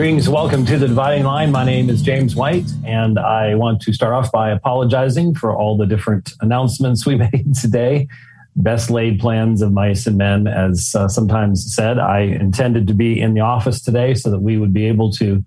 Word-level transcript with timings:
Greetings. 0.00 0.30
Welcome 0.30 0.64
to 0.64 0.78
the 0.78 0.88
Dividing 0.88 1.24
Line. 1.24 1.52
My 1.52 1.62
name 1.62 1.90
is 1.90 2.00
James 2.00 2.34
White, 2.34 2.64
and 2.86 3.18
I 3.18 3.54
want 3.54 3.82
to 3.82 3.92
start 3.92 4.14
off 4.14 4.32
by 4.32 4.48
apologizing 4.48 5.34
for 5.34 5.54
all 5.54 5.76
the 5.76 5.84
different 5.84 6.32
announcements 6.40 7.04
we 7.04 7.16
made 7.30 7.54
today. 7.60 8.08
Best 8.56 8.88
laid 8.88 9.20
plans 9.20 9.60
of 9.60 9.72
mice 9.72 10.06
and 10.06 10.16
men, 10.16 10.46
as 10.46 10.94
uh, 10.94 11.06
sometimes 11.06 11.74
said. 11.74 11.98
I 11.98 12.20
intended 12.20 12.86
to 12.86 12.94
be 12.94 13.20
in 13.20 13.34
the 13.34 13.42
office 13.42 13.82
today 13.82 14.14
so 14.14 14.30
that 14.30 14.38
we 14.38 14.56
would 14.56 14.72
be 14.72 14.86
able 14.86 15.12
to 15.12 15.44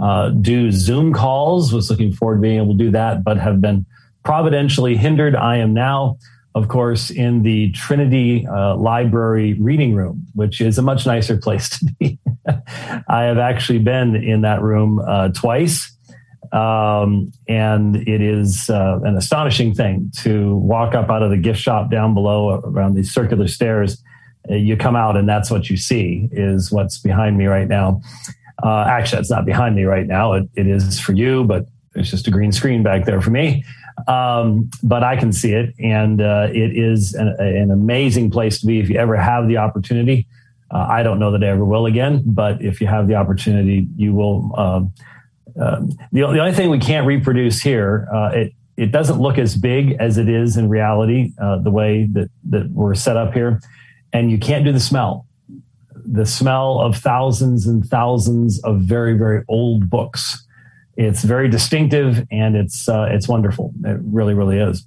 uh, 0.00 0.30
do 0.30 0.72
Zoom 0.72 1.12
calls. 1.12 1.70
Was 1.70 1.90
looking 1.90 2.14
forward 2.14 2.36
to 2.36 2.40
being 2.40 2.56
able 2.56 2.72
to 2.72 2.82
do 2.82 2.90
that, 2.92 3.22
but 3.22 3.36
have 3.36 3.60
been 3.60 3.84
providentially 4.24 4.96
hindered. 4.96 5.36
I 5.36 5.58
am 5.58 5.74
now 5.74 6.16
of 6.54 6.68
course, 6.68 7.10
in 7.10 7.42
the 7.42 7.70
Trinity 7.72 8.46
uh, 8.46 8.74
Library 8.76 9.54
reading 9.54 9.94
room, 9.94 10.26
which 10.34 10.60
is 10.60 10.78
a 10.78 10.82
much 10.82 11.06
nicer 11.06 11.36
place 11.36 11.68
to 11.78 11.84
be. 11.98 12.18
I 13.08 13.22
have 13.22 13.38
actually 13.38 13.78
been 13.78 14.16
in 14.16 14.40
that 14.42 14.60
room 14.60 15.00
uh, 15.06 15.28
twice. 15.28 15.96
Um, 16.52 17.30
and 17.46 17.96
it 18.08 18.20
is 18.20 18.68
uh, 18.68 18.98
an 19.04 19.16
astonishing 19.16 19.72
thing 19.72 20.10
to 20.22 20.56
walk 20.56 20.96
up 20.96 21.08
out 21.08 21.22
of 21.22 21.30
the 21.30 21.36
gift 21.36 21.60
shop 21.60 21.92
down 21.92 22.12
below 22.12 22.60
around 22.64 22.94
these 22.94 23.12
circular 23.12 23.46
stairs. 23.46 24.02
Uh, 24.50 24.54
you 24.54 24.76
come 24.76 24.96
out, 24.96 25.16
and 25.16 25.28
that's 25.28 25.50
what 25.50 25.70
you 25.70 25.76
see 25.76 26.28
is 26.32 26.72
what's 26.72 26.98
behind 26.98 27.38
me 27.38 27.46
right 27.46 27.68
now. 27.68 28.00
Uh, 28.64 28.84
actually, 28.88 29.20
it's 29.20 29.30
not 29.30 29.44
behind 29.44 29.76
me 29.76 29.84
right 29.84 30.06
now. 30.06 30.32
It, 30.32 30.48
it 30.56 30.66
is 30.66 30.98
for 30.98 31.12
you, 31.12 31.44
but 31.44 31.66
it's 31.94 32.10
just 32.10 32.26
a 32.26 32.30
green 32.30 32.50
screen 32.50 32.82
back 32.82 33.04
there 33.04 33.20
for 33.20 33.30
me. 33.30 33.64
Um, 34.06 34.70
but 34.82 35.02
I 35.02 35.16
can 35.16 35.32
see 35.32 35.52
it, 35.52 35.74
and 35.78 36.20
uh, 36.20 36.48
it 36.50 36.76
is 36.76 37.14
an, 37.14 37.28
an, 37.38 37.70
amazing 37.70 38.30
place 38.30 38.60
to 38.60 38.66
be 38.66 38.80
if 38.80 38.88
you 38.88 38.96
ever 38.96 39.16
have 39.16 39.48
the 39.48 39.56
opportunity. 39.56 40.26
Uh, 40.70 40.86
I 40.88 41.02
don't 41.02 41.18
know 41.18 41.32
that 41.32 41.42
I 41.42 41.48
ever 41.48 41.64
will 41.64 41.86
again, 41.86 42.22
but 42.24 42.62
if 42.62 42.80
you 42.80 42.86
have 42.86 43.08
the 43.08 43.14
opportunity, 43.14 43.86
you 43.96 44.14
will. 44.14 44.52
Um, 44.58 44.92
uh, 45.60 45.80
the, 46.12 46.20
the, 46.20 46.38
only 46.38 46.52
thing 46.52 46.70
we 46.70 46.78
can't 46.78 47.06
reproduce 47.06 47.60
here, 47.60 48.08
uh, 48.12 48.30
it 48.32 48.52
it 48.76 48.92
doesn't 48.92 49.20
look 49.20 49.36
as 49.36 49.56
big 49.56 49.96
as 49.98 50.16
it 50.16 50.28
is 50.28 50.56
in 50.56 50.68
reality, 50.68 51.32
uh, 51.40 51.58
the 51.58 51.70
way 51.70 52.08
that 52.12 52.30
that 52.50 52.70
we're 52.70 52.94
set 52.94 53.16
up 53.16 53.34
here, 53.34 53.60
and 54.12 54.30
you 54.30 54.38
can't 54.38 54.64
do 54.64 54.72
the 54.72 54.80
smell. 54.80 55.26
The 55.92 56.24
smell 56.24 56.80
of 56.80 56.96
thousands 56.96 57.66
and 57.66 57.84
thousands 57.84 58.62
of 58.62 58.80
very 58.80 59.18
very 59.18 59.44
old 59.48 59.90
books 59.90 60.46
it's 61.00 61.24
very 61.24 61.48
distinctive 61.48 62.26
and 62.30 62.54
it's 62.54 62.86
uh, 62.86 63.08
it's 63.10 63.26
wonderful. 63.26 63.72
It 63.84 63.98
really, 64.02 64.34
really 64.34 64.58
is. 64.58 64.86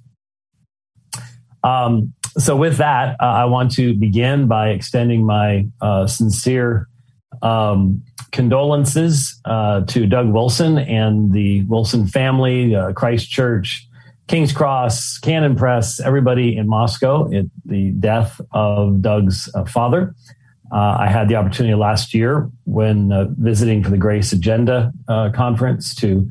Um, 1.64 2.14
so, 2.38 2.54
with 2.54 2.76
that, 2.76 3.16
uh, 3.20 3.24
I 3.24 3.46
want 3.46 3.72
to 3.72 3.94
begin 3.94 4.46
by 4.46 4.70
extending 4.70 5.26
my 5.26 5.66
uh, 5.80 6.06
sincere 6.06 6.88
um, 7.42 8.02
condolences 8.30 9.40
uh, 9.44 9.80
to 9.86 10.06
Doug 10.06 10.28
Wilson 10.28 10.78
and 10.78 11.32
the 11.32 11.64
Wilson 11.64 12.06
family, 12.06 12.76
uh, 12.76 12.92
Christ 12.92 13.28
Church, 13.28 13.88
King's 14.28 14.52
Cross, 14.52 15.18
Canon 15.18 15.56
Press, 15.56 15.98
everybody 15.98 16.56
in 16.56 16.68
Moscow 16.68 17.26
at 17.32 17.46
the 17.64 17.90
death 17.98 18.40
of 18.52 19.02
Doug's 19.02 19.50
uh, 19.54 19.64
father. 19.64 20.14
Uh, 20.74 20.96
I 20.98 21.06
had 21.06 21.28
the 21.28 21.36
opportunity 21.36 21.76
last 21.76 22.14
year 22.14 22.50
when 22.64 23.12
uh, 23.12 23.26
visiting 23.38 23.84
for 23.84 23.90
the 23.90 23.96
Grace 23.96 24.32
Agenda 24.32 24.92
uh, 25.06 25.30
conference 25.30 25.94
to 25.96 26.28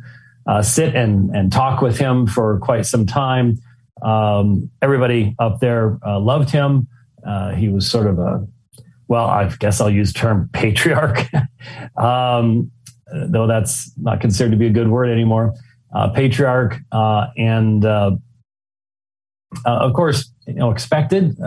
uh, 0.47 0.61
sit 0.61 0.95
and, 0.95 1.33
and 1.33 1.49
talk 1.49 1.81
with 1.81 1.97
him 1.97 2.27
for 2.27 2.59
quite 2.59 2.85
some 2.85 3.05
time. 3.05 3.57
Um, 4.01 4.69
everybody 4.81 5.33
up 5.39 5.61
there 5.61 5.97
uh, 6.05 6.19
loved 6.19 6.49
him. 6.49 6.89
Uh, 7.25 7.51
he 7.51 7.69
was 7.69 7.89
sort 7.89 8.05
of 8.05 8.19
a, 8.19 8.45
well, 9.07 9.27
I 9.27 9.47
guess 9.59 9.79
I'll 9.79 9.89
use 9.89 10.11
term 10.11 10.49
patriarch, 10.53 11.25
um, 11.95 12.69
though 13.13 13.47
that's 13.47 13.93
not 13.97 14.19
considered 14.19 14.51
to 14.51 14.57
be 14.57 14.67
a 14.67 14.71
good 14.71 14.89
word 14.89 15.09
anymore. 15.09 15.53
patriarch 16.15 16.79
and 16.91 17.85
of 17.85 18.19
course, 19.93 20.29
you 20.47 20.55
know, 20.55 20.69
expected 20.69 21.37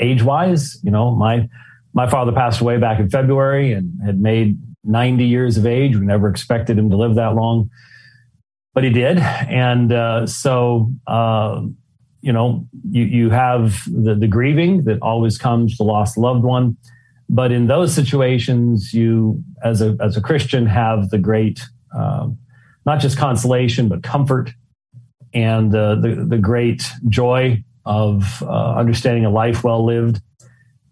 age 0.00 0.24
wise. 0.24 0.76
You 0.82 0.90
know, 0.90 1.14
my 1.14 1.48
my 1.92 2.08
father 2.08 2.32
passed 2.32 2.60
away 2.60 2.78
back 2.78 3.00
in 3.00 3.10
February 3.10 3.72
and 3.72 4.00
had 4.04 4.20
made 4.20 4.58
90 4.84 5.24
years 5.24 5.56
of 5.56 5.66
age. 5.66 5.96
We 5.96 6.06
never 6.06 6.28
expected 6.28 6.78
him 6.78 6.90
to 6.90 6.96
live 6.96 7.16
that 7.16 7.34
long, 7.34 7.70
but 8.74 8.84
he 8.84 8.90
did. 8.90 9.18
And 9.18 9.92
uh, 9.92 10.26
so, 10.26 10.92
uh, 11.06 11.62
you 12.20 12.32
know, 12.32 12.66
you, 12.90 13.04
you 13.04 13.30
have 13.30 13.82
the, 13.86 14.14
the 14.14 14.28
grieving 14.28 14.84
that 14.84 15.00
always 15.02 15.38
comes 15.38 15.76
to 15.76 15.82
lost 15.82 16.16
loved 16.16 16.44
one. 16.44 16.76
But 17.28 17.52
in 17.52 17.66
those 17.66 17.94
situations, 17.94 18.92
you, 18.92 19.42
as 19.62 19.80
a, 19.82 19.96
as 20.00 20.16
a 20.16 20.20
Christian, 20.20 20.66
have 20.66 21.10
the 21.10 21.18
great, 21.18 21.60
uh, 21.96 22.28
not 22.86 23.00
just 23.00 23.16
consolation, 23.16 23.88
but 23.88 24.02
comfort 24.02 24.52
and 25.32 25.74
uh, 25.74 25.94
the, 25.96 26.26
the 26.28 26.38
great 26.38 26.82
joy 27.08 27.62
of 27.84 28.42
uh, 28.42 28.74
understanding 28.74 29.24
a 29.24 29.30
life 29.30 29.62
well 29.62 29.84
lived 29.84 30.20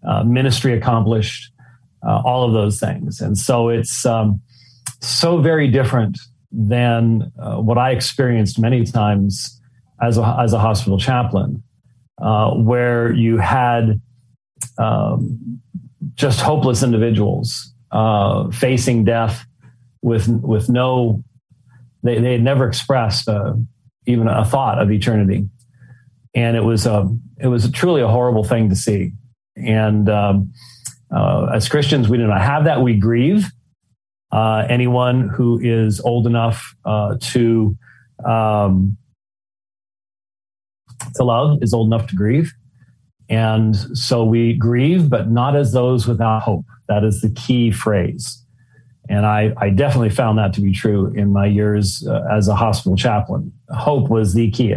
uh, 0.07 0.23
ministry 0.23 0.73
accomplished, 0.73 1.51
uh, 2.07 2.21
all 2.23 2.45
of 2.45 2.53
those 2.53 2.79
things. 2.79 3.19
And 3.19 3.37
so 3.37 3.69
it's 3.69 4.05
um, 4.05 4.41
so 5.01 5.41
very 5.41 5.67
different 5.67 6.17
than 6.51 7.31
uh, 7.39 7.57
what 7.57 7.77
I 7.77 7.91
experienced 7.91 8.59
many 8.59 8.85
times 8.85 9.61
as 10.01 10.17
a, 10.17 10.37
as 10.39 10.53
a 10.53 10.59
hospital 10.59 10.97
chaplain, 10.97 11.63
uh, 12.21 12.51
where 12.51 13.11
you 13.11 13.37
had 13.37 14.01
um, 14.77 15.61
just 16.15 16.41
hopeless 16.41 16.83
individuals 16.83 17.73
uh, 17.91 18.49
facing 18.51 19.03
death 19.03 19.45
with 20.01 20.27
with 20.29 20.69
no 20.69 21.23
they, 22.03 22.19
they 22.19 22.33
had 22.33 22.41
never 22.41 22.65
expressed 22.65 23.27
even 24.05 24.29
a 24.29 24.45
thought 24.45 24.79
of 24.81 24.89
eternity 24.89 25.49
and 26.35 26.55
it 26.55 26.63
was 26.63 26.85
um, 26.85 27.21
it 27.39 27.47
was 27.47 27.69
truly 27.71 28.01
a 28.01 28.07
horrible 28.07 28.43
thing 28.43 28.69
to 28.69 28.75
see 28.75 29.11
and 29.59 30.09
um, 30.09 30.53
uh, 31.15 31.47
as 31.53 31.67
Christians, 31.67 32.09
we 32.09 32.17
do 32.17 32.27
not 32.27 32.41
have 32.41 32.65
that. 32.65 32.81
We 32.81 32.95
grieve. 32.95 33.45
Uh, 34.31 34.65
anyone 34.69 35.27
who 35.27 35.59
is 35.59 35.99
old 36.01 36.27
enough 36.27 36.75
uh, 36.85 37.15
to 37.19 37.75
um, 38.23 38.95
to 41.15 41.23
love 41.23 41.59
is 41.63 41.73
old 41.73 41.87
enough 41.87 42.07
to 42.07 42.15
grieve, 42.15 42.53
and 43.27 43.75
so 43.97 44.23
we 44.23 44.53
grieve, 44.53 45.09
but 45.09 45.31
not 45.31 45.55
as 45.55 45.71
those 45.71 46.05
without 46.05 46.43
hope. 46.43 46.65
That 46.87 47.03
is 47.03 47.21
the 47.21 47.31
key 47.31 47.71
phrase, 47.71 48.45
and 49.09 49.25
I, 49.25 49.51
I 49.57 49.71
definitely 49.71 50.11
found 50.11 50.37
that 50.37 50.53
to 50.53 50.61
be 50.61 50.73
true 50.73 51.11
in 51.15 51.33
my 51.33 51.47
years 51.47 52.05
uh, 52.07 52.23
as 52.31 52.47
a 52.47 52.55
hospital 52.55 52.95
chaplain. 52.95 53.51
Hope 53.69 54.09
was 54.09 54.35
the 54.35 54.51
key. 54.51 54.75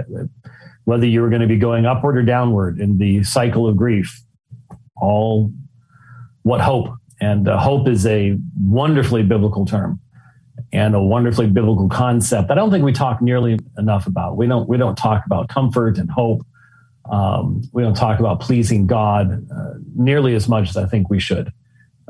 Whether 0.84 1.06
you 1.06 1.20
were 1.20 1.28
going 1.28 1.42
to 1.42 1.48
be 1.48 1.58
going 1.58 1.84
upward 1.84 2.16
or 2.16 2.22
downward 2.22 2.80
in 2.80 2.96
the 2.96 3.22
cycle 3.22 3.68
of 3.68 3.76
grief, 3.76 4.18
all 5.02 5.52
what 6.42 6.60
hope. 6.60 6.88
And 7.20 7.48
uh, 7.48 7.58
hope 7.58 7.86
is 7.88 8.06
a 8.06 8.38
wonderfully 8.58 9.22
biblical 9.22 9.64
term 9.64 10.00
and 10.72 10.94
a 10.94 11.02
wonderfully 11.02 11.46
biblical 11.46 11.88
concept 11.88 12.50
i 12.50 12.54
don't 12.54 12.70
think 12.70 12.84
we 12.84 12.92
talk 12.92 13.20
nearly 13.20 13.58
enough 13.78 14.06
about. 14.06 14.36
We 14.36 14.46
don't 14.46 14.68
we 14.68 14.76
don't 14.76 14.96
talk 14.96 15.26
about 15.26 15.48
comfort 15.48 15.98
and 15.98 16.10
hope. 16.10 16.46
Um, 17.10 17.62
we 17.72 17.82
don't 17.82 17.96
talk 17.96 18.20
about 18.20 18.40
pleasing 18.40 18.86
god 18.86 19.46
uh, 19.50 19.74
nearly 19.94 20.34
as 20.34 20.48
much 20.48 20.68
as 20.70 20.76
i 20.76 20.86
think 20.86 21.10
we 21.10 21.20
should 21.20 21.52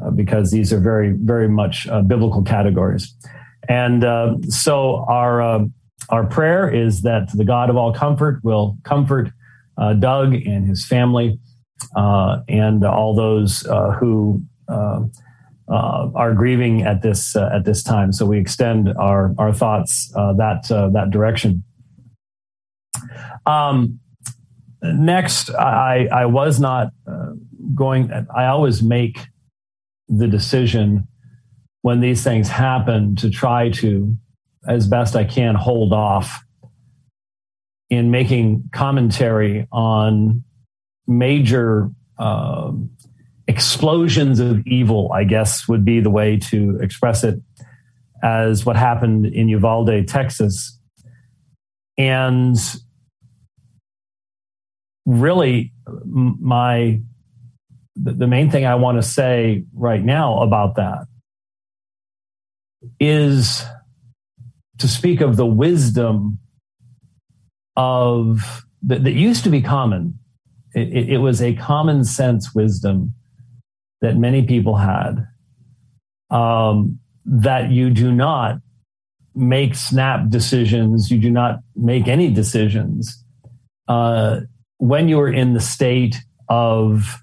uh, 0.01 0.11
because 0.11 0.51
these 0.51 0.73
are 0.73 0.81
very 0.81 1.11
very 1.13 1.49
much 1.49 1.89
uh, 1.89 2.03
biblical 2.03 2.43
categories. 2.43 3.15
And 3.69 4.05
uh, 4.05 4.37
so 4.49 5.05
our 5.09 5.41
uh, 5.43 5.65
our 6.09 6.27
prayer 6.27 6.69
is 6.69 7.03
that 7.03 7.33
the 7.33 7.45
god 7.45 7.71
of 7.71 7.77
all 7.77 7.93
comfort 7.93 8.41
will 8.43 8.77
comfort 8.85 9.31
doug 9.99 10.35
and 10.35 10.69
his 10.69 10.87
family 10.87 11.39
and 11.95 12.85
all 12.85 13.15
those 13.15 13.67
uh, 13.67 13.93
who 13.93 14.43
uh, 14.69 15.03
are 15.69 16.35
grieving 16.35 16.83
at 16.83 17.03
this 17.03 17.37
at 17.37 17.65
this 17.65 17.83
time. 17.83 18.13
So 18.13 18.27
we 18.27 18.39
extend 18.39 18.89
our 18.89 19.35
our 19.39 19.53
thoughts 19.53 20.11
that 20.13 20.69
that 20.69 21.11
direction. 21.11 21.65
Um, 23.47 24.01
next, 24.83 25.51
I 25.51 26.09
I 26.13 26.27
was 26.27 26.61
not 26.61 26.93
going. 27.75 28.11
I 28.35 28.47
always 28.47 28.83
make 28.83 29.19
the 30.09 30.29
decision 30.29 31.09
when 31.83 32.01
these 32.01 32.23
things 32.23 32.49
happen 32.49 33.17
to 33.17 33.31
try 33.31 33.69
to, 33.71 34.17
as 34.69 34.87
best 34.87 35.17
I 35.17 35.25
can, 35.25 35.55
hold 35.55 35.93
off 35.93 36.41
in 37.91 38.11
making 38.11 38.71
commentary 38.73 39.67
on 39.71 40.45
major 41.07 41.91
um, 42.19 42.91
explosions 43.49 44.41
of 44.41 44.67
evil, 44.67 45.11
I 45.13 45.25
guess 45.25 45.69
would 45.69 45.85
be 45.85 46.01
the 46.01 46.11
way 46.11 46.39
to 46.51 46.79
express 46.81 47.25
it, 47.25 47.41
as 48.23 48.65
what 48.65 48.77
happened 48.77 49.27
in 49.27 49.49
Uvalde, 49.49 50.07
Texas. 50.07 50.79
And 51.99 52.57
really, 55.05 55.73
my 56.05 57.01
the 57.95 58.27
main 58.27 58.51
thing 58.51 58.65
I 58.65 58.77
want 58.77 58.97
to 58.97 59.03
say 59.03 59.65
right 59.75 60.03
now 60.03 60.41
about 60.41 60.77
that 60.77 61.07
is 62.99 63.65
to 64.79 64.89
speak 64.89 65.21
of 65.21 65.37
the 65.37 65.47
wisdom 65.47 66.39
of 67.77 68.65
that, 68.83 69.05
that 69.05 69.13
used 69.13 69.45
to 69.45 69.51
be 69.51 69.61
common. 69.61 70.19
It, 70.75 71.11
it, 71.11 71.19
was 71.19 71.43
a 71.43 71.55
common 71.55 72.05
sense 72.05 72.55
wisdom 72.55 73.13
that 74.01 74.17
many 74.17 74.43
people 74.43 74.77
had 74.77 75.27
um, 76.31 76.99
that 77.27 77.71
you 77.71 77.91
do 77.91 78.11
not 78.11 78.57
make 79.35 79.75
snap 79.75 80.29
decisions, 80.29 81.11
you 81.11 81.19
do 81.19 81.31
not 81.31 81.61
make 81.77 82.09
any 82.09 82.31
decisions 82.31 83.23
uh, 83.89 84.41
when 84.79 85.09
you 85.09 85.21
are 85.21 85.33
in 85.33 85.55
the 85.55 85.61
state 85.61 86.17
of 86.49 87.23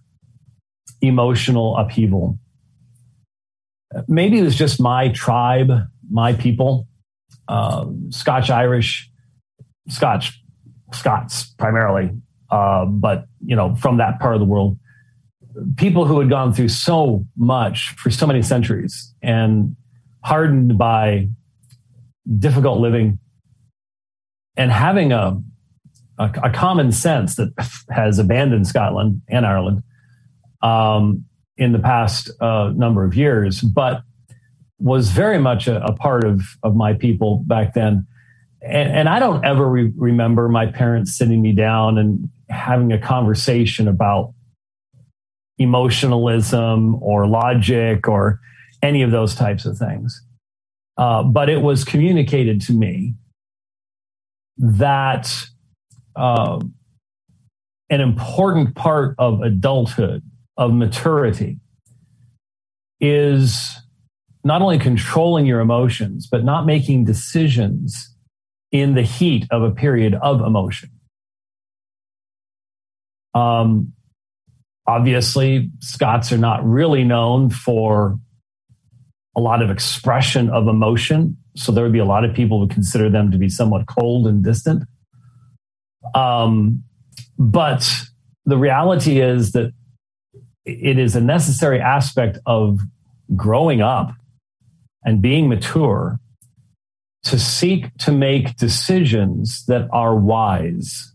emotional 1.02 1.78
upheaval. 1.78 2.38
Maybe 4.08 4.40
it 4.40 4.44
was 4.44 4.56
just 4.56 4.80
my 4.80 5.10
tribe, 5.10 5.72
my 6.10 6.34
people, 6.34 6.88
um, 7.48 8.12
Scotch 8.12 8.50
Irish, 8.50 9.10
Scotch, 9.88 10.40
Scots 10.94 11.54
primarily, 11.58 12.12
uh, 12.52 12.86
but 12.86 13.26
you 13.46 13.56
know 13.56 13.76
from 13.76 13.98
that 13.98 14.20
part 14.20 14.34
of 14.36 14.40
the 14.40 14.46
world, 14.46 14.78
people 15.78 16.06
who 16.06 16.20
had 16.20 16.30
gone 16.30 16.54
through 16.54 16.70
so 16.70 17.26
much 17.38 17.90
for 17.98 18.10
so 18.10 18.28
many 18.28 18.42
centuries 18.42 19.14
and 19.22 19.76
hardened 20.24 20.78
by 20.78 21.28
difficult 22.38 22.80
living 22.80 23.18
and 24.56 24.72
having 24.72 25.12
a, 25.12 25.42
a, 26.18 26.32
a 26.44 26.50
common 26.50 26.92
sense 26.92 27.36
that 27.36 27.54
has 27.90 28.20
abandoned 28.20 28.68
Scotland 28.68 29.22
and 29.30 29.46
Ireland 29.46 29.84
um, 30.62 31.26
in 31.58 31.72
the 31.72 31.80
past 31.80 32.30
uh, 32.42 32.72
number 32.76 33.04
of 33.04 33.16
years, 33.16 33.62
but 33.62 34.02
was 34.80 35.10
very 35.10 35.40
much 35.40 35.68
a, 35.68 35.84
a, 35.84 35.94
part 35.94 36.24
of, 36.24 36.42
of 36.64 36.76
my 36.76 36.94
people 36.94 37.44
back 37.46 37.74
then. 37.74 38.08
And, 38.62 38.92
and 38.92 39.10
I 39.10 39.20
don't 39.20 39.44
ever 39.46 39.68
re- 39.68 39.92
remember 39.96 40.48
my 40.48 40.68
parents 40.68 41.18
sitting 41.18 41.42
me 41.42 41.52
down 41.52 41.98
and 41.98 42.30
having 42.50 42.92
a 42.92 43.00
conversation 43.00 43.88
about 43.88 44.34
emotionalism 45.58 46.96
or 47.02 47.28
logic 47.28 48.08
or 48.08 48.40
any 48.82 49.02
of 49.02 49.12
those 49.12 49.36
types 49.36 49.66
of 49.66 49.78
things. 49.78 50.22
Uh, 50.98 51.24
but 51.24 51.50
it 51.50 51.62
was 51.62 51.84
communicated 51.84 52.62
to 52.62 52.74
me 52.74 53.14
that 54.58 55.34
uh, 56.16 56.60
an 57.90 58.02
important 58.02 58.76
part 58.76 59.16
of 59.18 59.42
adulthood 59.42 60.22
of 60.58 60.74
maturity 60.74 61.58
is 63.00 63.70
not 64.44 64.62
only 64.62 64.80
controlling 64.80 65.46
your 65.46 65.60
emotions, 65.60 66.28
but 66.30 66.44
not 66.44 66.66
making 66.66 67.06
decisions 67.06 68.14
in 68.72 68.96
the 68.96 69.02
heat 69.02 69.46
of 69.52 69.64
a 69.64 69.72
period 69.72 70.16
of 70.16 70.42
emotion. 70.42 70.90
Um, 73.34 73.94
obviously, 74.88 75.72
Scots 75.80 76.32
are 76.32 76.38
not 76.38 76.66
really 76.66 77.04
known 77.04 77.50
for 77.50 78.20
a 79.36 79.40
lot 79.40 79.62
of 79.62 79.70
expression 79.70 80.50
of 80.50 80.68
emotion. 80.68 81.38
So 81.56 81.72
there 81.72 81.84
would 81.84 81.94
be 81.94 82.00
a 82.00 82.06
lot 82.06 82.26
of 82.26 82.34
people 82.34 82.60
who 82.60 82.68
consider 82.68 83.10
them 83.10 83.32
to 83.32 83.38
be 83.38 83.50
somewhat 83.50 83.88
cold 83.88 84.28
and 84.28 84.44
distant. 84.44 84.84
Um, 86.16 86.84
but 87.38 87.90
the 88.46 88.58
reality 88.58 89.20
is 89.20 89.52
that 89.52 89.72
it 90.66 90.98
is 90.98 91.16
a 91.16 91.22
necessary 91.22 91.80
aspect 91.80 92.38
of 92.46 92.80
growing 93.36 93.82
up 93.82 94.12
and 95.04 95.22
being 95.22 95.48
mature 95.48 96.20
to 97.24 97.40
seek 97.40 97.96
to 97.98 98.12
make 98.12 98.56
decisions 98.56 99.66
that 99.66 99.88
are 99.92 100.16
wise. 100.16 101.14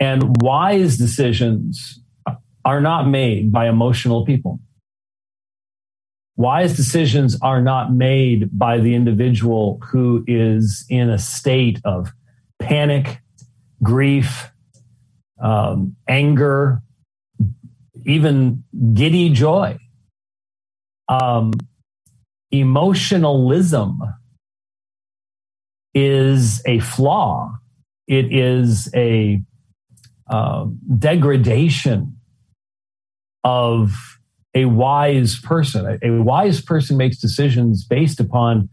And 0.00 0.40
wise 0.40 0.96
decisions 0.96 2.00
are 2.64 2.80
not 2.80 3.06
made 3.06 3.52
by 3.52 3.68
emotional 3.68 4.24
people. 4.24 4.58
Wise 6.36 6.74
decisions 6.74 7.38
are 7.42 7.60
not 7.60 7.92
made 7.92 8.48
by 8.58 8.78
the 8.78 8.94
individual 8.94 9.78
who 9.90 10.24
is 10.26 10.86
in 10.88 11.10
a 11.10 11.18
state 11.18 11.80
of 11.84 12.12
panic, 12.58 13.20
grief, 13.82 14.50
um, 15.38 15.96
anger, 16.08 16.80
even 18.06 18.64
giddy 18.94 19.28
joy. 19.30 19.76
Um, 21.08 21.52
emotionalism 22.50 24.00
is 25.92 26.62
a 26.66 26.78
flaw. 26.78 27.58
It 28.06 28.32
is 28.32 28.88
a 28.94 29.42
uh, 30.30 30.66
degradation 30.98 32.16
of 33.44 34.18
a 34.54 34.64
wise 34.64 35.38
person. 35.40 35.98
A, 36.02 36.08
a, 36.08 36.22
wise 36.22 36.60
person 36.60 36.96
makes 36.96 37.18
decisions 37.18 37.84
based 37.84 38.20
upon, 38.20 38.68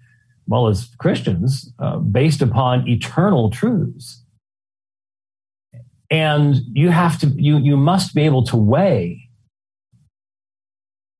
well, 0.48 0.68
as 0.68 0.88
Christians, 0.98 1.71
uh, 1.80 1.98
based 1.98 2.42
upon 2.42 2.88
eternal 2.88 3.50
truths 3.50 4.24
and 6.09 6.56
you 6.74 6.89
have 6.89 7.19
to 7.19 7.27
you 7.27 7.57
you 7.57 7.75
must 7.75 8.15
be 8.15 8.24
able 8.24 8.44
to 8.44 8.56
weigh 8.56 9.30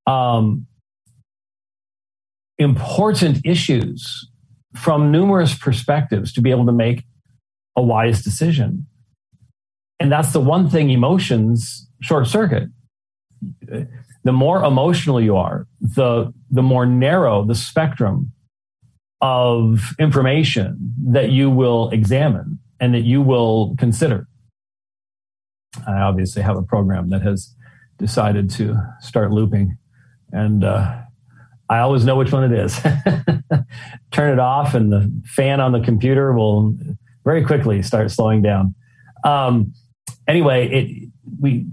um, 0.06 0.66
important 2.58 3.46
issues 3.46 4.30
from 4.76 5.12
numerous 5.12 5.54
perspectives 5.56 6.32
to 6.34 6.42
be 6.42 6.52
able 6.52 6.66
to 6.66 6.72
make 6.72 7.04
a 7.76 7.82
wise 7.82 8.24
decision 8.24 8.88
and 10.00 10.12
that's 10.12 10.34
the 10.34 10.40
one 10.40 10.70
thing 10.70 10.90
emotions 10.90 11.88
short 12.02 12.28
circuit 12.28 12.70
the 14.24 14.32
more 14.32 14.64
emotional 14.64 15.22
you 15.22 15.36
are 15.36 15.68
the 15.80 16.34
the 16.50 16.64
more 16.64 16.86
narrow 16.86 17.46
the 17.46 17.56
spectrum 17.56 18.32
of 19.22 19.96
information 20.00 20.94
that 21.08 21.32
you 21.32 21.50
will 21.50 21.90
examine 21.90 22.60
and 22.80 22.94
that 22.94 23.04
you 23.04 23.22
will 23.22 23.76
consider 23.78 24.28
I 25.86 26.02
obviously 26.02 26.42
have 26.42 26.58
a 26.58 26.64
program 26.64 27.10
that 27.10 27.22
has 27.22 27.54
decided 27.98 28.50
to 28.52 28.78
start 29.02 29.32
looping. 29.32 29.78
And 30.32 30.64
uh, 30.64 31.02
I 31.70 31.80
always 31.80 32.06
know 32.06 32.16
which 32.16 32.32
one 32.32 32.52
it 32.52 32.58
is. 32.58 32.80
Turn 34.12 34.34
it 34.34 34.40
off, 34.40 34.74
and 34.74 34.92
the 34.92 35.12
fan 35.26 35.60
on 35.60 35.72
the 35.72 35.80
computer 35.80 36.34
will 36.34 36.76
very 37.24 37.44
quickly 37.44 37.82
start 37.82 38.12
slowing 38.12 38.42
down. 38.42 38.76
Um, 39.24 39.74
anyway, 40.28 40.68
it 40.70 41.10
we 41.40 41.66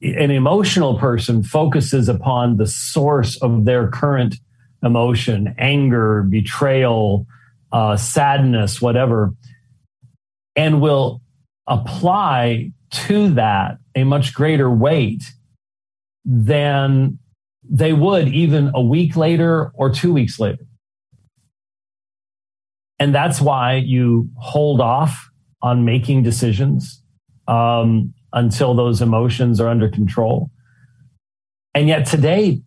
an 0.00 0.30
emotional 0.30 0.98
person 0.98 1.42
focuses 1.42 2.08
upon 2.08 2.56
the 2.56 2.66
source 2.66 3.36
of 3.42 3.64
their 3.64 3.88
current 3.88 4.36
emotion, 4.82 5.54
anger, 5.58 6.22
betrayal, 6.22 7.26
uh, 7.72 7.96
sadness, 7.96 8.80
whatever, 8.80 9.34
and 10.54 10.80
will 10.80 11.20
apply 11.66 12.72
to 12.90 13.30
that 13.30 13.78
a 13.94 14.04
much 14.04 14.32
greater 14.32 14.70
weight 14.70 15.22
than 16.24 17.18
they 17.68 17.92
would 17.92 18.28
even 18.28 18.70
a 18.74 18.80
week 18.80 19.16
later 19.16 19.72
or 19.74 19.90
two 19.90 20.12
weeks 20.12 20.38
later. 20.38 20.64
And 22.98 23.14
that's 23.14 23.40
why 23.40 23.76
you 23.76 24.30
hold 24.36 24.80
off 24.80 25.28
on 25.62 25.84
making 25.84 26.22
decisions 26.22 27.02
um, 27.46 28.14
until 28.32 28.74
those 28.74 29.02
emotions 29.02 29.60
are 29.60 29.68
under 29.68 29.88
control. 29.88 30.50
And 31.74 31.88
yet 31.88 32.06
today, 32.06 32.62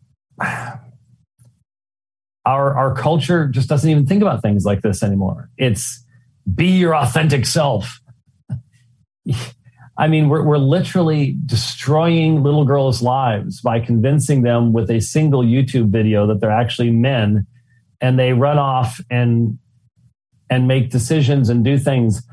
our, 2.45 2.73
our 2.75 2.95
culture 2.95 3.47
just 3.47 3.69
doesn't 3.69 3.89
even 3.89 4.05
think 4.05 4.21
about 4.21 4.41
things 4.41 4.65
like 4.65 4.81
this 4.81 5.03
anymore. 5.03 5.49
It's 5.57 6.03
be 6.53 6.67
your 6.67 6.95
authentic 6.95 7.45
self. 7.45 7.99
I 9.97 10.07
mean, 10.07 10.29
we're, 10.29 10.43
we're 10.43 10.57
literally 10.57 11.37
destroying 11.45 12.41
little 12.41 12.65
girls' 12.65 13.01
lives 13.03 13.61
by 13.61 13.79
convincing 13.79 14.41
them 14.41 14.73
with 14.73 14.89
a 14.89 14.99
single 14.99 15.43
YouTube 15.43 15.89
video 15.89 16.25
that 16.27 16.39
they're 16.39 16.49
actually 16.49 16.89
men 16.89 17.45
and 17.99 18.17
they 18.17 18.33
run 18.33 18.57
off 18.57 18.99
and 19.09 19.59
and 20.49 20.67
make 20.67 20.89
decisions 20.89 21.49
and 21.49 21.63
do 21.63 21.77
things 21.77 22.23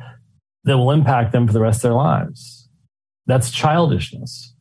that 0.68 0.78
will 0.78 0.90
impact 0.90 1.32
them 1.32 1.46
for 1.46 1.52
the 1.52 1.60
rest 1.60 1.78
of 1.78 1.82
their 1.82 1.94
lives. 1.94 2.68
That's 3.26 3.50
childishness. 3.50 4.54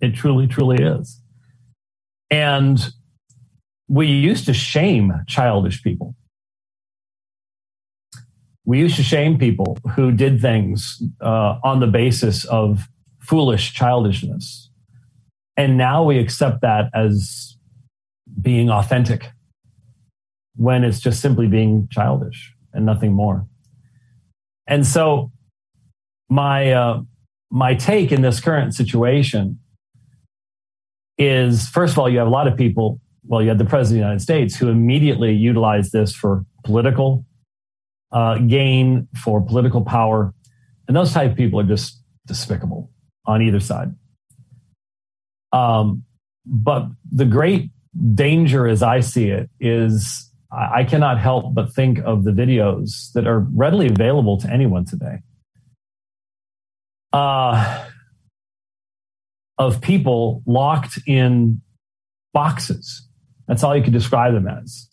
It 0.00 0.14
truly, 0.14 0.46
truly 0.46 0.82
is. 0.82 1.20
And 2.30 2.78
we 3.88 4.06
used 4.06 4.46
to 4.46 4.54
shame 4.54 5.12
childish 5.26 5.82
people. 5.82 6.14
We 8.64 8.78
used 8.78 8.96
to 8.96 9.02
shame 9.02 9.38
people 9.38 9.76
who 9.94 10.12
did 10.12 10.40
things 10.40 11.02
uh, 11.20 11.58
on 11.64 11.80
the 11.80 11.88
basis 11.88 12.44
of 12.44 12.88
foolish 13.20 13.74
childishness. 13.74 14.70
And 15.56 15.76
now 15.76 16.04
we 16.04 16.18
accept 16.18 16.62
that 16.62 16.90
as 16.94 17.56
being 18.40 18.70
authentic 18.70 19.30
when 20.56 20.84
it's 20.84 21.00
just 21.00 21.20
simply 21.20 21.48
being 21.48 21.88
childish 21.90 22.54
and 22.72 22.86
nothing 22.86 23.12
more. 23.12 23.46
And 24.66 24.86
so 24.86 25.31
my 26.32 26.72
uh, 26.72 27.02
my 27.50 27.74
take 27.74 28.10
in 28.10 28.22
this 28.22 28.40
current 28.40 28.74
situation 28.74 29.58
is 31.18 31.68
first 31.68 31.92
of 31.92 31.98
all, 31.98 32.08
you 32.08 32.18
have 32.18 32.26
a 32.26 32.30
lot 32.30 32.48
of 32.48 32.56
people. 32.56 33.00
Well, 33.24 33.42
you 33.42 33.48
had 33.48 33.58
the 33.58 33.66
president 33.66 33.98
of 33.98 34.02
the 34.02 34.08
United 34.08 34.22
States 34.22 34.56
who 34.56 34.68
immediately 34.68 35.32
utilized 35.32 35.92
this 35.92 36.14
for 36.14 36.44
political 36.64 37.26
uh, 38.12 38.38
gain, 38.38 39.08
for 39.22 39.42
political 39.42 39.82
power, 39.82 40.34
and 40.88 40.96
those 40.96 41.12
type 41.12 41.32
of 41.32 41.36
people 41.36 41.60
are 41.60 41.64
just 41.64 42.02
despicable 42.26 42.90
on 43.26 43.42
either 43.42 43.60
side. 43.60 43.94
Um, 45.52 46.04
but 46.46 46.88
the 47.12 47.26
great 47.26 47.70
danger, 48.14 48.66
as 48.66 48.82
I 48.82 49.00
see 49.00 49.28
it, 49.28 49.50
is 49.60 50.30
I 50.50 50.84
cannot 50.84 51.20
help 51.20 51.54
but 51.54 51.72
think 51.74 51.98
of 52.04 52.24
the 52.24 52.32
videos 52.32 53.12
that 53.12 53.26
are 53.26 53.40
readily 53.40 53.86
available 53.86 54.38
to 54.38 54.50
anyone 54.50 54.86
today 54.86 55.18
uh, 57.12 57.86
of 59.58 59.80
people 59.80 60.42
locked 60.46 60.98
in 61.06 61.60
boxes. 62.32 63.06
That's 63.46 63.62
all 63.62 63.76
you 63.76 63.82
could 63.82 63.92
describe 63.92 64.34
them 64.34 64.48
as. 64.48 64.88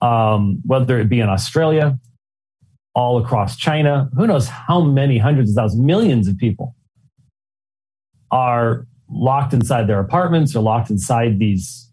Um, 0.00 0.60
whether 0.64 0.98
it 0.98 1.08
be 1.08 1.20
in 1.20 1.28
Australia, 1.28 1.98
all 2.94 3.22
across 3.22 3.56
China, 3.56 4.10
who 4.16 4.26
knows 4.26 4.48
how 4.48 4.80
many 4.80 5.18
hundreds 5.18 5.50
of 5.50 5.56
thousands, 5.56 5.82
millions 5.82 6.28
of 6.28 6.36
people 6.36 6.74
are 8.30 8.86
locked 9.08 9.52
inside 9.54 9.86
their 9.86 10.00
apartments 10.00 10.54
or 10.54 10.60
locked 10.60 10.90
inside 10.90 11.38
these 11.38 11.90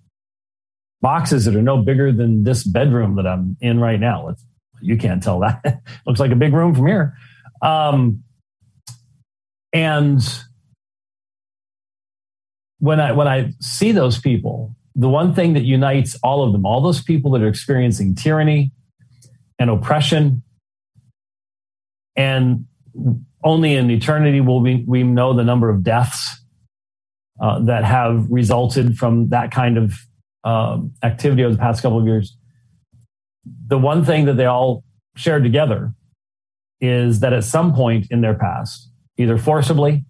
boxes 1.01 1.45
that 1.45 1.55
are 1.55 1.61
no 1.61 1.77
bigger 1.77 2.11
than 2.11 2.43
this 2.43 2.63
bedroom 2.63 3.15
that 3.15 3.27
I'm 3.27 3.55
in 3.61 3.79
right 3.79 3.99
now. 3.99 4.29
It's, 4.29 4.43
you 4.81 4.97
can't 4.97 5.21
tell 5.21 5.39
that. 5.39 5.81
Looks 6.07 6.19
like 6.19 6.31
a 6.31 6.35
big 6.35 6.53
room 6.53 6.73
from 6.73 6.87
here. 6.87 7.15
Um, 7.61 8.23
and 9.75 10.21
when 12.79 13.01
I 13.01 13.11
when 13.11 13.27
I 13.27 13.51
see 13.59 13.91
those 13.91 14.17
people, 14.17 14.73
the 14.95 15.09
one 15.09 15.35
thing 15.35 15.53
that 15.53 15.63
unites 15.63 16.17
all 16.23 16.45
of 16.45 16.53
them, 16.53 16.65
all 16.65 16.81
those 16.81 17.03
people 17.03 17.31
that 17.31 17.41
are 17.41 17.49
experiencing 17.49 18.15
tyranny 18.15 18.71
and 19.59 19.69
oppression, 19.69 20.43
and 22.15 22.65
only 23.43 23.75
in 23.75 23.91
eternity 23.91 24.39
will 24.39 24.61
we, 24.61 24.85
we 24.87 25.03
know 25.03 25.33
the 25.33 25.43
number 25.43 25.69
of 25.69 25.83
deaths 25.83 26.41
uh, 27.41 27.59
that 27.59 27.83
have 27.83 28.25
resulted 28.29 28.97
from 28.97 29.27
that 29.27 29.51
kind 29.51 29.77
of 29.77 29.93
um, 30.45 30.93
activity 31.03 31.43
over 31.43 31.53
the 31.53 31.59
past 31.59 31.81
couple 31.81 31.99
of 31.99 32.05
years, 32.05 32.37
the 33.67 33.77
one 33.77 34.05
thing 34.05 34.23
that 34.23 34.37
they 34.37 34.45
all 34.45 34.85
shared 35.17 35.43
together 35.43 35.93
is 36.79 37.19
that 37.19 37.33
at 37.33 37.43
some 37.43 37.73
point 37.73 38.07
in 38.09 38.21
their 38.21 38.35
past, 38.35 38.89
either 39.17 39.37
forcibly 39.37 40.05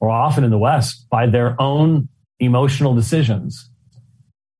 or 0.00 0.10
often 0.10 0.44
in 0.44 0.50
the 0.50 0.58
West 0.58 1.06
by 1.10 1.26
their 1.26 1.60
own 1.60 2.08
emotional 2.40 2.94
decisions, 2.94 3.70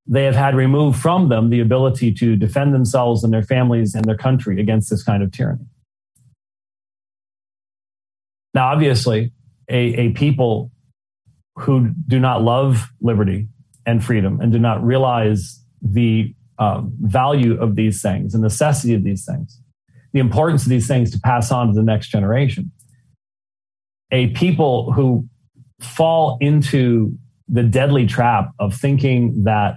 they 0.06 0.24
have 0.24 0.34
had 0.34 0.54
removed 0.54 0.98
from 0.98 1.28
them 1.28 1.50
the 1.50 1.60
ability 1.60 2.12
to 2.12 2.36
defend 2.36 2.74
themselves 2.74 3.22
and 3.24 3.32
their 3.32 3.42
families 3.42 3.94
and 3.94 4.04
their 4.04 4.16
country 4.16 4.60
against 4.60 4.90
this 4.90 5.02
kind 5.02 5.22
of 5.22 5.30
tyranny. 5.32 5.64
Now, 8.54 8.68
obviously, 8.68 9.32
a, 9.68 9.76
a 9.76 10.10
people 10.10 10.70
who 11.56 11.90
do 12.06 12.18
not 12.18 12.42
love 12.42 12.90
liberty 13.00 13.48
and 13.86 14.04
freedom 14.04 14.40
and 14.40 14.52
do 14.52 14.58
not 14.58 14.84
realize 14.84 15.62
the 15.80 16.34
um, 16.58 16.92
value 17.00 17.60
of 17.60 17.76
these 17.76 18.02
things, 18.02 18.32
the 18.32 18.38
necessity 18.38 18.94
of 18.94 19.04
these 19.04 19.24
things, 19.24 19.60
the 20.12 20.20
importance 20.20 20.62
of 20.64 20.68
these 20.68 20.86
things 20.86 21.10
to 21.10 21.20
pass 21.20 21.50
on 21.50 21.68
to 21.68 21.72
the 21.72 21.82
next 21.82 22.08
generation. 22.08 22.70
A 24.12 24.28
people 24.28 24.92
who 24.92 25.26
fall 25.80 26.38
into 26.40 27.18
the 27.48 27.62
deadly 27.62 28.06
trap 28.06 28.50
of 28.58 28.74
thinking 28.74 29.44
that 29.44 29.76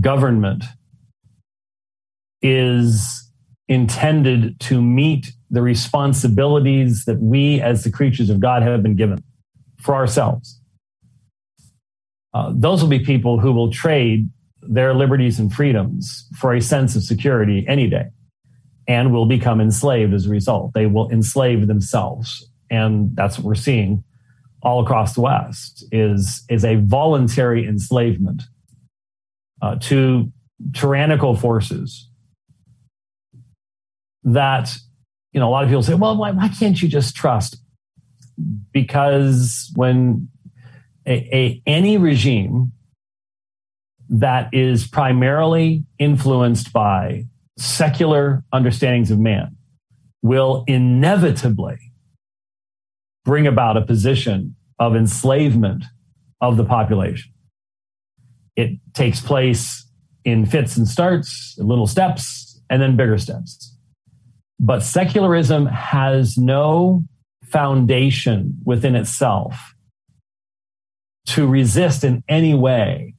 government 0.00 0.64
is 2.42 3.30
intended 3.68 4.60
to 4.60 4.80
meet 4.80 5.32
the 5.50 5.62
responsibilities 5.62 7.04
that 7.06 7.20
we 7.20 7.60
as 7.60 7.84
the 7.84 7.90
creatures 7.90 8.30
of 8.30 8.40
God 8.40 8.62
have 8.62 8.82
been 8.82 8.96
given 8.96 9.22
for 9.80 9.94
ourselves. 9.94 10.60
Uh, 12.34 12.52
those 12.54 12.82
will 12.82 12.90
be 12.90 12.98
people 12.98 13.40
who 13.40 13.52
will 13.52 13.72
trade 13.72 14.28
their 14.62 14.94
liberties 14.94 15.38
and 15.38 15.52
freedoms 15.52 16.28
for 16.38 16.54
a 16.54 16.60
sense 16.60 16.96
of 16.96 17.02
security 17.02 17.64
any 17.66 17.88
day 17.88 18.06
and 18.86 19.12
will 19.12 19.26
become 19.26 19.60
enslaved 19.60 20.12
as 20.12 20.26
a 20.26 20.30
result. 20.30 20.72
They 20.74 20.86
will 20.86 21.10
enslave 21.10 21.66
themselves. 21.66 22.45
And 22.70 23.14
that's 23.14 23.38
what 23.38 23.46
we're 23.46 23.54
seeing 23.54 24.04
all 24.62 24.82
across 24.82 25.14
the 25.14 25.20
West 25.20 25.84
is, 25.92 26.44
is 26.48 26.64
a 26.64 26.76
voluntary 26.76 27.66
enslavement 27.66 28.42
uh, 29.62 29.76
to 29.76 30.32
tyrannical 30.74 31.36
forces 31.36 32.08
that, 34.24 34.74
you 35.32 35.40
know, 35.40 35.48
a 35.48 35.50
lot 35.50 35.62
of 35.62 35.68
people 35.68 35.82
say, 35.82 35.94
well, 35.94 36.16
why, 36.16 36.30
why 36.32 36.48
can't 36.48 36.80
you 36.80 36.88
just 36.88 37.14
trust? 37.14 37.58
Because 38.72 39.70
when 39.76 40.28
a, 41.06 41.12
a, 41.12 41.62
any 41.66 41.96
regime 41.96 42.72
that 44.08 44.52
is 44.52 44.86
primarily 44.86 45.84
influenced 45.98 46.72
by 46.72 47.24
secular 47.58 48.44
understandings 48.52 49.10
of 49.10 49.18
man 49.18 49.56
will 50.22 50.64
inevitably 50.66 51.78
bring 53.26 53.46
about 53.46 53.76
a 53.76 53.82
position 53.82 54.54
of 54.78 54.94
enslavement 54.94 55.84
of 56.40 56.56
the 56.56 56.64
population. 56.64 57.32
It 58.54 58.78
takes 58.94 59.20
place 59.20 59.84
in 60.24 60.46
fits 60.46 60.76
and 60.76 60.88
starts, 60.88 61.56
little 61.58 61.88
steps, 61.88 62.60
and 62.70 62.80
then 62.80 62.96
bigger 62.96 63.18
steps. 63.18 63.76
But 64.58 64.82
secularism 64.82 65.66
has 65.66 66.38
no 66.38 67.02
foundation 67.44 68.58
within 68.64 68.94
itself 68.94 69.74
to 71.26 71.46
resist 71.46 72.04
in 72.04 72.22
any 72.28 72.54
way 72.54 73.14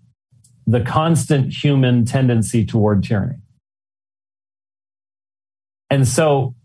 the 0.66 0.82
constant 0.82 1.54
human 1.54 2.06
tendency 2.06 2.66
toward 2.66 3.04
tyranny. 3.04 3.40
And 5.90 6.08
so, 6.08 6.56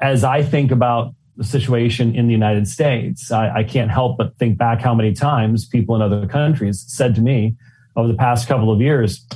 as 0.00 0.24
I 0.24 0.42
think 0.42 0.70
about 0.70 1.14
the 1.36 1.44
situation 1.44 2.14
in 2.14 2.26
the 2.26 2.32
United 2.32 2.66
States, 2.66 3.30
I, 3.30 3.56
I, 3.56 3.64
can't 3.64 3.90
help 3.90 4.16
but 4.16 4.36
think 4.38 4.56
back 4.56 4.80
how 4.80 4.94
many 4.94 5.12
times 5.12 5.66
people 5.66 5.94
in 5.94 6.00
other 6.00 6.26
countries 6.26 6.84
said 6.88 7.14
to 7.16 7.20
me 7.20 7.56
over 7.94 8.08
the 8.08 8.14
past 8.14 8.48
couple 8.48 8.72
of 8.72 8.80
years, 8.80 9.26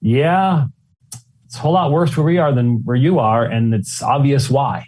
Yeah, 0.00 0.66
it's 1.46 1.56
a 1.56 1.58
whole 1.58 1.72
lot 1.72 1.90
worse 1.90 2.16
where 2.16 2.26
we 2.26 2.38
are 2.38 2.52
than 2.52 2.82
where 2.84 2.96
you 2.96 3.18
are, 3.18 3.44
and 3.44 3.74
it's 3.74 4.02
obvious 4.02 4.50
why. 4.50 4.86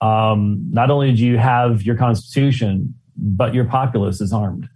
Um, 0.00 0.68
not 0.70 0.90
only 0.90 1.14
do 1.14 1.24
you 1.24 1.38
have 1.38 1.82
your 1.82 1.96
constitution, 1.96 2.94
but 3.16 3.54
your 3.54 3.64
populace 3.64 4.20
is 4.20 4.32
armed. 4.32 4.68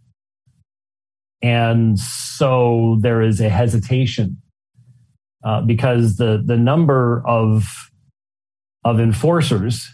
And 1.43 1.99
so 1.99 2.99
there 3.01 3.23
is 3.23 3.41
a 3.41 3.49
hesitation 3.49 4.41
uh, 5.45 5.63
because 5.63 6.17
the, 6.17 6.43
the 6.45 6.57
number 6.57 7.23
of, 7.27 7.90
of 8.85 9.01
enforcers, 9.01 9.89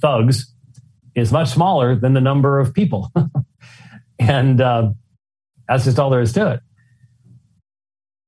thugs, 0.00 0.52
is 1.14 1.32
much 1.32 1.48
smaller 1.48 1.96
than 1.96 2.14
the 2.14 2.20
number 2.20 2.58
of 2.58 2.74
people. 2.74 3.12
and 4.18 4.60
uh, 4.60 4.90
that's 5.68 5.84
just 5.84 5.98
all 5.98 6.10
there 6.10 6.20
is 6.20 6.32
to 6.32 6.52
it. 6.52 6.60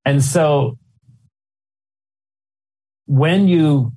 And 0.04 0.22
so 0.22 0.78
when 3.06 3.48
you, 3.48 3.92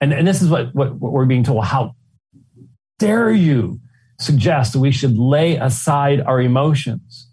and, 0.00 0.12
and 0.12 0.26
this 0.26 0.42
is 0.42 0.48
what, 0.48 0.74
what, 0.74 0.94
what 0.94 1.12
we're 1.12 1.26
being 1.26 1.44
told, 1.44 1.64
how 1.64 1.94
dare 2.98 3.30
you 3.30 3.80
suggest 4.18 4.76
we 4.76 4.90
should 4.90 5.16
lay 5.16 5.56
aside 5.56 6.20
our 6.20 6.40
emotions? 6.40 7.28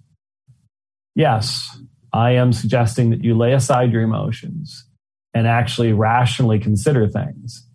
Yes, 1.16 1.78
I 2.14 2.32
am 2.32 2.54
suggesting 2.54 3.10
that 3.10 3.24
you 3.24 3.36
lay 3.36 3.54
aside 3.54 3.92
your 3.92 4.02
emotions 4.02 4.87
and 5.34 5.48
actually 5.48 5.94
rationally 5.94 6.60
consider 6.60 7.08
things. 7.08 7.66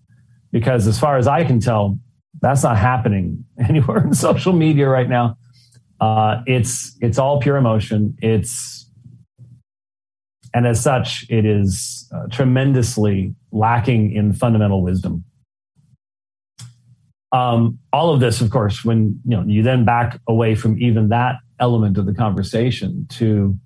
Because 0.50 0.86
as 0.86 0.98
far 0.98 1.16
as 1.16 1.26
I 1.26 1.44
can 1.44 1.60
tell, 1.60 1.98
that's 2.40 2.62
not 2.62 2.76
happening 2.76 3.44
anywhere 3.68 4.04
in 4.04 4.14
social 4.14 4.52
media 4.52 4.88
right 4.88 5.08
now. 5.08 5.36
Uh, 6.00 6.42
it's 6.46 6.96
it's 7.00 7.18
all 7.18 7.40
pure 7.40 7.56
emotion. 7.56 8.16
It's 8.20 8.90
and 10.54 10.66
as 10.66 10.82
such, 10.82 11.24
it 11.30 11.46
is 11.46 12.10
uh, 12.14 12.26
tremendously 12.30 13.34
lacking 13.52 14.12
in 14.12 14.32
fundamental 14.32 14.82
wisdom. 14.82 15.24
Um, 17.30 17.78
all 17.92 18.12
of 18.12 18.20
this, 18.20 18.42
of 18.42 18.50
course, 18.50 18.84
when 18.84 19.20
you 19.24 19.36
know 19.36 19.44
you 19.46 19.62
then 19.62 19.84
back 19.84 20.20
away 20.28 20.54
from 20.54 20.80
even 20.82 21.08
that 21.08 21.36
element 21.60 21.96
of 21.96 22.06
the 22.06 22.12
conversation 22.12 23.06
to 23.10 23.58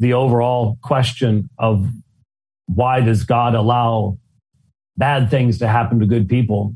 the 0.00 0.14
overall 0.14 0.78
question 0.82 1.48
of 1.58 1.86
why 2.66 3.00
does 3.00 3.24
God 3.24 3.54
allow 3.54 4.18
bad 4.96 5.30
things 5.30 5.58
to 5.58 5.68
happen 5.68 6.00
to 6.00 6.06
good 6.06 6.28
people? 6.28 6.74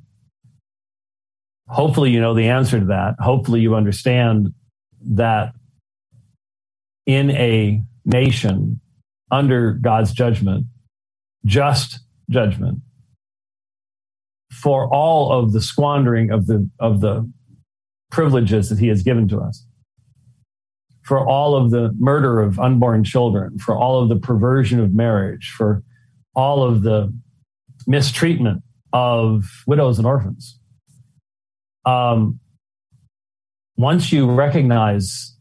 Hopefully, 1.69 2.11
you 2.11 2.21
know 2.21 2.35
the 2.35 2.49
answer 2.49 2.79
to 2.79 2.87
that. 2.87 3.15
Hopefully, 3.19 3.61
you 3.61 3.75
understand 3.75 4.53
that 5.01 5.55
in 7.07 7.31
a 7.31 7.83
nation 8.05 8.81
under 9.31 9.73
God's 9.73 10.13
judgment, 10.13 10.67
just 11.47 12.01
judgment, 12.29 12.81
for 14.53 14.93
all 14.95 15.33
of 15.33 15.53
the 15.53 15.61
squandering 15.63 16.31
of 16.31 16.47
the, 16.47 16.69
of 16.79 17.01
the 17.01 17.31
privileges 18.11 18.69
that 18.69 18.79
He 18.79 18.89
has 18.89 19.03
given 19.03 19.27
to 19.29 19.41
us, 19.41 19.67
for 21.05 21.27
all 21.27 21.55
of 21.55 21.71
the 21.71 21.95
murder 21.99 22.41
of 22.41 22.59
unborn 22.59 23.05
children, 23.05 23.59
for 23.59 23.77
all 23.77 24.03
of 24.03 24.09
the 24.09 24.17
perversion 24.17 24.81
of 24.81 24.95
marriage, 24.95 25.53
for 25.57 25.83
all 26.35 26.63
of 26.63 26.83
the 26.83 27.15
mistreatment 27.87 28.63
of 28.93 29.45
widows 29.67 29.99
and 29.99 30.07
orphans. 30.07 30.59
Um, 31.85 32.41
once 33.77 34.13
you 34.13 34.31
recognize 34.31 35.37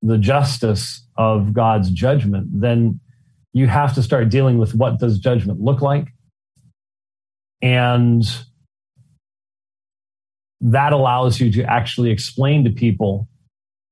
the 0.00 0.16
justice 0.16 1.06
of 1.16 1.52
God's 1.52 1.90
judgment, 1.90 2.48
then 2.50 3.00
you 3.52 3.66
have 3.66 3.94
to 3.94 4.02
start 4.02 4.30
dealing 4.30 4.58
with 4.58 4.74
what 4.74 4.98
does 4.98 5.18
judgment 5.18 5.60
look 5.60 5.82
like? 5.82 6.08
And 7.60 8.24
that 10.60 10.92
allows 10.92 11.40
you 11.40 11.52
to 11.52 11.62
actually 11.64 12.10
explain 12.10 12.64
to 12.64 12.70
people 12.70 13.28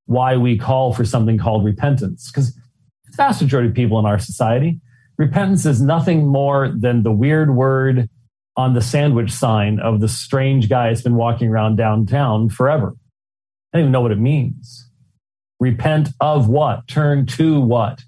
why 0.06 0.36
we 0.36 0.58
call 0.58 0.92
for 0.92 1.04
something 1.04 1.38
called 1.38 1.64
repentance. 1.64 2.30
Because 2.30 2.54
the 2.54 3.16
vast 3.16 3.42
majority 3.42 3.68
of 3.68 3.74
people 3.74 3.98
in 3.98 4.06
our 4.06 4.18
society, 4.18 4.80
repentance 5.18 5.66
is 5.66 5.80
nothing 5.80 6.26
more 6.26 6.68
than 6.68 7.02
the 7.02 7.12
weird 7.12 7.54
word 7.54 8.08
on 8.56 8.74
the 8.74 8.82
sandwich 8.82 9.30
sign 9.30 9.80
of 9.80 10.00
the 10.00 10.08
strange 10.08 10.68
guy 10.68 10.88
that's 10.88 11.02
been 11.02 11.16
walking 11.16 11.48
around 11.48 11.76
downtown 11.76 12.48
forever. 12.48 12.94
I 13.72 13.78
don't 13.78 13.84
even 13.84 13.92
know 13.92 14.02
what 14.02 14.12
it 14.12 14.18
means. 14.18 14.88
Repent 15.58 16.10
of 16.20 16.48
what? 16.48 16.86
Turn 16.88 17.24
to 17.26 17.60
what? 17.60 18.02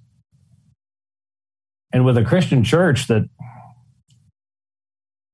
And 1.92 2.04
with 2.04 2.18
a 2.18 2.24
Christian 2.24 2.64
church 2.64 3.06
that, 3.06 3.28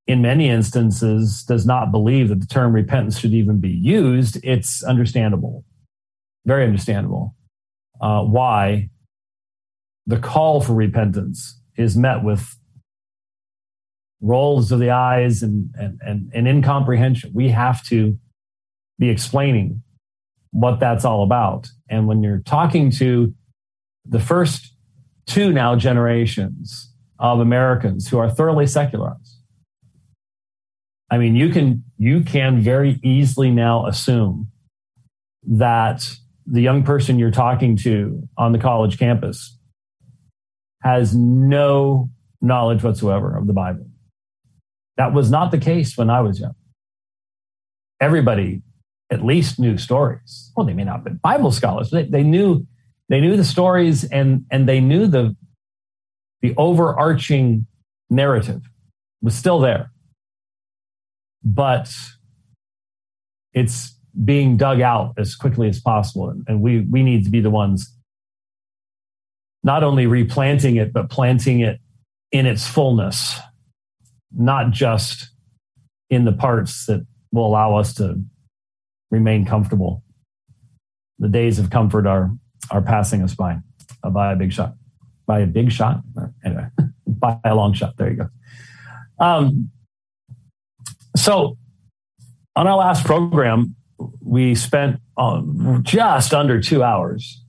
in 0.07 0.21
many 0.21 0.49
instances, 0.51 1.43
does 1.43 1.65
not 1.65 1.91
believe 1.91 2.29
that 2.29 2.41
the 2.41 2.47
term 2.47 2.73
repentance 2.73 3.19
should 3.19 3.33
even 3.33 3.59
be 3.59 3.71
used, 3.71 4.39
it's 4.45 4.85
understandable, 4.85 5.65
very 6.47 6.65
understandable, 6.65 7.35
uh, 8.01 8.23
why 8.23 8.89
the 10.07 10.19
call 10.19 10.61
for 10.61 10.75
repentance 10.75 11.61
is 11.77 11.97
met 11.97 12.25
with 12.25 12.57
rolls 14.21 14.71
of 14.73 14.81
the 14.81 14.91
eyes 14.91 15.43
and, 15.43 15.71
and, 15.79 15.99
and, 16.03 16.31
and 16.35 16.49
incomprehension. 16.49 17.31
We 17.35 17.49
have 17.49 17.83
to 17.85 18.19
be 18.99 19.09
explaining 19.09 19.83
what 20.53 20.81
that's 20.81 21.05
all 21.05 21.23
about. 21.23 21.69
And 21.89 22.07
when 22.07 22.23
you're 22.23 22.43
talking 22.45 22.91
to 22.93 23.35
the 24.05 24.21
first 24.21 24.75
two 25.27 25.53
now 25.53 25.77
generations 25.77 26.93
of 27.19 27.41
Americans 27.41 28.09
who 28.09 28.19
are 28.19 28.31
thoroughly 28.31 28.67
secularized, 28.67 29.39
I 31.11 31.19
mean, 31.19 31.35
you 31.35 31.49
can 31.51 31.85
you 31.99 32.23
can 32.23 32.61
very 32.61 33.01
easily 33.03 33.51
now 33.51 33.87
assume 33.87 34.49
that 35.43 36.09
the 36.47 36.61
young 36.61 36.83
person 36.83 37.19
you're 37.19 37.31
talking 37.31 37.77
to 37.77 38.29
on 38.37 38.53
the 38.53 38.59
college 38.59 38.99
campus 38.99 39.59
has 40.83 41.15
no 41.15 42.11
knowledge 42.41 42.83
whatsoever 42.83 43.37
of 43.37 43.47
the 43.47 43.53
Bible. 43.53 43.87
That 44.97 45.13
was 45.13 45.31
not 45.31 45.51
the 45.51 45.59
case 45.59 45.97
when 45.97 46.11
I 46.11 46.21
was 46.21 46.41
young. 46.41 46.55
Everybody 48.01 48.63
at 49.11 49.25
least 49.25 49.59
knew 49.59 49.77
stories. 49.77 50.53
Well, 50.57 50.67
they 50.67 50.73
may 50.73 50.85
not 50.85 50.97
have 50.97 51.05
been 51.05 51.17
Bible 51.17 51.53
scholars. 51.53 51.91
They, 51.91 52.05
they 52.05 52.23
knew 52.23 52.67
they 53.09 53.21
knew 53.21 53.37
the 53.37 53.45
stories 53.45 54.05
and 54.05 54.45
and 54.51 54.69
they 54.69 54.81
knew 54.81 55.07
the 55.07 55.37
the 56.43 56.55
overarching 56.57 57.67
narrative 58.09 58.63
was 59.21 59.35
still 59.35 59.59
there. 59.59 59.91
But 61.43 61.93
it's 63.53 63.95
being 64.25 64.57
dug 64.57 64.81
out 64.81 65.15
as 65.19 65.35
quickly 65.35 65.69
as 65.69 65.81
possible. 65.81 66.35
And 66.47 66.61
we 66.61 66.81
we 66.81 67.03
need 67.03 67.25
to 67.25 67.31
be 67.31 67.41
the 67.41 67.51
ones 67.51 67.95
not 69.63 69.83
only 69.83 70.07
replanting 70.07 70.77
it, 70.77 70.93
but 70.93 71.11
planting 71.11 71.61
it 71.61 71.81
in 72.33 72.47
its 72.47 72.67
fullness, 72.67 73.39
not 74.33 74.71
just 74.71 75.31
in 76.09 76.25
the 76.25 76.33
parts 76.33 76.87
that 76.87 77.07
will 77.33 77.47
allow 77.47 77.77
us 77.77 77.95
to 77.95 78.23
remain 79.11 79.45
comfortable. 79.45 80.03
The 81.19 81.29
days 81.29 81.59
of 81.59 81.71
comfort 81.71 82.07
are 82.07 82.31
are 82.71 82.83
passing 82.83 83.23
us 83.23 83.35
by. 83.35 83.59
Uh, 84.03 84.11
by 84.11 84.33
a 84.33 84.37
big 84.37 84.53
shot. 84.53 84.75
By 85.27 85.41
a 85.41 85.47
big 85.47 85.71
shot. 85.73 86.01
Anyway, 86.45 86.67
by 87.07 87.39
a 87.45 87.55
long 87.55 87.75
shot. 87.75 87.97
There 87.97 88.11
you 88.11 88.17
go. 88.17 88.29
Um, 89.19 89.71
so, 91.17 91.59
on 92.57 92.67
our 92.67 92.77
last 92.77 93.05
program, 93.05 93.77
we 94.21 94.55
spent 94.55 95.01
um, 95.17 95.81
just 95.83 96.33
under 96.35 96.61
two 96.61 96.83
hours 96.83 97.43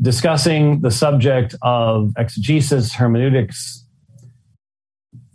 discussing 0.00 0.80
the 0.80 0.90
subject 0.90 1.54
of 1.62 2.12
exegesis, 2.16 2.94
hermeneutics, 2.94 3.86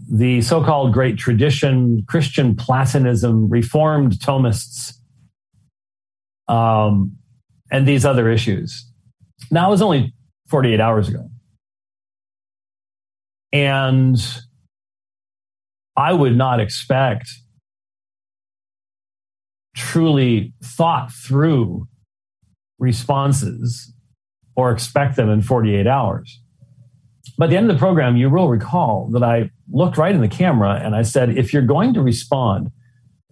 the 0.10 0.42
so 0.42 0.64
called 0.64 0.94
great 0.94 1.18
tradition, 1.18 2.04
Christian 2.08 2.56
Platonism, 2.56 3.50
Reformed 3.50 4.14
Thomists, 4.14 4.94
um, 6.48 7.18
and 7.72 7.88
these 7.88 8.06
other 8.06 8.30
issues. 8.30 8.90
Now, 9.52 9.68
it 9.68 9.72
was 9.72 9.82
only 9.82 10.14
48 10.48 10.80
hours 10.80 11.10
ago. 11.10 11.30
And 13.52 14.18
I 15.96 16.14
would 16.14 16.36
not 16.36 16.60
expect 16.60 17.30
truly 19.78 20.54
thought 20.64 21.12
through 21.12 21.88
responses 22.80 23.94
or 24.56 24.72
expect 24.72 25.16
them 25.16 25.30
in 25.30 25.42
48 25.42 25.86
hours. 25.86 26.42
At 27.40 27.52
the 27.52 27.58
end 27.58 27.70
of 27.70 27.76
the 27.76 27.80
program, 27.80 28.18
you 28.18 28.30
will 28.30 28.50
recall 28.50 29.08
that 29.12 29.24
I 29.24 29.52
looked 29.72 29.98
right 29.98 30.16
in 30.16 30.22
the 30.22 30.28
camera 30.28 30.82
and 30.84 30.96
I 30.96 31.04
said, 31.04 31.38
if 31.38 31.54
you're 31.54 31.62
going 31.62 31.94
to 31.94 32.02
respond, 32.02 32.72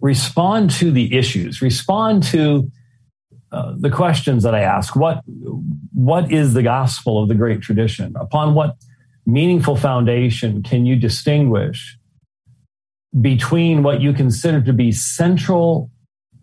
respond 0.00 0.70
to 0.72 0.92
the 0.92 1.16
issues, 1.16 1.60
respond 1.60 2.22
to 2.24 2.70
uh, 3.50 3.74
the 3.76 3.90
questions 3.90 4.44
that 4.44 4.54
I 4.54 4.60
ask. 4.60 4.94
What, 4.94 5.22
what 5.92 6.30
is 6.30 6.54
the 6.54 6.62
gospel 6.62 7.20
of 7.20 7.28
the 7.28 7.34
great 7.34 7.60
tradition? 7.60 8.14
Upon 8.20 8.54
what 8.54 8.76
meaningful 9.24 9.74
foundation 9.74 10.62
can 10.62 10.86
you 10.86 10.94
distinguish 10.94 11.98
between 13.20 13.82
what 13.82 14.00
you 14.00 14.12
consider 14.12 14.60
to 14.62 14.72
be 14.72 14.92
central 14.92 15.90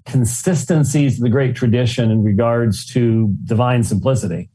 consistencies 0.05 1.17
of 1.17 1.23
the 1.23 1.29
great 1.29 1.55
tradition 1.55 2.11
in 2.11 2.23
regards 2.23 2.85
to 2.93 3.33
divine 3.45 3.83
simplicity 3.83 4.49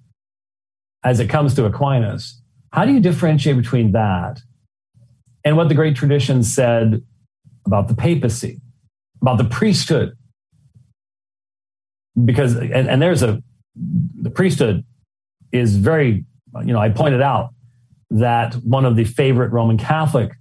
as 1.05 1.21
it 1.21 1.29
comes 1.29 1.55
to 1.55 1.65
Aquinas? 1.65 2.41
How 2.73 2.85
do 2.85 2.93
you 2.93 3.01
differentiate 3.01 3.57
between 3.57 3.93
that 3.93 4.41
and 5.45 5.57
what 5.57 5.69
the 5.69 5.75
great 5.75 5.97
tradition 5.97 6.43
said 6.43 7.03
about 7.69 7.89
the 7.89 7.95
papacy, 7.95 8.61
about 9.21 9.39
the 9.39 9.45
priesthood. 9.45 10.17
Because, 12.25 12.57
and, 12.57 12.89
and 12.89 13.01
there's 13.01 13.23
a, 13.23 13.43
the 13.75 14.31
priesthood 14.31 14.85
is 15.53 15.77
very, 15.77 16.25
you 16.65 16.73
know, 16.73 16.81
I 16.81 16.89
pointed 16.89 17.21
out 17.21 17.51
that 18.11 18.55
one 18.55 18.85
of 18.85 18.97
the 18.97 19.05
favorite 19.05 19.53
Roman 19.53 19.77
Catholic 19.77 20.33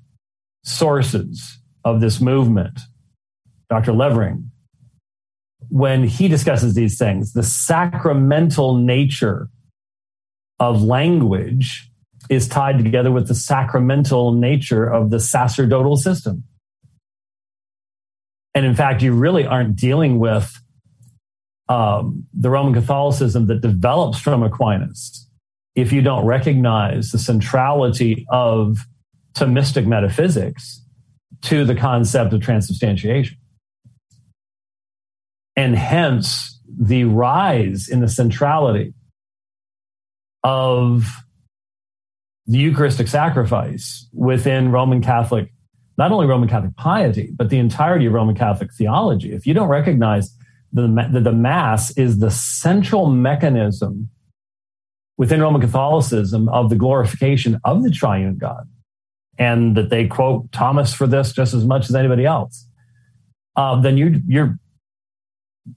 sources 0.64 1.60
of 1.84 2.02
this 2.02 2.20
movement 2.20 2.80
Dr. 3.70 3.92
Levering, 3.92 4.50
when 5.70 6.04
he 6.04 6.28
discusses 6.28 6.74
these 6.74 6.98
things, 6.98 7.34
the 7.34 7.44
sacramental 7.44 8.76
nature 8.76 9.50
of 10.60 10.82
language 10.84 11.90
is 12.30 12.48
tied 12.48 12.78
together 12.78 13.12
with 13.12 13.28
the 13.28 13.36
sacramental 13.36 14.34
nature 14.34 14.86
of 14.86 15.10
the 15.10 15.20
sacerdotal 15.20 15.96
system. 15.96 16.44
And 18.54 18.66
in 18.66 18.76
fact, 18.76 19.02
you 19.02 19.14
really 19.14 19.46
aren't 19.46 19.76
dealing 19.76 20.20
with 20.20 20.52
um, 21.70 22.26
the 22.34 22.50
Roman 22.50 22.74
Catholicism 22.74 23.48
that 23.48 23.62
develops 23.62 24.20
from 24.20 24.42
Aquinas 24.42 25.30
if 25.76 25.92
you 25.92 26.02
don't 26.02 26.26
recognize 26.26 27.12
the 27.12 27.20
centrality 27.20 28.26
of 28.30 28.80
Thomistic 29.36 29.86
metaphysics 29.86 30.84
to 31.44 31.66
the 31.66 31.76
concept 31.76 32.34
of 32.34 32.42
transubstantiation. 32.42 33.38
And 35.58 35.76
hence 35.76 36.62
the 36.80 37.04
rise 37.06 37.90
in 37.90 38.00
the 38.00 38.08
centrality 38.08 38.94
of 40.44 41.12
the 42.46 42.60
Eucharistic 42.60 43.08
sacrifice 43.08 44.08
within 44.14 44.72
Roman 44.72 45.02
Catholic, 45.02 45.52
not 45.98 46.12
only 46.12 46.28
Roman 46.28 46.48
Catholic 46.48 46.76
piety, 46.78 47.34
but 47.36 47.50
the 47.50 47.58
entirety 47.58 48.06
of 48.06 48.14
Roman 48.14 48.36
Catholic 48.36 48.72
theology. 48.74 49.34
If 49.34 49.46
you 49.48 49.54
don't 49.54 49.68
recognize 49.68 50.34
that 50.74 51.24
the, 51.24 51.32
Mass 51.32 51.98
is 51.98 52.20
the 52.20 52.30
central 52.30 53.08
mechanism 53.08 54.10
within 55.18 55.42
Roman 55.42 55.60
Catholicism 55.60 56.48
of 56.50 56.70
the 56.70 56.76
glorification 56.76 57.60
of 57.66 57.84
the 57.84 57.90
triune 57.90 58.38
God, 58.38 58.70
and 59.40 59.76
that 59.76 59.90
they 59.90 60.08
quote 60.08 60.52
Thomas 60.52 60.94
for 60.94 61.08
this 61.08 61.34
just 61.34 61.54
as 61.56 61.66
much 61.66 61.90
as 61.90 61.96
anybody 61.96 62.26
else, 62.26 62.68
uh, 63.56 63.82
then 63.82 63.98
you, 63.98 64.22
you're 64.28 64.60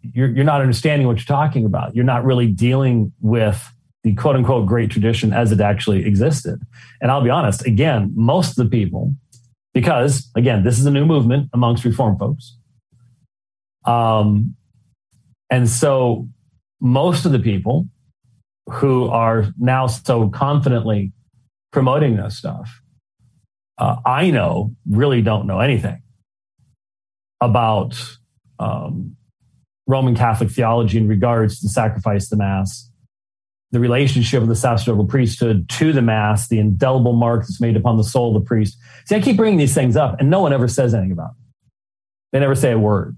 you're 0.03 0.29
you're 0.29 0.45
not 0.45 0.61
understanding 0.61 1.07
what 1.07 1.17
you're 1.17 1.25
talking 1.25 1.65
about. 1.65 1.95
You're 1.95 2.05
not 2.05 2.25
really 2.25 2.47
dealing 2.47 3.13
with 3.21 3.73
the 4.03 4.15
quote 4.15 4.37
unquote 4.37 4.67
great 4.67 4.91
tradition 4.91 5.33
as 5.33 5.53
it 5.53 5.61
actually 5.61 6.07
existed. 6.07 6.61
And 7.01 7.11
I'll 7.11 7.23
be 7.23 7.31
honest, 7.31 7.67
again, 7.67 8.13
most 8.15 8.59
of 8.59 8.65
the 8.65 8.71
people, 8.71 9.15
because 9.75 10.31
again, 10.35 10.65
this 10.65 10.79
is 10.79 10.87
a 10.87 10.91
new 10.91 11.05
movement 11.05 11.51
amongst 11.53 11.85
reform 11.85 12.19
folks. 12.19 12.57
Um, 13.85 14.57
and 15.51 15.69
so 15.69 16.29
most 16.81 17.25
of 17.25 17.33
the 17.33 17.39
people 17.39 17.89
who 18.67 19.09
are 19.09 19.49
now 19.59 19.87
so 19.87 20.29
confidently 20.29 21.13
promoting 21.73 22.17
this 22.17 22.39
stuff, 22.39 22.81
uh, 23.79 23.97
I 24.05 24.31
know 24.31 24.75
really 24.89 25.23
don't 25.23 25.47
know 25.47 25.61
anything 25.61 26.03
about 27.41 28.01
um, 28.59 29.17
Roman 29.91 30.15
Catholic 30.15 30.51
theology 30.51 30.99
in 30.99 31.09
regards 31.09 31.59
to 31.59 31.67
the 31.67 31.71
sacrifice 31.71 32.29
the 32.29 32.37
Mass, 32.37 32.91
the 33.73 33.81
relationship 33.81 34.43
of 34.43 34.49
the 34.49 34.57
sacerdotal 34.57 35.07
priesthood 35.07 35.69
to 35.71 35.93
the 35.93 36.03
Mass, 36.03 36.49
the 36.49 36.59
indelible 36.59 37.13
mark 37.13 37.43
that's 37.43 37.61
made 37.61 37.77
upon 37.77 37.97
the 37.97 38.05
soul 38.05 38.35
of 38.35 38.43
the 38.43 38.47
priest. 38.47 38.79
See, 39.07 39.17
I 39.17 39.21
keep 39.21 39.37
bringing 39.37 39.59
these 39.59 39.75
things 39.75 39.97
up, 39.97 40.17
and 40.21 40.31
no 40.31 40.41
one 40.41 40.53
ever 40.53 40.69
says 40.69 40.95
anything 40.95 41.13
about 41.13 41.31
it. 41.31 41.37
They 42.33 42.41
never 42.41 42.55
say 42.55 42.73
a 42.73 42.79
word. 42.79 43.17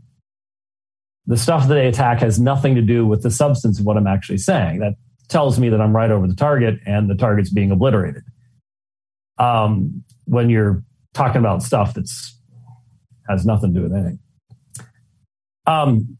The 1.27 1.37
stuff 1.37 1.69
that 1.69 1.75
they 1.75 1.87
attack 1.87 2.21
has 2.21 2.41
nothing 2.41 2.75
to 2.75 2.83
do 2.83 3.07
with 3.07 3.23
the 3.23 3.31
substance 3.31 3.79
of 3.79 3.87
what 3.87 3.97
I'm 3.97 4.07
actually 4.07 4.39
saying. 4.39 4.81
That 4.81 4.95
tells 5.29 5.59
me 5.59 5.69
that 5.69 5.81
I'm 5.81 5.95
right 5.95 6.11
over 6.11 6.27
the 6.27 6.35
target 6.35 6.81
and 6.87 7.09
the 7.09 7.15
target's 7.15 7.51
being 7.51 7.71
obliterated. 7.71 8.23
Um, 9.39 10.05
when 10.25 10.51
you're 10.51 10.83
talking 11.15 11.39
about 11.39 11.63
stuff 11.63 11.95
that's 11.95 12.39
has 13.29 13.47
nothing 13.47 13.73
to 13.73 13.81
do 13.81 13.83
with 13.85 13.93
anything. 13.93 14.19
Um, 15.67 16.19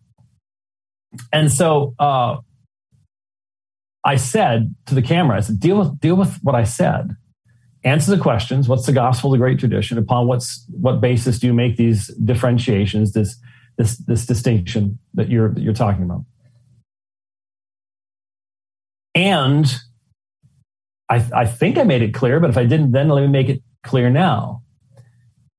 and 1.33 1.51
so 1.51 1.95
uh, 1.99 2.39
I 4.05 4.17
said 4.17 4.75
to 4.87 4.95
the 4.95 5.03
camera, 5.03 5.37
I 5.37 5.41
said, 5.41 5.61
deal 5.61 5.79
with, 5.79 6.01
deal 6.01 6.17
with 6.17 6.39
what 6.43 6.55
I 6.55 6.65
said. 6.65 7.17
Answer 7.85 8.15
the 8.15 8.23
questions. 8.23 8.69
What's 8.69 8.87
the 8.87 8.93
gospel, 8.93 9.31
the 9.31 9.39
great 9.39 9.59
tradition? 9.59 9.99
Upon 9.99 10.27
what's, 10.27 10.65
what 10.71 11.01
basis 11.01 11.39
do 11.39 11.47
you 11.47 11.53
make 11.53 11.77
these 11.77 12.09
differentiations, 12.09 13.13
this, 13.13 13.37
this, 13.77 13.99
this 13.99 14.25
distinction 14.27 14.99
that 15.15 15.29
you're, 15.29 15.53
that 15.53 15.61
you're 15.61 15.75
talking 15.75 16.05
about? 16.05 16.25
And 19.15 19.67
I, 21.09 21.29
I 21.35 21.47
think 21.47 21.77
I 21.77 21.83
made 21.83 22.03
it 22.03 22.15
clear, 22.15 22.41
but 22.41 22.51
if 22.51 22.57
I 22.57 22.65
didn't, 22.65 22.93
then 22.93 23.09
let 23.09 23.21
me 23.21 23.29
make 23.29 23.49
it 23.49 23.63
clear 23.83 24.11
now. 24.11 24.63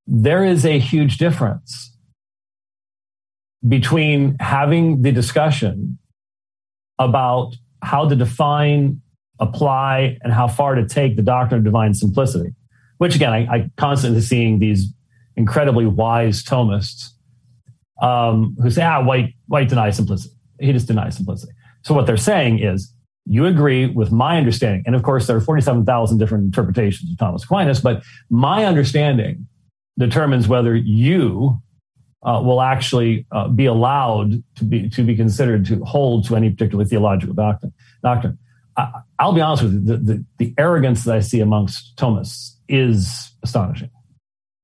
There 0.07 0.43
is 0.43 0.65
a 0.65 0.79
huge 0.79 1.17
difference 1.17 1.92
between 3.67 4.35
having 4.39 5.01
the 5.01 5.11
discussion 5.11 5.97
about 6.99 7.55
how 7.81 8.07
to 8.07 8.15
define, 8.15 9.01
apply, 9.39 10.17
and 10.21 10.33
how 10.33 10.47
far 10.47 10.75
to 10.75 10.87
take 10.87 11.15
the 11.15 11.21
doctrine 11.21 11.59
of 11.59 11.63
divine 11.63 11.93
simplicity, 11.93 12.53
which 12.97 13.15
again, 13.15 13.33
I, 13.33 13.47
I 13.53 13.71
constantly 13.77 14.21
seeing 14.21 14.59
these 14.59 14.93
incredibly 15.35 15.85
wise 15.85 16.43
Thomists 16.43 17.09
um, 18.01 18.55
who 18.61 18.69
say, 18.69 18.83
ah, 18.83 19.03
White, 19.03 19.33
White 19.47 19.69
denies 19.69 19.95
simplicity. 19.95 20.35
He 20.59 20.71
just 20.71 20.87
denies 20.87 21.15
simplicity. 21.15 21.53
So 21.83 21.93
what 21.93 22.05
they're 22.05 22.17
saying 22.17 22.59
is, 22.59 22.93
you 23.25 23.45
agree 23.45 23.85
with 23.85 24.11
my 24.11 24.37
understanding. 24.37 24.83
And 24.85 24.95
of 24.95 25.03
course, 25.03 25.27
there 25.27 25.37
are 25.37 25.41
47,000 25.41 26.17
different 26.17 26.43
interpretations 26.43 27.09
of 27.09 27.17
Thomas 27.17 27.43
Aquinas, 27.45 27.79
but 27.79 28.03
my 28.29 28.65
understanding 28.65 29.47
determines 29.97 30.47
whether 30.47 30.75
you 30.75 31.61
uh, 32.23 32.41
will 32.43 32.61
actually 32.61 33.25
uh, 33.31 33.47
be 33.47 33.65
allowed 33.65 34.43
to 34.55 34.63
be 34.63 34.89
to 34.89 35.03
be 35.03 35.15
considered 35.15 35.65
to 35.65 35.83
hold 35.83 36.25
to 36.27 36.35
any 36.35 36.49
particular 36.49 36.85
theological 36.85 37.33
doctrine. 37.33 37.73
Doctrine. 38.03 38.37
I, 38.75 39.01
will 39.21 39.33
be 39.33 39.41
honest 39.41 39.63
with 39.63 39.73
you. 39.73 39.79
The, 39.81 39.97
the, 39.97 40.25
the, 40.39 40.53
arrogance 40.57 41.03
that 41.03 41.15
I 41.15 41.19
see 41.19 41.41
amongst 41.41 41.95
Thomists 41.95 42.55
is 42.67 43.31
astonishing. 43.43 43.91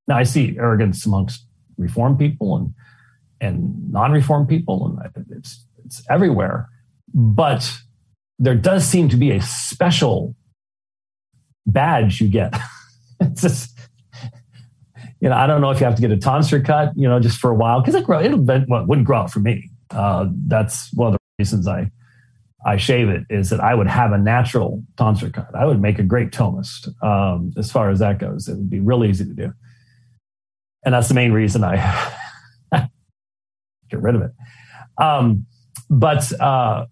Now 0.07 0.17
I 0.17 0.23
see 0.23 0.57
arrogance 0.57 1.05
amongst 1.05 1.45
Reformed 1.77 2.17
people 2.17 2.57
and 2.57 2.73
and 3.41 3.91
non-Reformed 3.91 4.49
people, 4.49 4.99
and 5.03 5.27
it's 5.31 5.65
it's 5.85 6.03
everywhere. 6.09 6.69
But 7.13 7.71
there 8.37 8.55
does 8.55 8.85
seem 8.85 9.09
to 9.09 9.17
be 9.17 9.31
a 9.31 9.41
special 9.41 10.35
badge 11.65 12.19
you 12.19 12.27
get. 12.27 12.53
it's 13.19 13.41
just 13.41 13.78
you 15.19 15.27
know, 15.27 15.35
I 15.35 15.47
don't 15.47 15.61
know 15.61 15.69
if 15.69 15.79
you 15.79 15.85
have 15.85 15.95
to 15.95 16.01
get 16.01 16.11
a 16.11 16.17
tonsure 16.17 16.61
cut, 16.61 16.93
you 16.95 17.07
know, 17.07 17.19
just 17.19 17.39
for 17.39 17.51
a 17.51 17.55
while 17.55 17.81
because 17.81 17.95
it 17.95 18.05
grow. 18.05 18.21
It'll 18.21 18.39
well, 18.41 18.81
it 18.81 18.87
wouldn't 18.87 19.05
grow 19.05 19.19
out 19.19 19.31
for 19.31 19.39
me. 19.39 19.69
Uh, 19.89 20.27
that's 20.47 20.93
one 20.93 21.09
of 21.09 21.13
the 21.13 21.19
reasons 21.43 21.67
I 21.67 21.91
I 22.65 22.77
shave 22.77 23.09
it 23.09 23.23
is 23.29 23.49
that 23.49 23.59
I 23.59 23.73
would 23.75 23.87
have 23.87 24.11
a 24.11 24.17
natural 24.17 24.83
tonsure 24.97 25.29
cut. 25.29 25.53
I 25.55 25.65
would 25.65 25.81
make 25.81 25.99
a 25.99 26.03
great 26.03 26.31
Thomist 26.31 26.89
um, 27.03 27.53
as 27.57 27.71
far 27.71 27.89
as 27.89 27.99
that 27.99 28.19
goes. 28.19 28.47
It 28.47 28.55
would 28.55 28.69
be 28.69 28.79
really 28.79 29.09
easy 29.09 29.25
to 29.25 29.33
do, 29.33 29.53
and 30.85 30.93
that's 30.93 31.09
the 31.09 31.13
main 31.13 31.33
reason 31.33 31.63
I 31.65 32.13
get 32.71 34.01
rid 34.01 34.15
of 34.15 34.21
it. 34.21 34.31
Um, 34.97 35.45
but 35.89 36.31
uh, 36.39 36.85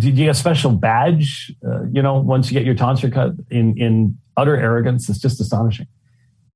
you 0.00 0.12
get 0.12 0.28
a 0.28 0.34
special 0.34 0.72
badge? 0.72 1.52
Uh, 1.66 1.84
you 1.92 2.00
know, 2.00 2.20
once 2.20 2.50
you 2.50 2.54
get 2.54 2.64
your 2.64 2.74
tonsure 2.74 3.10
cut 3.10 3.32
in 3.50 3.76
in 3.76 4.16
utter 4.34 4.56
arrogance, 4.56 5.10
it's 5.10 5.18
just 5.18 5.40
astonishing 5.42 5.88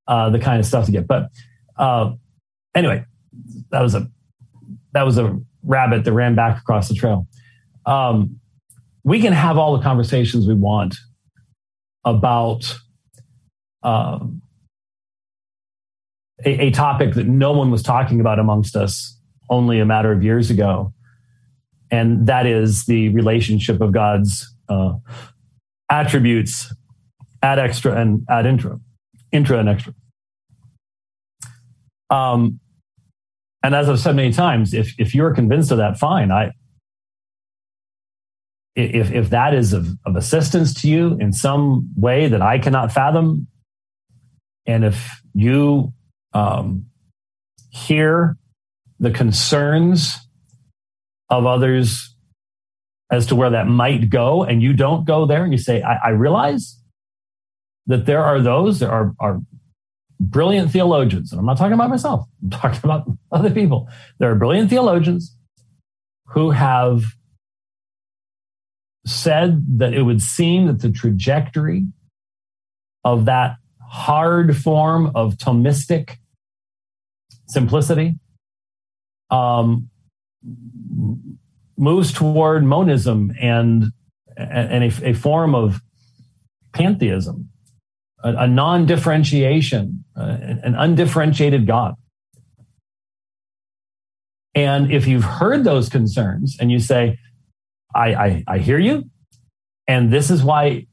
uh, 0.09 0.31
the 0.31 0.38
kind 0.38 0.59
of 0.59 0.66
stuff 0.66 0.87
to 0.87 0.92
get. 0.92 1.07
But 1.07 1.31
uh, 1.77 2.12
anyway, 2.75 3.05
that 3.71 3.83
was 3.83 3.94
a 3.94 4.09
that 4.92 5.03
was 5.03 5.18
a 5.18 5.38
rabbit 5.62 6.05
that 6.05 6.12
ran 6.12 6.35
back 6.35 6.59
across 6.59 6.88
the 6.88 6.94
trail. 6.94 7.29
Um, 7.87 8.40
we 9.05 9.21
can 9.21 9.33
have 9.33 9.59
all 9.59 9.77
the 9.77 9.83
conversations 9.83 10.47
we 10.49 10.55
want 10.55 10.97
about 12.05 12.75
um, 13.83 14.42
a, 16.44 16.66
a 16.66 16.71
topic 16.71 17.14
that 17.14 17.27
no 17.27 17.53
one 17.53 17.71
was 17.71 17.83
talking 17.83 18.21
about 18.21 18.38
amongst 18.38 18.77
us 18.77 19.16
only 19.51 19.79
a 19.79 19.87
matter 19.87 20.11
of 20.11 20.23
years 20.23 20.51
ago, 20.51 20.92
and 21.90 22.27
that 22.27 22.47
is 22.47 22.87
the 22.87 23.11
relationship 23.11 23.81
of 23.81 23.92
God's 23.92 24.55
uh, 24.68 24.94
attributes 25.90 26.75
ad 27.42 27.59
extra 27.59 27.99
and 27.99 28.27
ad 28.29 28.47
intra 28.47 28.81
intra 29.33 29.59
and 29.59 29.69
extra. 29.69 29.95
Um, 32.11 32.61
and 33.62 33.75
as 33.75 33.88
I've 33.88 34.01
said 34.01 34.17
many 34.17 34.33
times, 34.33 34.73
if 34.73 34.95
if 34.99 35.14
you're 35.14 35.35
convinced 35.35 35.71
of 35.71 35.79
that, 35.79 35.99
fine. 35.99 36.31
I 36.31 36.53
if 38.77 39.11
if 39.11 39.31
that 39.31 39.55
is 39.55 39.73
of, 39.73 39.88
of 40.07 40.17
assistance 40.17 40.73
to 40.83 40.88
you 40.88 41.17
in 41.21 41.33
some 41.33 41.91
way 41.97 42.29
that 42.29 42.41
I 42.41 42.59
cannot 42.59 42.93
fathom, 42.93 43.49
and 44.67 44.85
if 44.85 45.21
you 45.35 45.93
um, 46.33 46.87
hear 47.71 48.37
the 49.01 49.11
concerns 49.11 50.14
of 51.29 51.47
others 51.47 52.14
as 53.11 53.27
to 53.27 53.35
where 53.35 53.51
that 53.51 53.67
might 53.67 54.11
go, 54.11 54.45
and 54.45 54.62
you 54.62 54.73
don't 54.73 55.05
go 55.05 55.27
there, 55.27 55.43
and 55.43 55.53
you 55.53 55.59
say, 55.59 55.83
I, 55.83 55.97
I 55.97 56.09
realize 56.11 56.81
that 57.88 58.07
there 58.07 58.22
are 58.22 58.40
those, 58.40 58.79
there 58.79 58.90
are, 58.90 59.14
are 59.18 59.40
brilliant 60.20 60.70
theologians, 60.70 61.33
and 61.33 61.40
I'm 61.40 61.46
not 61.46 61.59
talking 61.59 61.72
about 61.72 61.90
myself, 61.90 62.27
I'm 62.42 62.51
talking 62.51 62.81
about 62.85 63.07
other 63.33 63.51
people. 63.51 63.88
There 64.18 64.31
are 64.31 64.37
brilliant 64.37 64.70
theologians 64.70 65.37
who 66.29 66.51
have 66.51 67.03
said 69.07 69.79
that 69.79 69.94
it 69.94 70.03
would 70.03 70.22
seem 70.22 70.66
that 70.66 70.81
the 70.81 70.90
trajectory 70.90 71.87
of 73.05 73.24
that 73.24 73.57
hard 73.81 74.57
form 74.57 75.11
of 75.14 75.35
Thomistic 75.35 76.18
simplicity 77.48 78.16
um, 79.31 79.88
moves 81.77 82.12
toward 82.12 82.64
monism 82.64 83.33
and, 83.40 83.92
and 84.37 84.85
a, 84.85 85.09
a 85.09 85.12
form 85.14 85.55
of 85.55 85.81
pantheism, 86.72 87.48
a, 88.22 88.35
a 88.37 88.46
non 88.46 88.87
differentiation, 88.87 90.04
uh, 90.16 90.37
an 90.40 90.74
undifferentiated 90.74 91.66
God. 91.66 91.94
And 94.54 94.90
if 94.90 95.07
you've 95.07 95.24
heard 95.24 95.64
those 95.64 95.88
concerns 95.88 96.57
and 96.59 96.72
you 96.72 96.81
say, 96.81 97.18
I, 97.94 98.14
I, 98.14 98.44
I 98.48 98.59
hear 98.59 98.78
you, 98.78 99.04
and 99.87 100.12
this 100.12 100.31
is 100.31 100.42
why 100.42 100.87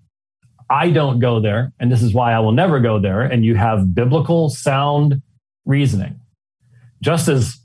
I 0.69 0.89
don't 0.91 1.19
go 1.19 1.39
there, 1.39 1.73
and 1.79 1.91
this 1.91 2.01
is 2.01 2.13
why 2.13 2.33
I 2.33 2.39
will 2.39 2.51
never 2.51 2.79
go 2.79 2.99
there, 2.99 3.21
and 3.21 3.43
you 3.45 3.55
have 3.55 3.93
biblical 3.93 4.49
sound 4.49 5.21
reasoning. 5.65 6.19
Just 7.01 7.27
as 7.27 7.59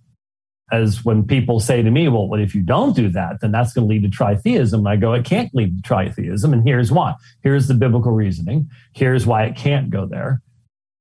as 0.72 1.04
when 1.04 1.26
people 1.26 1.60
say 1.60 1.82
to 1.82 1.90
me, 1.90 2.08
well, 2.08 2.28
what 2.28 2.40
if 2.40 2.54
you 2.54 2.62
don't 2.62 2.94
do 2.94 3.08
that? 3.10 3.40
Then 3.40 3.52
that's 3.52 3.72
going 3.72 3.88
to 3.88 3.92
lead 3.92 4.02
to 4.02 4.08
tritheism. 4.08 4.88
I 4.88 4.96
go, 4.96 5.12
it 5.14 5.24
can't 5.24 5.54
lead 5.54 5.82
to 5.82 5.88
tritheism. 5.88 6.52
And 6.52 6.66
here's 6.66 6.92
why. 6.92 7.14
Here's 7.42 7.68
the 7.68 7.74
biblical 7.74 8.12
reasoning. 8.12 8.68
Here's 8.94 9.26
why 9.26 9.44
it 9.44 9.56
can't 9.56 9.90
go 9.90 10.06
there. 10.06 10.42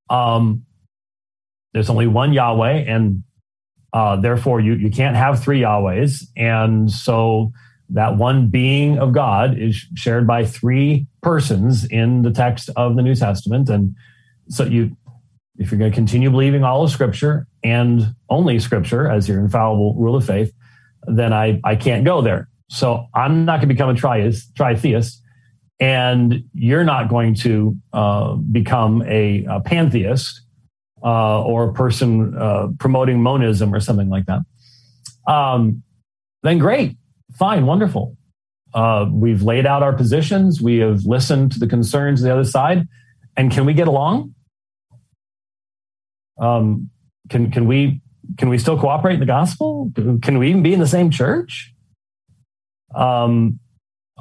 Um, 0.10 0.66
there's 1.74 1.90
only 1.90 2.08
one 2.08 2.34
Yahweh, 2.34 2.86
and 2.88 3.24
uh, 3.94 4.16
therefore 4.16 4.60
you, 4.60 4.74
you 4.74 4.90
can't 4.90 5.16
have 5.16 5.42
three 5.42 5.62
Yahwehs. 5.62 6.24
And 6.36 6.90
so 6.90 7.52
that 7.90 8.18
one 8.18 8.50
being 8.50 8.98
of 9.00 9.14
God 9.14 9.58
is 9.58 9.84
shared 9.96 10.26
by 10.28 10.46
three 10.46 11.08
persons 11.22 11.86
in 11.86 12.22
the 12.22 12.32
text 12.32 12.70
of 12.76 12.96
the 12.96 13.02
New 13.02 13.16
Testament. 13.16 13.70
And 13.70 13.96
so 14.48 14.64
you, 14.64 14.96
if 15.60 15.72
you're 15.72 15.78
going 15.78 15.91
to 15.91 15.95
continue 15.95 16.32
believing 16.32 16.63
all 16.63 16.84
of 16.84 16.89
Scripture 16.89 17.45
and 17.63 18.15
only 18.30 18.60
Scripture 18.60 19.10
as 19.10 19.28
your 19.28 19.39
infallible 19.39 19.93
rule 19.95 20.15
of 20.15 20.26
faith, 20.26 20.54
then 21.06 21.34
I, 21.34 21.60
I 21.63 21.76
can't 21.76 22.06
go 22.06 22.22
there. 22.22 22.50
So 22.69 23.08
I'm 23.13 23.45
not 23.45 23.58
going 23.58 23.67
to 23.69 23.74
become 23.74 23.89
a 23.89 23.93
tritheist, 23.93 24.54
tritheist 24.54 25.17
and 25.80 26.43
you're 26.54 26.84
not 26.84 27.10
going 27.10 27.36
to 27.36 27.78
uh, 27.93 28.36
become 28.36 29.02
a, 29.04 29.45
a 29.45 29.62
pantheist 29.62 30.41
uh, 31.04 31.41
or 31.41 31.69
a 31.69 31.74
person 31.74 32.38
uh, 32.38 32.67
promoting 32.80 33.22
monism 33.22 33.74
or 33.74 33.80
something 33.80 34.10
like 34.10 34.26
that. 34.26 34.41
Um, 35.26 35.84
then 36.43 36.58
great, 36.58 36.98
fine, 37.38 37.65
wonderful. 37.65 38.17
Uh, 38.74 39.08
we've 39.12 39.41
laid 39.41 39.65
out 39.65 39.82
our 39.82 39.93
positions. 39.93 40.62
We 40.62 40.78
have 40.78 41.06
listened 41.06 41.54
to 41.54 41.60
the 41.60 41.67
concerns 41.67 42.22
of 42.22 42.26
the 42.26 42.34
other 42.34 42.45
side. 42.45 42.88
And 43.38 43.52
can 43.52 43.65
we 43.65 43.74
get 43.74 43.88
along? 43.88 44.36
Um, 46.39 46.89
can 47.30 47.52
can 47.52 47.67
we 47.67 48.02
can 48.38 48.49
we 48.49 48.58
still 48.58 48.80
cooperate 48.80 49.15
in 49.15 49.19
the 49.19 49.25
gospel? 49.25 49.91
Can 49.95 50.38
we 50.38 50.49
even 50.49 50.63
be 50.63 50.73
in 50.73 50.80
the 50.80 50.88
same 50.88 51.10
church? 51.12 51.73
Um, 52.95 53.60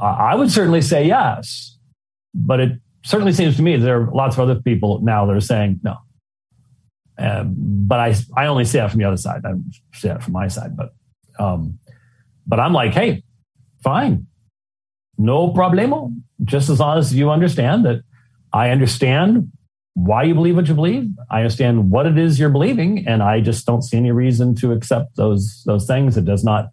I 0.01 0.35
would 0.35 0.51
certainly 0.51 0.83
say 0.83 1.07
yes, 1.07 1.79
but 2.35 2.61
it 2.61 2.73
certainly 3.05 3.33
seems 3.33 3.57
to 3.57 3.63
me 3.63 3.77
there 3.77 4.03
are 4.03 4.11
lots 4.13 4.37
of 4.37 4.41
other 4.41 4.61
people 4.61 5.01
now 5.03 5.27
that 5.27 5.35
are 5.35 5.41
saying 5.41 5.81
no. 5.83 5.97
Uh, 7.19 7.45
but 7.45 7.99
I 7.99 8.15
I 8.37 8.47
only 8.47 8.65
see 8.65 8.79
that 8.79 8.91
from 8.91 9.01
the 9.01 9.07
other 9.07 9.17
side. 9.17 9.43
I 9.45 9.53
see 9.95 10.09
that 10.09 10.23
from 10.23 10.33
my 10.33 10.49
side, 10.49 10.77
but 10.77 10.91
um, 11.39 11.79
but 12.47 12.61
I'm 12.61 12.73
like, 12.73 12.93
hey, 12.93 13.25
fine, 13.83 14.27
no 15.17 15.53
problemo. 15.53 16.15
Just 16.45 16.71
as 16.71 16.79
long 16.79 16.99
as 16.99 17.13
you 17.13 17.31
understand 17.31 17.85
that 17.85 18.03
I 18.53 18.71
understand 18.71 19.51
why 19.99 20.23
you 20.23 20.35
believe 20.35 20.55
what 20.55 20.69
you 20.69 20.75
believe. 20.75 21.11
I 21.29 21.39
understand 21.39 21.91
what 21.91 22.07
it 22.07 22.17
is 22.17 22.39
you're 22.39 22.51
believing, 22.51 23.07
and 23.09 23.21
I 23.21 23.41
just 23.41 23.67
don't 23.67 23.83
see 23.83 23.97
any 23.97 24.13
reason 24.13 24.55
to 24.57 24.71
accept 24.71 25.17
those 25.17 25.65
those 25.67 25.87
things. 25.87 26.17
It 26.17 26.25
does 26.25 26.45
not 26.45 26.69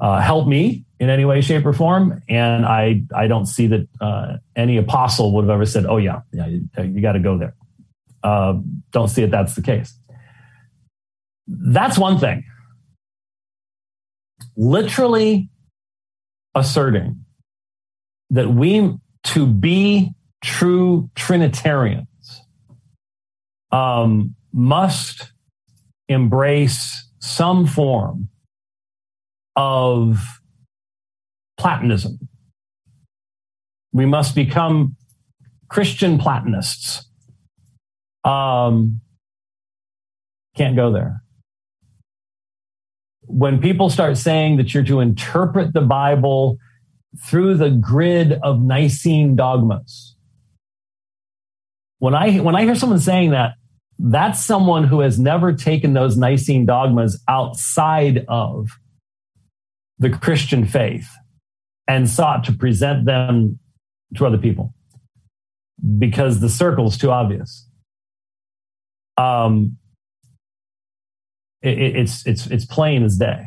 uh, 0.00 0.20
help 0.20 0.46
me 0.46 0.84
in 1.00 1.10
any 1.10 1.24
way, 1.24 1.40
shape, 1.40 1.66
or 1.66 1.72
form, 1.72 2.22
and 2.28 2.64
I 2.64 3.02
I 3.12 3.26
don't 3.26 3.46
see 3.46 3.66
that 3.66 3.88
uh, 4.00 4.36
any 4.54 4.76
apostle 4.76 5.34
would 5.34 5.42
have 5.42 5.50
ever 5.50 5.66
said, 5.66 5.86
"Oh 5.86 5.96
yeah, 5.96 6.20
yeah, 6.32 6.46
you, 6.46 6.68
you 6.78 7.00
got 7.02 7.12
to 7.12 7.20
go 7.20 7.36
there." 7.36 7.54
Uh, 8.22 8.60
don't 8.92 9.08
see 9.08 9.22
that 9.22 9.32
that's 9.32 9.56
the 9.56 9.62
case. 9.62 9.98
That's 11.48 11.98
one 11.98 12.18
thing. 12.18 12.44
Literally 14.56 15.48
asserting 16.54 17.24
that 18.30 18.50
we 18.50 18.94
to 19.24 19.46
be 19.46 20.12
true 20.42 21.10
Trinitarian 21.16 22.06
um, 23.72 24.34
must 24.52 25.32
embrace 26.08 27.08
some 27.20 27.66
form 27.66 28.28
of 29.56 30.22
Platonism. 31.58 32.28
We 33.92 34.06
must 34.06 34.34
become 34.34 34.96
Christian 35.68 36.18
Platonists. 36.18 37.08
Um, 38.24 39.00
can't 40.56 40.76
go 40.76 40.92
there. 40.92 41.22
When 43.22 43.60
people 43.60 43.88
start 43.88 44.18
saying 44.18 44.56
that 44.58 44.74
you're 44.74 44.82
to 44.84 45.00
interpret 45.00 45.72
the 45.72 45.80
Bible 45.80 46.58
through 47.26 47.54
the 47.56 47.70
grid 47.70 48.32
of 48.42 48.60
Nicene 48.60 49.36
dogmas, 49.36 50.16
when 51.98 52.14
I 52.14 52.38
when 52.38 52.56
I 52.56 52.62
hear 52.62 52.74
someone 52.74 52.98
saying 52.98 53.30
that, 53.30 53.54
that's 54.04 54.44
someone 54.44 54.82
who 54.82 54.98
has 54.98 55.16
never 55.16 55.52
taken 55.52 55.92
those 55.92 56.16
Nicene 56.16 56.66
dogmas 56.66 57.22
outside 57.28 58.24
of 58.26 58.68
the 60.00 60.10
Christian 60.10 60.66
faith 60.66 61.08
and 61.86 62.10
sought 62.10 62.42
to 62.44 62.52
present 62.52 63.04
them 63.04 63.60
to 64.16 64.26
other 64.26 64.38
people 64.38 64.74
because 65.98 66.40
the 66.40 66.48
circle 66.48 66.88
is 66.88 66.98
too 66.98 67.12
obvious. 67.12 67.68
Um, 69.16 69.78
it, 71.62 71.78
it's 71.78 72.26
it's 72.26 72.46
it's 72.48 72.64
plain 72.64 73.04
as 73.04 73.16
day. 73.16 73.44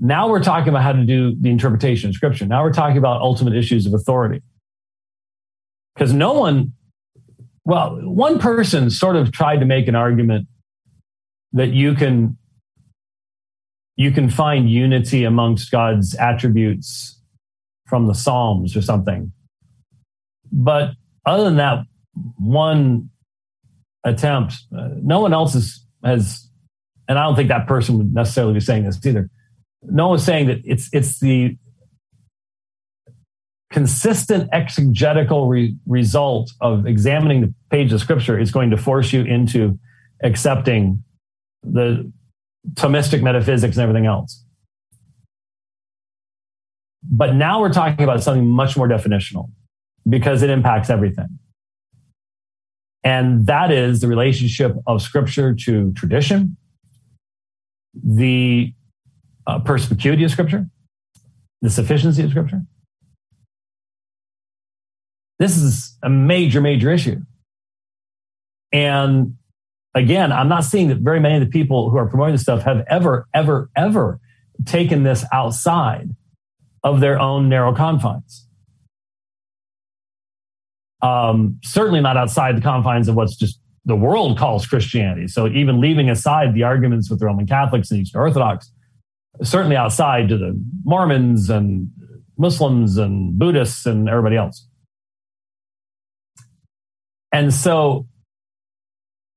Now 0.00 0.28
we're 0.28 0.42
talking 0.42 0.70
about 0.70 0.82
how 0.82 0.92
to 0.92 1.04
do 1.04 1.36
the 1.40 1.50
interpretation 1.50 2.08
of 2.08 2.16
Scripture. 2.16 2.46
Now 2.46 2.64
we're 2.64 2.72
talking 2.72 2.98
about 2.98 3.20
ultimate 3.20 3.54
issues 3.54 3.86
of 3.86 3.94
authority, 3.94 4.42
because 5.94 6.12
no 6.12 6.32
one 6.32 6.72
well, 7.64 7.98
one 8.02 8.38
person 8.38 8.90
sort 8.90 9.16
of 9.16 9.32
tried 9.32 9.60
to 9.60 9.66
make 9.66 9.88
an 9.88 9.94
argument 9.94 10.48
that 11.52 11.68
you 11.68 11.94
can 11.94 12.36
you 13.96 14.10
can 14.10 14.30
find 14.30 14.70
unity 14.70 15.24
amongst 15.24 15.70
God's 15.70 16.14
attributes 16.16 17.20
from 17.86 18.06
the 18.06 18.14
Psalms 18.14 18.74
or 18.74 18.82
something. 18.82 19.32
But 20.50 20.92
other 21.26 21.44
than 21.44 21.56
that 21.56 21.84
one 22.38 23.10
attempt, 24.04 24.54
uh, 24.76 24.88
no 25.02 25.20
one 25.20 25.32
else 25.32 25.54
is, 25.54 25.86
has, 26.02 26.48
and 27.06 27.18
I 27.18 27.24
don't 27.24 27.36
think 27.36 27.48
that 27.48 27.66
person 27.66 27.98
would 27.98 28.14
necessarily 28.14 28.54
be 28.54 28.60
saying 28.60 28.84
this 28.84 29.04
either. 29.04 29.28
No 29.82 30.08
one's 30.08 30.24
saying 30.24 30.46
that 30.46 30.60
it's 30.64 30.88
it's 30.92 31.18
the 31.20 31.56
consistent 33.72 34.48
exegetical 34.52 35.48
re- 35.48 35.74
result 35.86 36.52
of 36.60 36.86
examining 36.86 37.40
the 37.40 37.54
page 37.70 37.92
of 37.92 38.00
scripture 38.00 38.38
is 38.38 38.50
going 38.50 38.70
to 38.70 38.76
force 38.76 39.12
you 39.12 39.22
into 39.22 39.78
accepting 40.22 41.02
the 41.62 42.10
Thomistic 42.74 43.22
metaphysics 43.22 43.76
and 43.76 43.82
everything 43.82 44.06
else. 44.06 44.44
But 47.02 47.34
now 47.34 47.60
we're 47.60 47.72
talking 47.72 48.04
about 48.04 48.22
something 48.22 48.46
much 48.46 48.76
more 48.76 48.88
definitional 48.88 49.50
because 50.08 50.42
it 50.42 50.50
impacts 50.50 50.88
everything. 50.88 51.38
And 53.02 53.46
that 53.46 53.72
is 53.72 54.00
the 54.00 54.06
relationship 54.06 54.76
of 54.86 55.02
scripture 55.02 55.54
to 55.54 55.92
tradition, 55.94 56.56
the 57.94 58.72
uh, 59.46 59.58
perspicuity 59.58 60.22
of 60.22 60.30
scripture, 60.30 60.66
the 61.62 61.70
sufficiency 61.70 62.22
of 62.22 62.30
scripture, 62.30 62.62
this 65.42 65.56
is 65.56 65.98
a 66.04 66.08
major, 66.08 66.60
major 66.60 66.88
issue. 66.88 67.20
And 68.72 69.36
again, 69.92 70.30
I'm 70.30 70.48
not 70.48 70.64
seeing 70.64 70.86
that 70.90 70.98
very 70.98 71.18
many 71.18 71.34
of 71.34 71.40
the 71.40 71.48
people 71.48 71.90
who 71.90 71.96
are 71.96 72.06
promoting 72.06 72.34
this 72.34 72.42
stuff 72.42 72.62
have 72.62 72.84
ever, 72.88 73.26
ever, 73.34 73.68
ever 73.74 74.20
taken 74.64 75.02
this 75.02 75.24
outside 75.32 76.14
of 76.84 77.00
their 77.00 77.18
own 77.18 77.48
narrow 77.48 77.74
confines. 77.74 78.46
Um, 81.02 81.58
certainly 81.64 82.00
not 82.00 82.16
outside 82.16 82.56
the 82.56 82.60
confines 82.60 83.08
of 83.08 83.16
what's 83.16 83.34
just 83.34 83.58
the 83.84 83.96
world 83.96 84.38
calls 84.38 84.64
Christianity. 84.64 85.26
So 85.26 85.48
even 85.48 85.80
leaving 85.80 86.08
aside 86.08 86.54
the 86.54 86.62
arguments 86.62 87.10
with 87.10 87.18
the 87.18 87.26
Roman 87.26 87.48
Catholics 87.48 87.90
and 87.90 88.00
Eastern 88.00 88.20
Orthodox, 88.20 88.70
certainly 89.42 89.74
outside 89.74 90.28
to 90.28 90.38
the 90.38 90.56
Mormons 90.84 91.50
and 91.50 91.90
Muslims 92.38 92.96
and 92.96 93.36
Buddhists 93.36 93.86
and 93.86 94.08
everybody 94.08 94.36
else. 94.36 94.68
And 97.32 97.52
so 97.52 98.06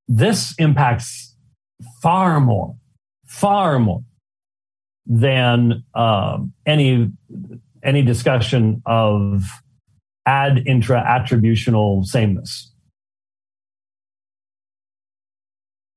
this 0.08 0.54
impacts 0.58 1.36
far 2.02 2.40
more, 2.40 2.76
far 3.26 3.80
more 3.80 4.04
than 5.06 5.84
um, 5.94 6.54
any 6.66 7.12
any 7.84 8.02
discussion 8.02 8.82
of 8.86 9.46
ad 10.26 10.64
intra 10.66 11.04
attributional 11.04 12.04
sameness. 12.04 12.72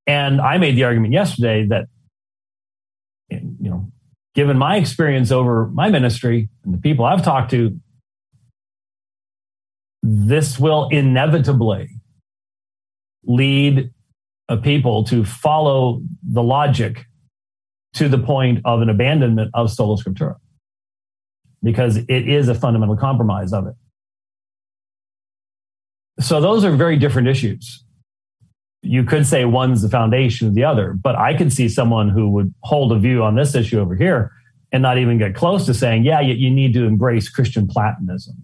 And 0.05 0.39
I 0.41 0.57
made 0.57 0.75
the 0.75 0.83
argument 0.83 1.13
yesterday 1.13 1.65
that, 1.67 1.85
you 3.29 3.41
know, 3.59 3.91
given 4.35 4.57
my 4.57 4.77
experience 4.77 5.31
over 5.31 5.67
my 5.67 5.89
ministry 5.89 6.49
and 6.63 6.73
the 6.73 6.77
people 6.77 7.05
I've 7.05 7.23
talked 7.23 7.51
to, 7.51 7.79
this 10.01 10.59
will 10.59 10.87
inevitably 10.89 11.89
lead 13.23 13.91
a 14.47 14.57
people 14.57 15.03
to 15.05 15.23
follow 15.23 16.01
the 16.23 16.41
logic 16.41 17.05
to 17.93 18.07
the 18.07 18.17
point 18.17 18.61
of 18.65 18.81
an 18.81 18.89
abandonment 18.89 19.51
of 19.53 19.71
sola 19.71 19.97
scriptura 19.97 20.35
because 21.61 21.97
it 21.97 22.27
is 22.27 22.47
a 22.47 22.55
fundamental 22.55 22.95
compromise 22.95 23.51
of 23.51 23.67
it. 23.67 23.73
So 26.19 26.39
those 26.39 26.63
are 26.63 26.71
very 26.71 26.97
different 26.97 27.27
issues. 27.27 27.83
You 28.81 29.03
could 29.03 29.27
say 29.27 29.45
one's 29.45 29.81
the 29.81 29.89
foundation 29.89 30.47
of 30.47 30.55
the 30.55 30.63
other, 30.63 30.93
but 30.93 31.15
I 31.15 31.33
could 31.33 31.51
see 31.51 31.67
someone 31.67 32.09
who 32.09 32.29
would 32.29 32.53
hold 32.63 32.91
a 32.93 32.99
view 32.99 33.23
on 33.23 33.35
this 33.35 33.55
issue 33.55 33.79
over 33.79 33.95
here 33.95 34.31
and 34.71 34.81
not 34.81 34.97
even 34.97 35.17
get 35.17 35.35
close 35.35 35.65
to 35.65 35.73
saying, 35.73 36.05
yeah, 36.05 36.21
you, 36.21 36.33
you 36.33 36.49
need 36.49 36.73
to 36.73 36.85
embrace 36.85 37.27
Christian 37.29 37.67
Platonism 37.67 38.35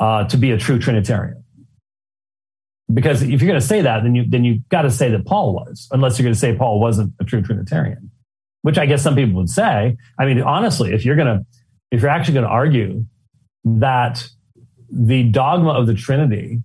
uh, 0.00 0.24
to 0.24 0.36
be 0.36 0.50
a 0.50 0.58
true 0.58 0.78
Trinitarian. 0.78 1.44
Because 2.92 3.22
if 3.22 3.28
you're 3.28 3.48
going 3.48 3.60
to 3.60 3.66
say 3.66 3.82
that, 3.82 4.02
then 4.02 4.16
you 4.16 4.24
then 4.28 4.42
you've 4.42 4.68
got 4.68 4.82
to 4.82 4.90
say 4.90 5.10
that 5.10 5.24
Paul 5.24 5.54
was, 5.54 5.86
unless 5.92 6.18
you're 6.18 6.24
going 6.24 6.34
to 6.34 6.40
say 6.40 6.56
Paul 6.56 6.80
wasn't 6.80 7.12
a 7.20 7.24
true 7.24 7.40
Trinitarian, 7.40 8.10
which 8.62 8.78
I 8.78 8.86
guess 8.86 9.02
some 9.02 9.14
people 9.14 9.34
would 9.34 9.48
say. 9.48 9.96
I 10.18 10.26
mean, 10.26 10.42
honestly, 10.42 10.92
if 10.92 11.04
you're 11.04 11.14
going 11.14 11.38
to 11.38 11.46
if 11.92 12.02
you're 12.02 12.10
actually 12.10 12.34
going 12.34 12.46
to 12.46 12.50
argue 12.50 13.04
that 13.64 14.28
the 14.90 15.24
dogma 15.24 15.70
of 15.70 15.86
the 15.86 15.94
Trinity, 15.94 16.62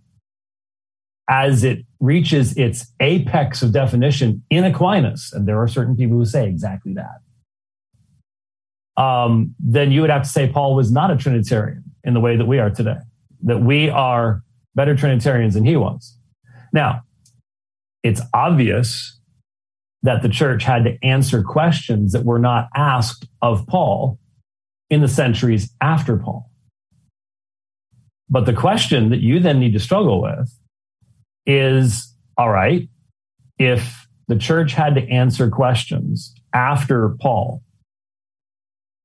as 1.30 1.63
it 1.63 1.86
reaches 2.00 2.58
its 2.58 2.91
apex 3.00 3.62
of 3.62 3.71
definition 3.71 4.43
in 4.50 4.63
Aquinas, 4.63 5.32
and 5.34 5.48
there 5.48 5.62
are 5.62 5.67
certain 5.67 5.95
people 5.95 6.17
who 6.17 6.26
say 6.26 6.48
exactly 6.48 6.95
that, 6.95 9.02
um, 9.02 9.56
then 9.60 9.91
you 9.91 10.02
would 10.02 10.10
have 10.10 10.24
to 10.24 10.30
say 10.30 10.48
Paul 10.48 10.76
was 10.76 10.91
not 10.91 11.12
a 11.12 11.17
Trinitarian 11.17 11.84
in 12.04 12.13
the 12.13 12.19
way 12.19 12.38
that 12.38 12.45
we 12.45 12.60
are 12.60 12.69
today, 12.69 12.98
that 13.43 13.62
we 13.62 13.89
are 13.89 14.41
better 14.76 14.95
Trinitarians 14.95 15.54
than 15.54 15.65
he 15.65 15.76
was. 15.78 16.17
Now, 16.74 17.02
it's 18.04 18.21
obvious 18.34 19.19
that 20.04 20.21
the 20.21 20.30
church 20.30 20.63
had 20.63 20.84
to 20.84 20.98
answer 21.04 21.41
questions 21.41 22.12
that 22.12 22.26
were 22.26 22.39
not 22.39 22.69
asked 22.76 23.28
of 23.41 23.65
Paul 23.67 24.19
in 24.89 25.02
the 25.02 25.08
centuries 25.08 25.74
after 25.82 26.17
Paul. 26.17 26.52
But 28.30 28.45
the 28.45 28.54
question 28.54 29.10
that 29.10 29.21
you 29.21 29.39
then 29.39 29.60
need 29.60 29.74
to 29.74 29.80
struggle 29.80 30.21
with 30.21 30.52
is 31.45 32.13
all 32.38 32.50
right, 32.50 32.88
if 33.58 34.08
the 34.28 34.38
church 34.38 34.74
had 34.74 34.95
to 34.95 35.08
answer 35.10 35.50
questions 35.50 36.34
after 36.54 37.15
Paul, 37.21 37.63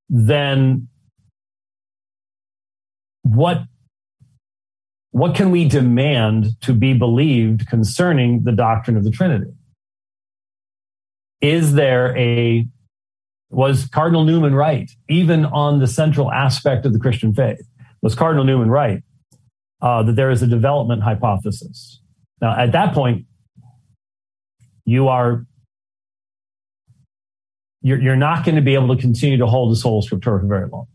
then 0.08 0.88
what 3.22 3.62
what 5.12 5.34
can 5.34 5.50
we 5.50 5.68
demand 5.68 6.60
to 6.62 6.72
be 6.72 6.94
believed 6.94 7.66
concerning 7.66 8.44
the 8.44 8.52
doctrine 8.52 8.96
of 8.96 9.04
the 9.04 9.10
Trinity? 9.10 9.50
Is 11.40 11.72
there 11.72 12.16
a, 12.16 12.66
was 13.48 13.86
Cardinal 13.88 14.24
Newman 14.24 14.54
right, 14.54 14.90
even 15.08 15.44
on 15.44 15.80
the 15.80 15.86
central 15.86 16.30
aspect 16.30 16.86
of 16.86 16.92
the 16.92 17.00
Christian 17.00 17.34
faith? 17.34 17.66
Was 18.02 18.14
Cardinal 18.14 18.44
Newman 18.44 18.70
right 18.70 19.02
uh, 19.82 20.02
that 20.04 20.16
there 20.16 20.30
is 20.30 20.42
a 20.42 20.46
development 20.46 21.02
hypothesis? 21.02 22.00
Now, 22.40 22.56
at 22.56 22.72
that 22.72 22.94
point, 22.94 23.26
you 24.84 25.08
are 25.08 25.44
you're, 27.82 28.00
you're 28.00 28.16
not 28.16 28.44
going 28.44 28.56
to 28.56 28.60
be 28.60 28.74
able 28.74 28.94
to 28.94 29.00
continue 29.00 29.38
to 29.38 29.46
hold 29.46 29.72
the 29.72 29.76
sola 29.76 30.02
scriptura 30.02 30.40
for 30.40 30.46
very 30.46 30.68
long 30.68 30.86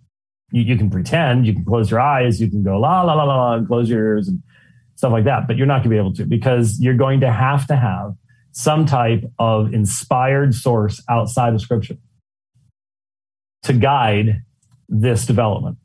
you, 0.56 0.62
you 0.62 0.78
can 0.78 0.90
pretend, 0.90 1.46
you 1.46 1.54
can 1.54 1.66
close 1.66 1.92
your 1.92 2.00
eyes, 2.00 2.40
you 2.40 2.50
can 2.50 2.64
go 2.64 2.80
la 2.80 3.02
la 3.02 3.14
la 3.14 3.26
la 3.26 3.36
la, 3.36 3.54
and 3.56 3.68
close 3.68 3.90
your 3.90 4.00
ears 4.00 4.30
and 4.30 4.42
stuff 4.96 5.12
like 5.12 5.26
that, 5.26 5.48
but 5.48 5.58
you're 5.58 5.68
not 5.68 5.80
going 5.80 5.84
to 5.84 5.90
be 5.90 5.98
able 5.98 6.14
to 6.14 6.26
because 6.26 6.80
you're 6.80 6.96
going 6.96 7.20
to 7.20 7.32
have 7.32 7.68
to 7.68 7.76
have 7.76 8.16
some 8.54 8.86
type 8.86 9.24
of 9.38 9.74
inspired 9.74 10.56
source 10.56 11.04
outside 11.10 11.54
of 11.54 11.60
scripture 11.60 11.98
to 13.64 13.74
guide 13.74 14.44
this 14.88 15.26
development. 15.26 15.78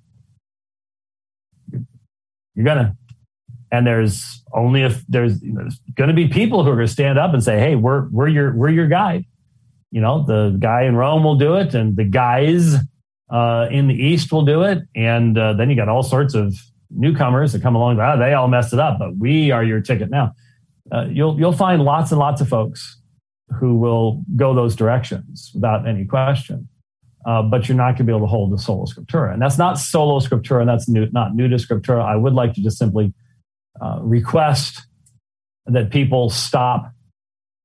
You're 2.54 2.64
gonna, 2.64 2.96
and 3.72 3.86
there's 3.86 4.44
only 4.52 4.82
if 4.82 5.04
there's, 5.08 5.42
you 5.42 5.52
know, 5.52 5.62
there's 5.62 5.80
to 5.96 6.14
be 6.14 6.28
people 6.28 6.62
who 6.62 6.70
are 6.70 6.80
to 6.80 6.86
stand 6.86 7.18
up 7.18 7.32
and 7.32 7.42
say, 7.42 7.58
"Hey, 7.58 7.74
we're 7.74 8.08
we're 8.10 8.28
your 8.28 8.54
we're 8.54 8.68
your 8.68 8.86
guide." 8.86 9.24
You 9.90 10.00
know, 10.00 10.24
the 10.24 10.56
guy 10.60 10.82
in 10.82 10.94
Rome 10.94 11.24
will 11.24 11.36
do 11.36 11.56
it, 11.56 11.74
and 11.74 11.96
the 11.96 12.04
guys 12.04 12.76
uh, 13.30 13.68
in 13.70 13.86
the 13.86 13.94
East 13.94 14.32
will 14.32 14.44
do 14.44 14.62
it. 14.62 14.78
And 14.94 15.38
uh, 15.38 15.52
then 15.54 15.70
you 15.70 15.76
got 15.76 15.88
all 15.88 16.02
sorts 16.02 16.34
of 16.34 16.54
newcomers 16.90 17.52
that 17.52 17.62
come 17.62 17.74
along. 17.74 18.00
Oh, 18.00 18.18
they 18.18 18.34
all 18.34 18.48
messed 18.48 18.72
it 18.72 18.78
up, 18.78 18.98
but 18.98 19.16
we 19.16 19.50
are 19.50 19.62
your 19.62 19.80
ticket 19.80 20.10
now. 20.10 20.34
Uh, 20.92 21.06
you'll 21.08 21.38
you'll 21.38 21.52
find 21.52 21.82
lots 21.82 22.10
and 22.10 22.18
lots 22.18 22.40
of 22.40 22.48
folks 22.48 23.00
who 23.58 23.78
will 23.78 24.24
go 24.36 24.54
those 24.54 24.74
directions 24.74 25.50
without 25.54 25.86
any 25.86 26.04
question. 26.04 26.68
Uh, 27.26 27.42
but 27.42 27.68
you're 27.68 27.76
not 27.76 27.90
going 27.90 27.96
to 27.98 28.04
be 28.04 28.12
able 28.12 28.26
to 28.26 28.26
hold 28.26 28.50
the 28.50 28.58
solo 28.58 28.86
scriptura, 28.86 29.32
and 29.32 29.42
that's 29.42 29.58
not 29.58 29.78
solo 29.78 30.20
scriptura, 30.20 30.60
and 30.60 30.68
that's 30.68 30.88
new, 30.88 31.06
not 31.12 31.34
nuda 31.34 31.56
scriptura. 31.56 32.02
I 32.02 32.16
would 32.16 32.32
like 32.32 32.54
to 32.54 32.62
just 32.62 32.78
simply 32.78 33.12
uh, 33.80 33.98
request 34.00 34.80
that 35.66 35.90
people 35.90 36.30
stop 36.30 36.90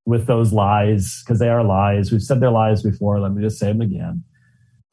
with 0.05 0.27
those 0.27 0.51
lies 0.51 1.23
because 1.23 1.39
they 1.39 1.49
are 1.49 1.63
lies. 1.63 2.11
We've 2.11 2.21
said 2.21 2.41
their 2.41 2.51
lies 2.51 2.83
before. 2.83 3.19
Let 3.21 3.31
me 3.31 3.41
just 3.41 3.57
say 3.57 3.67
them 3.67 3.81
again. 3.81 4.23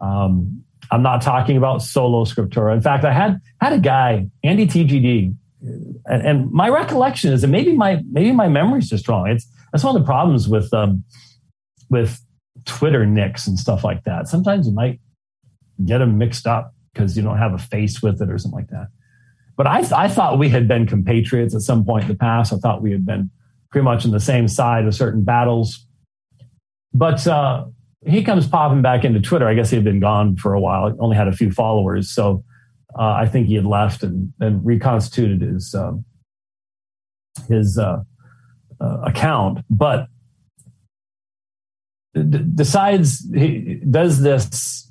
Um, 0.02 0.64
I'm 0.90 1.02
not 1.02 1.22
talking 1.22 1.56
about 1.56 1.80
solo 1.80 2.24
scriptura. 2.24 2.74
In 2.74 2.82
fact, 2.82 3.04
I 3.04 3.12
had 3.12 3.40
had 3.60 3.72
a 3.72 3.78
guy, 3.78 4.28
Andy 4.44 4.66
TGD, 4.66 5.34
and, 5.62 6.26
and 6.26 6.50
my 6.50 6.68
recollection 6.68 7.32
is 7.32 7.40
that 7.42 7.48
maybe 7.48 7.74
my 7.74 8.02
maybe 8.10 8.32
my 8.32 8.48
memory's 8.48 8.90
just 8.90 9.08
wrong. 9.08 9.28
It's 9.28 9.46
that's 9.72 9.84
one 9.84 9.96
of 9.96 10.02
the 10.02 10.06
problems 10.06 10.48
with 10.48 10.72
um, 10.74 11.04
with 11.88 12.20
Twitter 12.64 13.06
nicks 13.06 13.46
and 13.46 13.58
stuff 13.58 13.84
like 13.84 14.04
that. 14.04 14.28
Sometimes 14.28 14.66
you 14.66 14.74
might 14.74 15.00
get 15.84 15.98
them 15.98 16.18
mixed 16.18 16.46
up 16.46 16.74
because 16.92 17.16
you 17.16 17.22
don't 17.22 17.38
have 17.38 17.54
a 17.54 17.58
face 17.58 18.02
with 18.02 18.20
it 18.20 18.28
or 18.28 18.38
something 18.38 18.60
like 18.60 18.68
that. 18.68 18.88
But 19.56 19.66
I, 19.66 20.04
I 20.04 20.08
thought 20.08 20.38
we 20.38 20.48
had 20.48 20.66
been 20.66 20.86
compatriots 20.86 21.54
at 21.54 21.62
some 21.62 21.84
point 21.84 22.04
in 22.04 22.08
the 22.08 22.16
past. 22.16 22.52
I 22.52 22.56
thought 22.56 22.82
we 22.82 22.90
had 22.90 23.06
been 23.06 23.30
pretty 23.70 23.84
much 23.84 24.04
on 24.04 24.10
the 24.10 24.20
same 24.20 24.48
side 24.48 24.86
of 24.86 24.94
certain 24.94 25.24
battles. 25.24 25.86
But 26.92 27.26
uh, 27.26 27.66
he 28.06 28.22
comes 28.22 28.46
popping 28.48 28.82
back 28.82 29.04
into 29.04 29.20
Twitter. 29.20 29.46
I 29.46 29.54
guess 29.54 29.70
he 29.70 29.76
had 29.76 29.84
been 29.84 30.00
gone 30.00 30.36
for 30.36 30.54
a 30.54 30.60
while, 30.60 30.94
only 30.98 31.16
had 31.16 31.28
a 31.28 31.32
few 31.32 31.50
followers. 31.50 32.10
So 32.10 32.44
uh, 32.98 33.12
I 33.12 33.26
think 33.26 33.46
he 33.46 33.54
had 33.54 33.66
left 33.66 34.02
and, 34.02 34.32
and 34.40 34.64
reconstituted 34.64 35.40
his 35.40 35.74
um, 35.74 36.04
his 37.48 37.78
uh, 37.78 38.00
uh, 38.80 39.00
account. 39.04 39.60
But 39.70 40.08
d- 42.14 42.44
decides 42.54 43.26
he 43.34 43.80
does 43.88 44.20
this. 44.20 44.90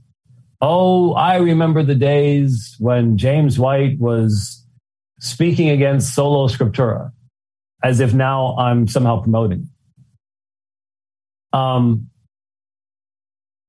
Oh, 0.62 1.14
I 1.14 1.38
remember 1.38 1.84
the 1.84 1.96
days 1.96 2.76
when 2.80 3.18
James 3.18 3.58
White 3.58 4.00
was 4.00 4.66
speaking 5.20 5.70
against 5.70 6.14
solo 6.14 6.48
scriptura, 6.48 7.12
as 7.84 8.00
if 8.00 8.14
now 8.14 8.56
I'm 8.58 8.88
somehow 8.88 9.22
promoting. 9.22 9.70
Um, 11.52 12.11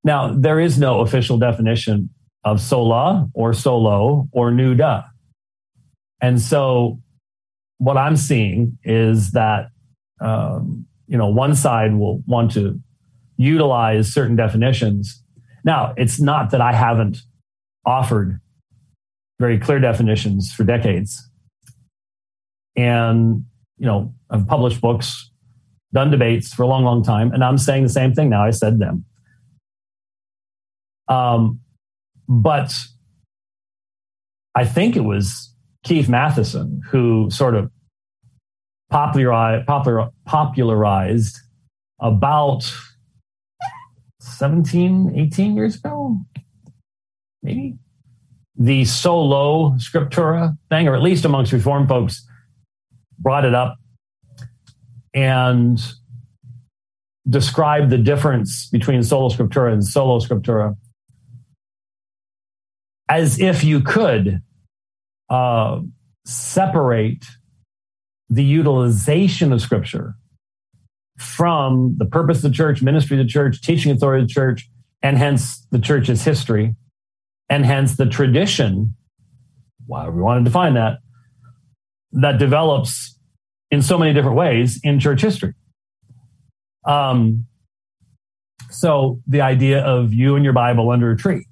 now, 0.03 0.33
there 0.33 0.59
is 0.59 0.77
no 0.77 1.01
official 1.01 1.37
definition 1.37 2.09
of 2.43 2.59
sola 2.59 3.29
or 3.33 3.53
solo 3.53 4.27
or 4.31 4.51
nuda. 4.51 5.05
And 6.21 6.41
so 6.41 6.99
what 7.77 7.97
I'm 7.97 8.17
seeing 8.17 8.77
is 8.83 9.31
that, 9.31 9.67
um, 10.19 10.85
you 11.07 11.17
know, 11.17 11.27
one 11.27 11.55
side 11.55 11.95
will 11.95 12.21
want 12.27 12.51
to 12.53 12.79
utilize 13.37 14.13
certain 14.13 14.35
definitions. 14.35 15.21
Now, 15.63 15.93
it's 15.97 16.19
not 16.19 16.51
that 16.51 16.61
I 16.61 16.73
haven't 16.73 17.17
offered 17.85 18.39
very 19.39 19.57
clear 19.57 19.79
definitions 19.79 20.53
for 20.53 20.63
decades. 20.63 21.29
And, 22.75 23.45
you 23.77 23.85
know, 23.85 24.13
I've 24.29 24.47
published 24.47 24.81
books, 24.81 25.31
done 25.93 26.11
debates 26.11 26.53
for 26.53 26.63
a 26.63 26.67
long, 26.67 26.83
long 26.83 27.03
time, 27.03 27.31
and 27.31 27.43
I'm 27.43 27.57
saying 27.57 27.83
the 27.83 27.89
same 27.89 28.13
thing 28.13 28.29
now 28.29 28.43
I 28.43 28.51
said 28.51 28.79
them. 28.79 29.05
Um, 31.13 31.59
but 32.27 32.73
I 34.55 34.65
think 34.65 34.95
it 34.95 35.01
was 35.01 35.53
Keith 35.83 36.07
Mathison 36.07 36.79
who 36.89 37.29
sort 37.29 37.55
of 37.55 37.69
popularized, 38.89 39.67
popularized 40.25 41.37
about 41.99 42.71
17, 44.19 45.13
18 45.15 45.55
years 45.55 45.75
ago, 45.75 46.17
maybe, 47.41 47.77
the 48.55 48.85
sola 48.85 49.71
scriptura 49.77 50.57
thing, 50.69 50.87
or 50.87 50.95
at 50.95 51.01
least 51.01 51.25
amongst 51.25 51.51
Reformed 51.51 51.89
folks, 51.89 52.25
brought 53.19 53.45
it 53.45 53.55
up 53.55 53.77
and 55.13 55.79
described 57.27 57.89
the 57.89 57.97
difference 57.97 58.69
between 58.69 59.01
solo 59.01 59.29
scriptura 59.29 59.73
and 59.73 59.83
solo 59.83 60.19
scriptura 60.19 60.75
as 63.13 63.39
if 63.39 63.63
you 63.63 63.79
could 63.79 64.41
uh, 65.29 65.79
separate 66.25 67.23
the 68.27 68.43
utilization 68.43 69.53
of 69.53 69.61
scripture 69.61 70.15
from 71.19 71.93
the 71.99 72.05
purpose 72.05 72.37
of 72.37 72.49
the 72.49 72.49
church, 72.49 72.81
ministry 72.81 73.19
of 73.19 73.23
the 73.23 73.29
church, 73.29 73.61
teaching 73.61 73.91
authority 73.91 74.23
of 74.23 74.27
the 74.29 74.33
church, 74.33 74.67
and 75.03 75.15
hence 75.19 75.63
the 75.69 75.77
church's 75.77 76.23
history, 76.23 76.75
and 77.49 77.63
hence 77.67 77.97
the 77.97 78.07
tradition, 78.07 78.95
however 79.87 80.15
we 80.15 80.23
want 80.23 80.43
to 80.43 80.49
define 80.49 80.73
that, 80.73 80.97
that 82.13 82.39
develops 82.39 83.19
in 83.69 83.83
so 83.83 83.95
many 83.95 84.11
different 84.11 84.37
ways 84.37 84.79
in 84.83 84.99
church 84.99 85.21
history. 85.21 85.53
Um, 86.83 87.45
so 88.71 89.21
the 89.27 89.41
idea 89.41 89.83
of 89.83 90.13
you 90.15 90.35
and 90.35 90.43
your 90.43 90.53
Bible 90.53 90.89
under 90.89 91.11
a 91.11 91.17
tree 91.17 91.45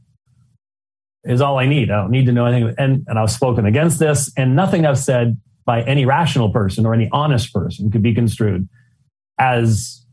is 1.24 1.42
all 1.42 1.60
I 1.60 1.68
need. 1.68 1.92
I 1.92 1.98
don't 1.98 2.12
need 2.12 2.26
to 2.26 2.32
know 2.32 2.46
anything. 2.46 2.76
And, 2.78 3.06
and 3.08 3.20
I've 3.20 3.32
spoken 3.32 3.66
against 3.66 4.00
this, 4.00 4.32
and 4.38 4.56
nothing 4.56 4.86
I've 4.86 4.98
said 4.98 5.40
by 5.66 5.84
any 5.84 6.06
rational 6.06 6.52
person 6.52 6.86
or 6.86 6.94
any 6.94 7.10
honest 7.12 7.54
person 7.54 7.92
could 7.92 8.02
be 8.02 8.14
construed 8.14 8.68
as 9.40 10.06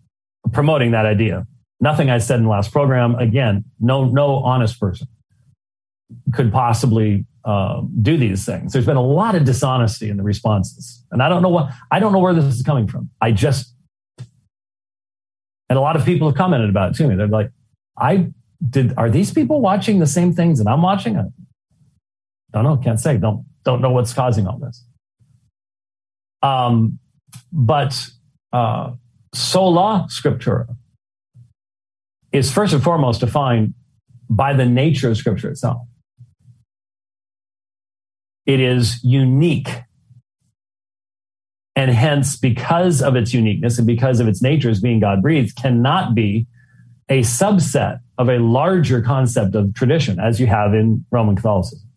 promoting 0.53 0.91
that 0.93 1.07
idea. 1.07 1.47
Nothing 1.81 2.11
I 2.11 2.19
said 2.19 2.39
in 2.39 2.45
the 2.45 2.51
last 2.51 2.73
program, 2.73 3.15
again, 3.15 3.65
no, 3.81 4.05
no 4.05 4.37
honest 4.37 4.81
person 4.81 5.07
could 6.35 6.53
possibly 6.53 7.27
uh, 7.45 7.83
do 8.03 8.17
these 8.17 8.45
things. 8.45 8.73
There's 8.73 8.87
been 8.87 8.97
a 8.97 9.03
lot 9.03 9.35
of 9.35 9.45
dishonesty 9.45 10.11
in 10.11 10.17
the 10.17 10.23
responses, 10.23 11.05
and 11.11 11.23
I 11.23 11.29
don't 11.29 11.43
know 11.43 11.49
what 11.49 11.73
I 11.91 11.99
don't 11.99 12.13
know 12.13 12.19
where 12.19 12.35
this 12.35 12.45
is 12.45 12.63
coming 12.63 12.87
from. 12.89 13.11
I 13.21 13.33
just 13.33 13.75
and 15.71 15.79
a 15.79 15.81
lot 15.81 15.97
of 15.97 16.05
people 16.05 16.29
have 16.29 16.37
commented 16.37 16.69
about 16.71 16.91
it 16.91 16.97
to 16.97 17.09
me. 17.09 17.15
They're 17.15 17.29
like, 17.29 17.51
"I 17.99 18.33
did. 18.69 18.95
Are 18.97 19.11
these 19.11 19.33
people 19.33 19.61
watching 19.61 19.99
the 19.99 20.07
same 20.07 20.33
things 20.33 20.59
that 20.59 20.71
I'm 20.71 20.83
watching?" 20.83 21.17
I 21.17 21.25
don't 22.53 22.65
know. 22.65 22.77
Can't 22.77 23.01
say. 23.01 23.17
Don't 23.19 23.45
don't 23.65 23.81
know 23.81 23.91
what's 23.91 24.13
causing 24.13 24.47
all 24.47 24.59
this. 24.59 24.85
Um, 26.43 26.99
but 27.53 28.09
uh, 28.53 28.93
sola 29.35 30.07
scriptura 30.09 30.67
is 32.33 32.53
first 32.53 32.73
and 32.73 32.83
foremost 32.83 33.21
defined 33.21 33.75
by 34.31 34.53
the 34.53 34.67
nature 34.67 35.11
of 35.11 35.17
scripture 35.17 35.51
itself. 35.51 35.83
It 38.47 38.61
is 38.61 39.03
unique. 39.03 39.69
And 41.77 41.91
hence, 41.91 42.37
because 42.37 43.03
of 43.03 43.15
its 43.15 43.33
uniqueness 43.33 43.79
and 43.79 43.87
because 43.87 44.21
of 44.21 44.27
its 44.27 44.43
nature 44.43 44.69
as 44.71 44.81
being 44.81 45.01
God 45.01 45.23
breathed, 45.23 45.57
cannot 45.57 46.15
be 46.15 46.47
a 47.09 47.21
subset 47.21 48.01
of 48.19 48.29
a 48.29 48.39
larger 48.39 49.01
concept 49.01 49.55
of 49.55 49.75
tradition, 49.75 50.19
as 50.19 50.41
you 50.41 50.47
have 50.47 50.75
in 50.75 51.05
Roman 51.11 51.37
Catholicism, 51.37 51.89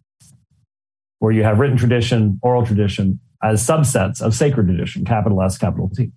where 1.20 1.32
you 1.32 1.44
have 1.44 1.60
written 1.60 1.78
tradition, 1.78 2.40
oral 2.42 2.66
tradition 2.66 3.20
as 3.44 3.66
subsets 3.66 4.22
of 4.22 4.36
sacred 4.36 4.68
tradition, 4.68 5.04
capital 5.04 5.42
S, 5.42 5.58
capital 5.58 5.90
T 5.90 6.12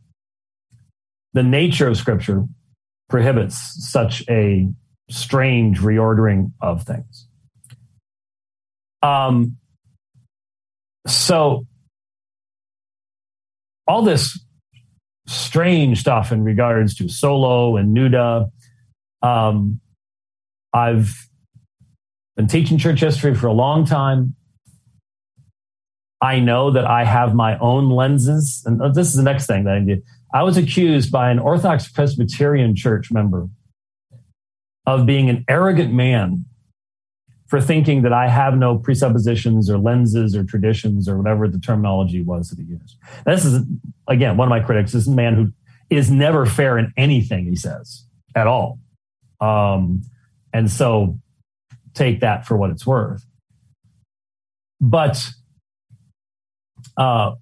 the 1.35 1.43
nature 1.43 1.89
of 1.89 1.97
scripture 1.99 2.45
prohibits 3.11 3.57
such 3.91 4.25
a 4.31 4.69
strange 5.11 5.81
reordering 5.81 6.53
of 6.63 6.85
things. 6.85 7.29
Um, 9.03 9.59
so, 11.07 11.67
all 13.87 14.03
this 14.03 14.41
strange 15.27 16.01
stuff 16.01 16.33
in 16.33 16.43
regards 16.43 16.95
to 16.95 17.09
solo 17.09 17.77
and 17.77 17.93
nuda. 17.93 18.51
Um, 19.25 19.81
I've 20.75 21.13
been 22.37 22.47
teaching 22.47 22.77
church 22.79 23.01
history 23.01 23.35
for 23.35 23.47
a 23.47 23.53
long 23.53 23.87
time. 23.87 24.37
I 26.21 26.41
know 26.41 26.71
that 26.71 26.85
I 26.85 27.05
have 27.05 27.35
my 27.35 27.59
own 27.59 27.89
lenses, 27.91 28.63
and 28.67 28.81
this 28.95 29.09
is 29.09 29.17
the 29.17 29.23
next 29.23 29.47
thing 29.47 29.65
that 29.65 29.75
I 29.75 29.81
did. 29.81 30.03
I 30.33 30.43
was 30.43 30.57
accused 30.57 31.11
by 31.11 31.31
an 31.31 31.39
Orthodox 31.39 31.91
Presbyterian 31.91 32.77
church 32.77 33.11
member 33.11 33.49
of 34.87 35.07
being 35.07 35.31
an 35.31 35.45
arrogant 35.49 35.93
man 35.93 36.45
for 37.47 37.61
thinking 37.61 38.03
that 38.03 38.13
I 38.13 38.29
have 38.29 38.57
no 38.57 38.77
presuppositions 38.77 39.71
or 39.71 39.79
lenses 39.79 40.35
or 40.35 40.45
traditions 40.45 41.09
or 41.09 41.17
whatever 41.17 41.47
the 41.49 41.59
terminology 41.59 42.23
was 42.23 42.49
that 42.49 42.59
he 42.59 42.65
used. 42.65 42.97
This 43.25 43.45
is, 43.45 43.63
again, 44.09 44.37
one 44.37 44.49
of 44.49 44.51
my 44.51 44.61
critics. 44.61 44.93
This 44.93 45.03
is 45.03 45.09
a 45.09 45.17
man 45.17 45.35
who 45.35 45.53
is 45.89 46.11
never 46.11 46.47
fair 46.47 46.79
in 46.79 46.93
anything 46.97 47.47
he 47.47 47.57
says 47.57 48.07
at 48.35 48.47
all. 48.47 48.81
Um, 49.45 50.03
and 50.53 50.71
so 50.71 51.19
take 51.93 52.21
that 52.21 52.47
for 52.47 52.57
what 52.57 52.71
it's 52.71 52.87
worth. 52.87 53.25
But 54.81 55.29
uh, 56.97 57.33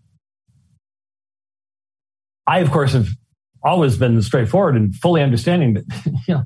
I, 2.47 2.59
of 2.59 2.71
course, 2.71 2.93
have 2.93 3.09
always 3.63 3.97
been 3.97 4.21
straightforward 4.23 4.77
and 4.77 4.95
fully 4.95 5.23
understanding 5.23 5.75
that, 5.75 5.85
you 6.29 6.35
know, 6.35 6.45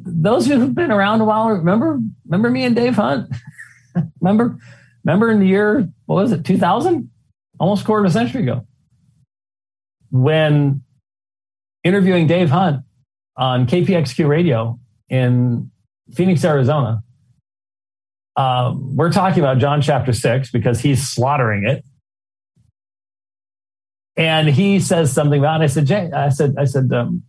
those 0.00 0.46
who've 0.46 0.74
been 0.74 0.90
around 0.90 1.20
a 1.20 1.24
while, 1.24 1.50
remember, 1.50 2.00
remember 2.24 2.50
me 2.50 2.64
and 2.64 2.74
Dave 2.74 2.94
Hunt? 2.94 3.34
remember, 4.20 4.56
remember 5.04 5.30
in 5.30 5.40
the 5.40 5.46
year, 5.46 5.88
what 6.06 6.16
was 6.16 6.32
it, 6.32 6.44
2000? 6.44 7.10
Almost 7.60 7.84
quarter 7.84 8.04
of 8.04 8.10
a 8.10 8.12
century 8.12 8.42
ago. 8.42 8.66
When 10.10 10.82
interviewing 11.82 12.26
Dave 12.26 12.50
Hunt 12.50 12.83
on 13.36 13.66
KPXQ 13.66 14.28
radio 14.28 14.78
in 15.08 15.70
Phoenix, 16.12 16.44
Arizona, 16.44 17.02
uh, 18.36 18.74
we're 18.76 19.12
talking 19.12 19.40
about 19.40 19.58
John 19.58 19.80
chapter 19.80 20.12
six 20.12 20.50
because 20.50 20.80
he's 20.80 21.06
slaughtering 21.06 21.66
it 21.66 21.84
and 24.16 24.48
he 24.48 24.80
says 24.80 25.12
something 25.12 25.38
about 25.38 25.60
it. 25.60 25.64
I 25.64 25.66
said, 25.68 25.86
Jay, 25.86 26.10
I 26.12 26.28
said, 26.28 26.54
I 26.58 26.64
said, 26.64 26.92
um, 26.92 27.22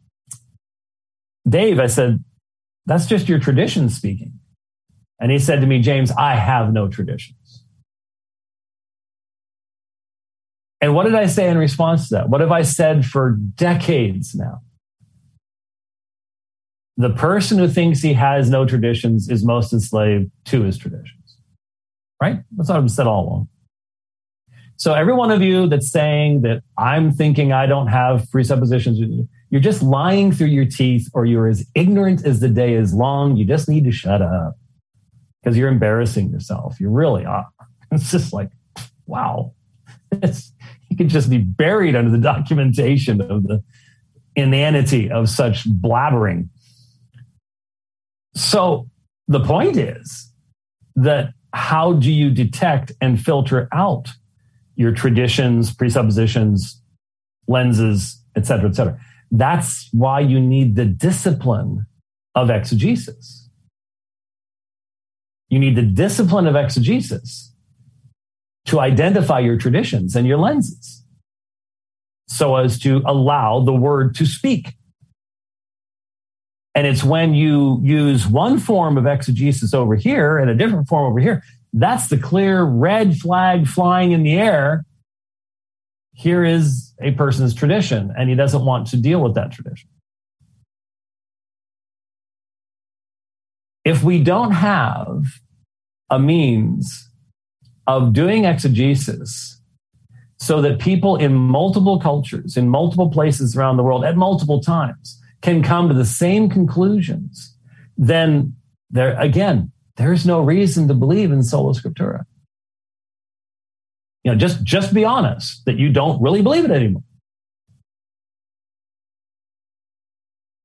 Dave, 1.48 1.80
I 1.80 1.88
said, 1.88 2.24
that's 2.86 3.08
just 3.08 3.28
your 3.28 3.40
tradition 3.40 3.90
speaking. 3.90 4.40
And 5.20 5.32
he 5.32 5.40
said 5.40 5.62
to 5.62 5.68
me, 5.68 5.82
James, 5.82 6.12
I 6.12 6.36
have 6.36 6.74
no 6.74 6.88
traditions. 6.88 7.64
And 10.82 10.94
what 10.94 11.04
did 11.04 11.16
I 11.16 11.26
say 11.26 11.50
in 11.50 11.58
response 11.58 12.10
to 12.10 12.16
that? 12.16 12.30
What 12.30 12.42
have 12.42 12.52
I 12.52 12.62
said 12.62 13.06
for 13.06 13.32
decades 13.32 14.36
now? 14.36 14.62
The 16.98 17.10
person 17.10 17.58
who 17.58 17.68
thinks 17.68 18.02
he 18.02 18.14
has 18.14 18.50
no 18.50 18.66
traditions 18.66 19.30
is 19.30 19.44
most 19.44 19.74
enslaved 19.74 20.32
to 20.46 20.64
his 20.64 20.78
traditions. 20.78 21.38
Right? 22.22 22.40
That's 22.56 22.70
what 22.70 22.78
I've 22.78 22.92
said 22.92 23.08
all 23.08 23.28
along. 23.28 23.50
So 24.78 24.94
every 24.94 25.14
one 25.14 25.32
of 25.32 25.42
you 25.42 25.68
that's 25.68 25.90
saying 25.90 26.42
that 26.42 26.62
I'm 26.78 27.12
thinking 27.12 27.54
I 27.54 27.66
don't 27.66 27.88
have 27.88 28.30
presuppositions, 28.32 29.00
you're 29.50 29.62
just 29.62 29.82
lying 29.82 30.32
through 30.32 30.48
your 30.48 30.66
teeth 30.66 31.10
or 31.14 31.26
you're 31.26 31.48
as 31.48 31.66
ignorant 31.76 32.26
as 32.26 32.40
the 32.42 32.50
day 32.50 32.74
is 32.74 32.94
long. 32.94 33.38
You 33.38 33.46
just 33.46 33.70
need 33.70 33.86
to 33.86 33.92
shut 33.92 34.22
up 34.22 34.58
because 35.42 35.58
you're 35.58 35.70
embarrassing 35.70 36.30
yourself. 36.30 36.80
You 36.80 36.90
really 36.90 37.26
are. 37.26 37.48
It's 37.92 38.12
just 38.12 38.34
like, 38.34 38.50
wow. 39.06 39.54
It's, 40.12 40.52
you 40.90 40.98
could 40.98 41.08
just 41.08 41.30
be 41.30 41.38
buried 41.38 41.96
under 41.96 42.12
the 42.12 42.18
documentation 42.18 43.22
of 43.22 43.44
the 43.44 43.64
inanity 44.36 45.10
of 45.10 45.30
such 45.30 45.70
blabbering. 45.70 46.50
So 48.36 48.90
the 49.28 49.40
point 49.40 49.78
is 49.78 50.32
that 50.96 51.34
how 51.54 51.94
do 51.94 52.12
you 52.12 52.30
detect 52.30 52.92
and 53.02 53.20
filter 53.20 53.70
out 53.72 54.10
your 54.76 54.92
traditions, 54.92 55.74
presuppositions, 55.74 56.82
lenses, 57.48 58.22
et 58.36 58.46
cetera, 58.46 58.70
et 58.70 58.76
cetera. 58.76 59.00
That's 59.32 59.90
why 59.92 60.20
you 60.20 60.40
need 60.40 60.76
the 60.76 60.86
discipline 60.86 61.86
of 62.36 62.50
exegesis. 62.50 63.50
You 65.50 65.60
need 65.60 65.76
the 65.76 65.84
discipline 65.84 66.48
of 66.48 66.56
exegesis 66.56 67.54
to 68.66 68.80
identify 68.80 69.40
your 69.40 69.58
traditions 69.58 70.16
and 70.16 70.28
your 70.28 70.38
lenses 70.38 71.04
so 72.28 72.56
as 72.56 72.80
to 72.80 73.02
allow 73.06 73.62
the 73.62 73.74
word 73.74 74.16
to 74.16 74.26
speak. 74.26 74.74
And 76.76 76.86
it's 76.86 77.06
when 77.06 77.34
you 77.34 77.80
use 77.82 78.28
one 78.28 78.60
form 78.60 78.98
of 78.98 79.08
exegesis 79.08 79.74
over 79.74 79.96
here 79.96 80.38
and 80.38 80.50
a 80.50 80.56
different 80.56 80.90
form 80.90 81.10
over 81.10 81.22
here, 81.22 81.42
that's 81.72 82.10
the 82.10 82.18
clear 82.18 82.64
red 82.64 83.16
flag 83.16 83.66
flying 83.66 84.12
in 84.12 84.24
the 84.24 84.34
air. 84.34 84.86
Here 86.14 86.44
is 86.44 86.94
a 87.02 87.12
person's 87.12 87.54
tradition, 87.54 88.14
and 88.18 88.30
he 88.30 88.36
doesn't 88.36 88.64
want 88.64 88.88
to 88.88 88.98
deal 88.98 89.22
with 89.22 89.36
that 89.36 89.54
tradition. 89.54 89.90
If 93.86 94.04
we 94.04 94.22
don't 94.22 94.52
have 94.52 95.26
a 96.10 96.20
means 96.20 97.10
of 97.88 98.14
doing 98.14 98.46
exegesis 98.46 99.62
so 100.40 100.62
that 100.62 100.80
people 100.80 101.16
in 101.16 101.34
multiple 101.34 102.00
cultures, 102.00 102.58
in 102.58 102.68
multiple 102.68 103.10
places 103.10 103.56
around 103.56 103.78
the 103.78 103.84
world 103.84 104.04
at 104.04 104.18
multiple 104.18 104.60
times 104.60 105.22
can 105.46 105.62
come 105.62 105.88
to 105.88 105.94
the 105.94 106.06
same 106.06 106.50
conclusions, 106.50 107.56
then 107.98 108.56
there, 108.90 109.16
again, 109.20 109.72
there's 109.96 110.26
no 110.26 110.42
reason 110.42 110.88
to 110.88 110.96
believe 110.96 111.32
in 111.32 111.44
sola 111.44 111.74
scriptura. 111.74 112.24
You 114.24 114.32
know, 114.32 114.38
just, 114.40 114.64
just 114.64 114.92
be 114.92 115.06
honest 115.06 115.64
that 115.66 115.78
you 115.78 115.94
don't 115.94 116.20
really 116.20 116.42
believe 116.42 116.66
it 116.66 116.72
anymore. 116.72 117.04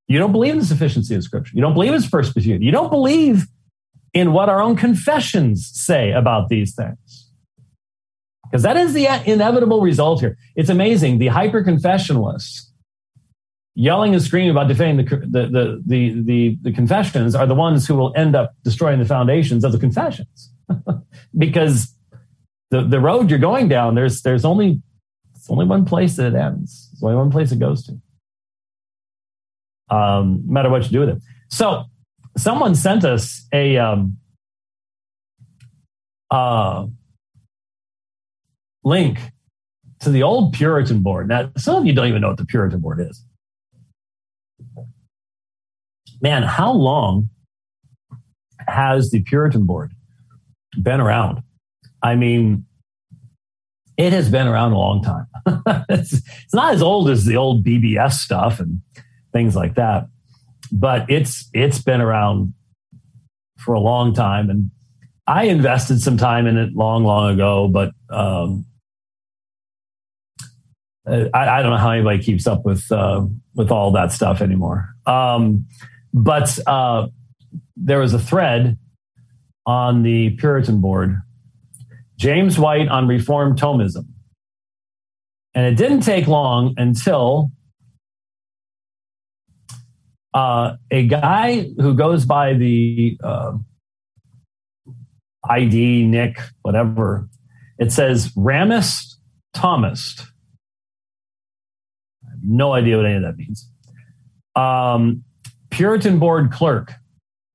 You 0.07 0.17
don't 0.17 0.31
believe 0.31 0.53
in 0.53 0.59
the 0.59 0.65
sufficiency 0.65 1.13
of 1.13 1.23
scripture. 1.23 1.51
You 1.53 1.61
don't 1.61 1.75
believe 1.75 1.91
in 1.91 1.97
it's 1.97 2.09
perspicuity. 2.09 2.65
You 2.65 2.71
don't 2.71 2.89
believe 2.89 3.45
in 4.15 4.33
what 4.33 4.49
our 4.49 4.59
own 4.59 4.75
confessions 4.75 5.69
say 5.71 6.11
about 6.11 6.49
these 6.49 6.73
things. 6.73 7.29
Because 8.45 8.63
that 8.63 8.77
is 8.77 8.93
the 8.93 9.05
inevitable 9.31 9.81
result 9.81 10.21
here. 10.21 10.37
It's 10.55 10.69
amazing. 10.69 11.19
The 11.19 11.27
hyper 11.27 11.63
confessionalists 11.63 12.70
yelling 13.75 14.13
and 14.13 14.21
screaming 14.21 14.49
about 14.49 14.67
defending 14.67 15.05
the, 15.05 15.17
the, 15.17 15.81
the, 15.85 16.21
the, 16.23 16.57
the, 16.61 16.73
confessions 16.73 17.35
are 17.35 17.45
the 17.45 17.55
ones 17.55 17.87
who 17.87 17.95
will 17.95 18.13
end 18.15 18.35
up 18.35 18.53
destroying 18.63 18.99
the 18.99 19.05
foundations 19.05 19.63
of 19.63 19.71
the 19.71 19.79
confessions. 19.79 20.51
because 21.37 21.95
the, 22.69 22.83
the 22.83 22.99
road 22.99 23.29
you're 23.29 23.39
going 23.39 23.67
down, 23.69 23.95
there's, 23.95 24.21
there's 24.23 24.43
only, 24.43 24.81
it's 25.35 25.49
only 25.49 25.65
one 25.65 25.85
place 25.85 26.17
that 26.17 26.27
it 26.27 26.35
ends. 26.35 26.89
It's 26.93 27.03
only 27.03 27.15
one 27.15 27.31
place 27.31 27.51
it 27.51 27.59
goes 27.59 27.85
to. 27.85 27.93
Um, 29.89 30.43
no 30.45 30.53
matter 30.53 30.69
what 30.69 30.83
you 30.83 30.89
do 30.89 30.99
with 31.01 31.09
it. 31.09 31.21
So 31.49 31.85
someone 32.37 32.75
sent 32.75 33.03
us 33.03 33.45
a 33.53 33.77
um, 33.77 34.17
uh, 36.29 36.87
link 38.83 39.19
to 39.99 40.09
the 40.09 40.23
old 40.23 40.53
Puritan 40.53 41.01
board. 41.01 41.27
Now, 41.27 41.51
some 41.57 41.75
of 41.75 41.85
you 41.85 41.93
don't 41.93 42.07
even 42.07 42.21
know 42.21 42.29
what 42.29 42.37
the 42.37 42.45
Puritan 42.45 42.79
board 42.79 42.99
is. 42.99 43.23
Man, 46.21 46.43
how 46.43 46.71
long 46.71 47.29
has 48.67 49.09
the 49.09 49.21
Puritan 49.21 49.65
board 49.65 49.93
been 50.81 51.01
around? 51.01 51.41
I 52.03 52.15
mean, 52.15 52.65
it 53.97 54.13
has 54.13 54.29
been 54.29 54.47
around 54.47 54.73
a 54.73 54.77
long 54.77 55.03
time. 55.03 55.27
it's, 55.89 56.13
it's 56.13 56.53
not 56.53 56.73
as 56.73 56.81
old 56.81 57.09
as 57.09 57.25
the 57.25 57.37
old 57.37 57.65
BBS 57.65 58.13
stuff 58.13 58.59
and 58.59 58.81
things 59.33 59.55
like 59.55 59.75
that 59.75 60.05
but 60.71 61.09
it's 61.09 61.49
it's 61.53 61.81
been 61.81 62.01
around 62.01 62.53
for 63.57 63.73
a 63.73 63.79
long 63.79 64.13
time, 64.13 64.49
and 64.49 64.71
I 65.27 65.43
invested 65.45 66.01
some 66.01 66.17
time 66.17 66.47
in 66.47 66.57
it 66.57 66.73
long, 66.73 67.03
long 67.03 67.33
ago. 67.33 67.67
But 67.67 67.91
um, 68.09 68.65
I, 71.05 71.29
I, 71.33 71.61
don't 71.61 71.71
know 71.71 71.77
how 71.77 71.91
anybody 71.91 72.23
keeps 72.23 72.47
up 72.47 72.65
with 72.65 72.89
uh, 72.91 73.25
with 73.53 73.69
all 73.71 73.91
that 73.91 74.11
stuff 74.11 74.41
anymore. 74.41 74.89
Um, 75.05 75.67
but 76.13 76.57
uh, 76.67 77.07
there 77.75 77.99
was 77.99 78.13
a 78.13 78.19
thread 78.19 78.77
on 79.65 80.03
the 80.03 80.31
Puritan 80.31 80.81
board, 80.81 81.21
James 82.17 82.57
White 82.57 82.87
on 82.87 83.07
Reformed 83.07 83.59
Thomism. 83.59 84.05
And 85.53 85.65
it 85.65 85.75
didn't 85.75 86.01
take 86.01 86.27
long 86.27 86.73
until 86.77 87.51
uh, 90.33 90.75
a 90.89 91.07
guy 91.07 91.69
who 91.77 91.93
goes 91.93 92.25
by 92.25 92.53
the 92.53 93.17
uh, 93.23 93.53
ID, 95.49 96.05
Nick, 96.05 96.39
whatever, 96.61 97.27
it 97.77 97.91
says 97.91 98.29
Ramist 98.29 99.15
Thomist. 99.55 100.21
I 102.25 102.31
have 102.31 102.39
no 102.43 102.73
idea 102.73 102.97
what 102.97 103.05
any 103.05 103.15
of 103.15 103.23
that 103.23 103.35
means. 103.35 103.69
Um, 104.55 105.23
Puritan 105.71 106.19
board 106.19 106.51
clerk. 106.51 106.93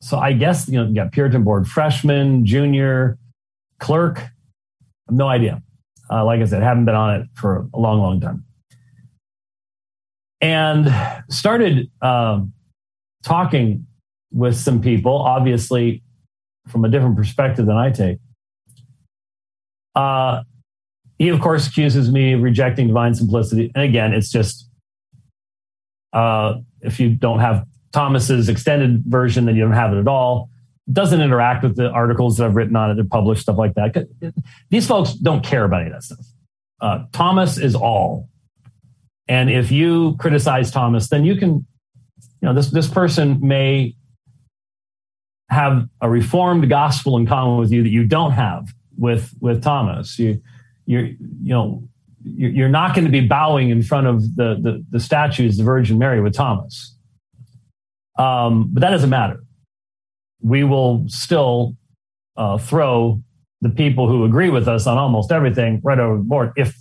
So 0.01 0.19
I 0.19 0.33
guess, 0.33 0.69
you 0.69 0.79
know, 0.79 0.89
you 0.89 0.95
got 0.95 1.13
Puritan 1.13 1.45
board 1.45 1.69
freshman, 1.69 2.45
junior, 2.45 3.19
clerk. 3.79 4.23
no 5.11 5.29
idea. 5.29 5.63
Uh, 6.11 6.25
like 6.25 6.41
I 6.41 6.45
said, 6.45 6.63
haven't 6.63 6.85
been 6.85 6.95
on 6.95 7.21
it 7.21 7.29
for 7.35 7.69
a 7.73 7.79
long, 7.79 8.01
long 8.01 8.21
time. 8.21 8.45
And 10.41 10.93
started 11.29 11.91
um, 12.03 12.53
talking 13.23 13.87
with 14.33 14.57
some 14.57 14.81
people, 14.81 15.17
obviously 15.17 16.03
from 16.69 16.85
a 16.85 16.89
different 16.89 17.17
perspective 17.17 17.67
than 17.67 17.77
I 17.77 17.91
take. 17.91 18.19
Uh, 19.95 20.43
he, 21.19 21.29
of 21.29 21.41
course, 21.41 21.67
accuses 21.67 22.11
me 22.11 22.35
of 22.35 22.43
rejecting 22.43 22.89
divine 22.89 23.15
simplicity. 23.15 23.73
And 23.75 23.85
again, 23.85 24.13
it's 24.13 24.31
just 24.31 24.69
uh, 26.13 26.55
if 26.83 27.01
you 27.01 27.11
don't 27.11 27.41
have 27.41 27.65
Thomas's 27.93 28.49
extended 28.49 29.03
version, 29.07 29.47
then 29.47 29.57
you 29.57 29.63
don't 29.63 29.73
have 29.73 29.93
it 29.93 29.99
at 29.99 30.09
all. 30.09 30.51
Doesn't 30.93 31.21
interact 31.21 31.63
with 31.63 31.77
the 31.77 31.91
articles 31.91 32.37
that 32.37 32.47
I've 32.47 32.57
written 32.57 32.77
on 32.77 32.91
it 32.91 32.99
and 32.99 33.11
published, 33.11 33.43
stuff 33.43 33.59
like 33.59 33.75
that. 33.75 34.07
These 34.71 34.87
folks 34.87 35.15
don't 35.15 35.45
care 35.45 35.65
about 35.65 35.81
any 35.81 35.91
of 35.91 35.97
that 35.97 36.03
stuff. 36.03 36.27
Uh, 36.81 37.05
Thomas 37.13 37.59
is 37.59 37.75
all. 37.75 38.29
And 39.29 39.51
if 39.51 39.73
you 39.73 40.17
criticize 40.19 40.71
Thomas, 40.71 41.09
then 41.09 41.25
you 41.25 41.37
can 41.37 41.67
you 42.41 42.49
know, 42.49 42.55
this, 42.55 42.71
this 42.71 42.89
person 42.89 43.39
may 43.41 43.97
have 45.49 45.89
a 46.01 46.11
reformed 46.11 46.69
gospel 46.69 47.17
in 47.17 47.27
common 47.27 47.59
with 47.59 47.73
you 47.73 47.83
that 47.83 47.89
you 47.89 48.05
don't 48.05 48.33
have 48.33 48.69
with, 48.99 49.33
with 49.41 49.63
Thomas. 49.63 50.19
You, 50.19 50.41
you're, 50.87 51.07
you 51.07 51.19
know, 51.43 51.89
you're 52.25 52.69
not 52.69 52.95
going 52.95 53.05
to 53.05 53.11
be 53.11 53.27
bowing 53.27 53.71
in 53.71 53.83
front 53.83 54.07
of 54.07 54.37
the, 54.37 54.57
the, 54.61 54.85
the 54.91 55.01
statues 55.01 55.57
the 55.57 55.65
Virgin 55.65 55.99
Mary 55.99 56.21
with 56.21 56.35
Thomas. 56.35 56.96
Um, 58.19 58.71
but 58.73 58.81
that 58.81 58.91
doesn't 58.91 59.11
matter. 59.11 59.43
We 60.41 60.65
will 60.65 61.05
still 61.09 61.77
uh, 62.37 62.59
throw 62.59 63.23
the 63.61 63.71
people 63.71 64.09
who 64.09 64.25
agree 64.25 64.51
with 64.51 64.69
us 64.69 64.87
on 64.87 64.99
almost 64.99 65.33
everything 65.33 65.81
right 65.83 65.99
over 65.99 66.19
the 66.19 66.23
board 66.23 66.53
if 66.57 66.77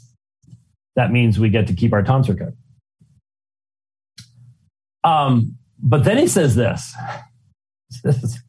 that 0.96 1.12
means 1.12 1.40
we 1.40 1.50
get 1.50 1.68
to 1.68 1.74
keep 1.74 1.94
our 1.94 2.04
tonsure 2.04 2.36
cut. 2.36 2.54
Um, 5.04 5.58
but 5.78 6.04
then 6.04 6.18
he 6.18 6.28
says 6.28 6.56
this. 6.56 6.96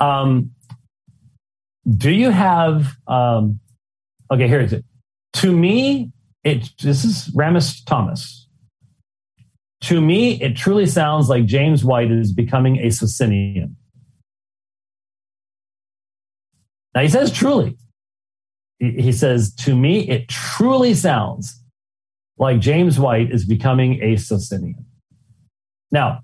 um, 0.00 0.52
do 1.96 2.10
you 2.10 2.30
have, 2.30 2.94
um, 3.06 3.60
okay, 4.30 4.48
here 4.48 4.60
is 4.60 4.72
it. 4.72 4.84
To 5.34 5.52
me, 5.52 6.12
it, 6.44 6.70
this 6.82 7.04
is 7.04 7.28
Ramist 7.34 7.84
Thomist. 7.84 8.46
To 9.82 10.00
me, 10.00 10.40
it 10.42 10.56
truly 10.56 10.86
sounds 10.86 11.28
like 11.28 11.46
James 11.46 11.84
White 11.84 12.10
is 12.10 12.32
becoming 12.32 12.78
a 12.78 12.90
Socinian. 12.90 13.76
Now 16.94 17.02
he 17.02 17.08
says 17.08 17.30
truly. 17.30 17.76
He 18.80 19.12
says, 19.12 19.54
to 19.56 19.76
me, 19.76 20.08
it 20.08 20.28
truly 20.28 20.94
sounds 20.94 21.62
like 22.38 22.60
James 22.60 22.98
White 22.98 23.32
is 23.32 23.44
becoming 23.44 24.00
a 24.02 24.16
Socinian. 24.16 24.86
Now, 25.90 26.20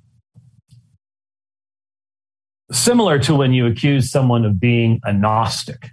similar 2.70 3.18
to 3.20 3.34
when 3.34 3.52
you 3.52 3.66
accuse 3.66 4.10
someone 4.10 4.44
of 4.44 4.60
being 4.60 5.00
a 5.04 5.12
Gnostic, 5.12 5.90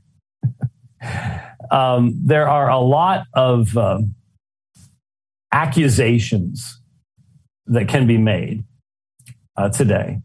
um, 1.72 2.14
there 2.24 2.47
are 2.47 2.70
a 2.70 2.80
lot 2.80 3.26
of 3.34 3.76
um, 3.76 4.14
accusations 5.51 6.81
that 7.72 7.88
can 7.88 8.05
be 8.05 8.17
made 8.17 8.63
uh, 9.57 9.69
today 9.69 10.19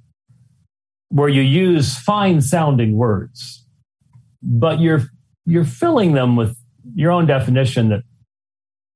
where 1.08 1.28
you 1.28 1.42
use 1.42 1.96
fine 1.96 2.40
sounding 2.40 2.96
words, 2.96 3.64
but 4.42 4.80
you're, 4.80 5.02
you're 5.44 5.64
filling 5.64 6.12
them 6.12 6.34
with 6.34 6.56
your 6.94 7.12
own 7.12 7.26
definition 7.26 7.88
that 7.90 8.02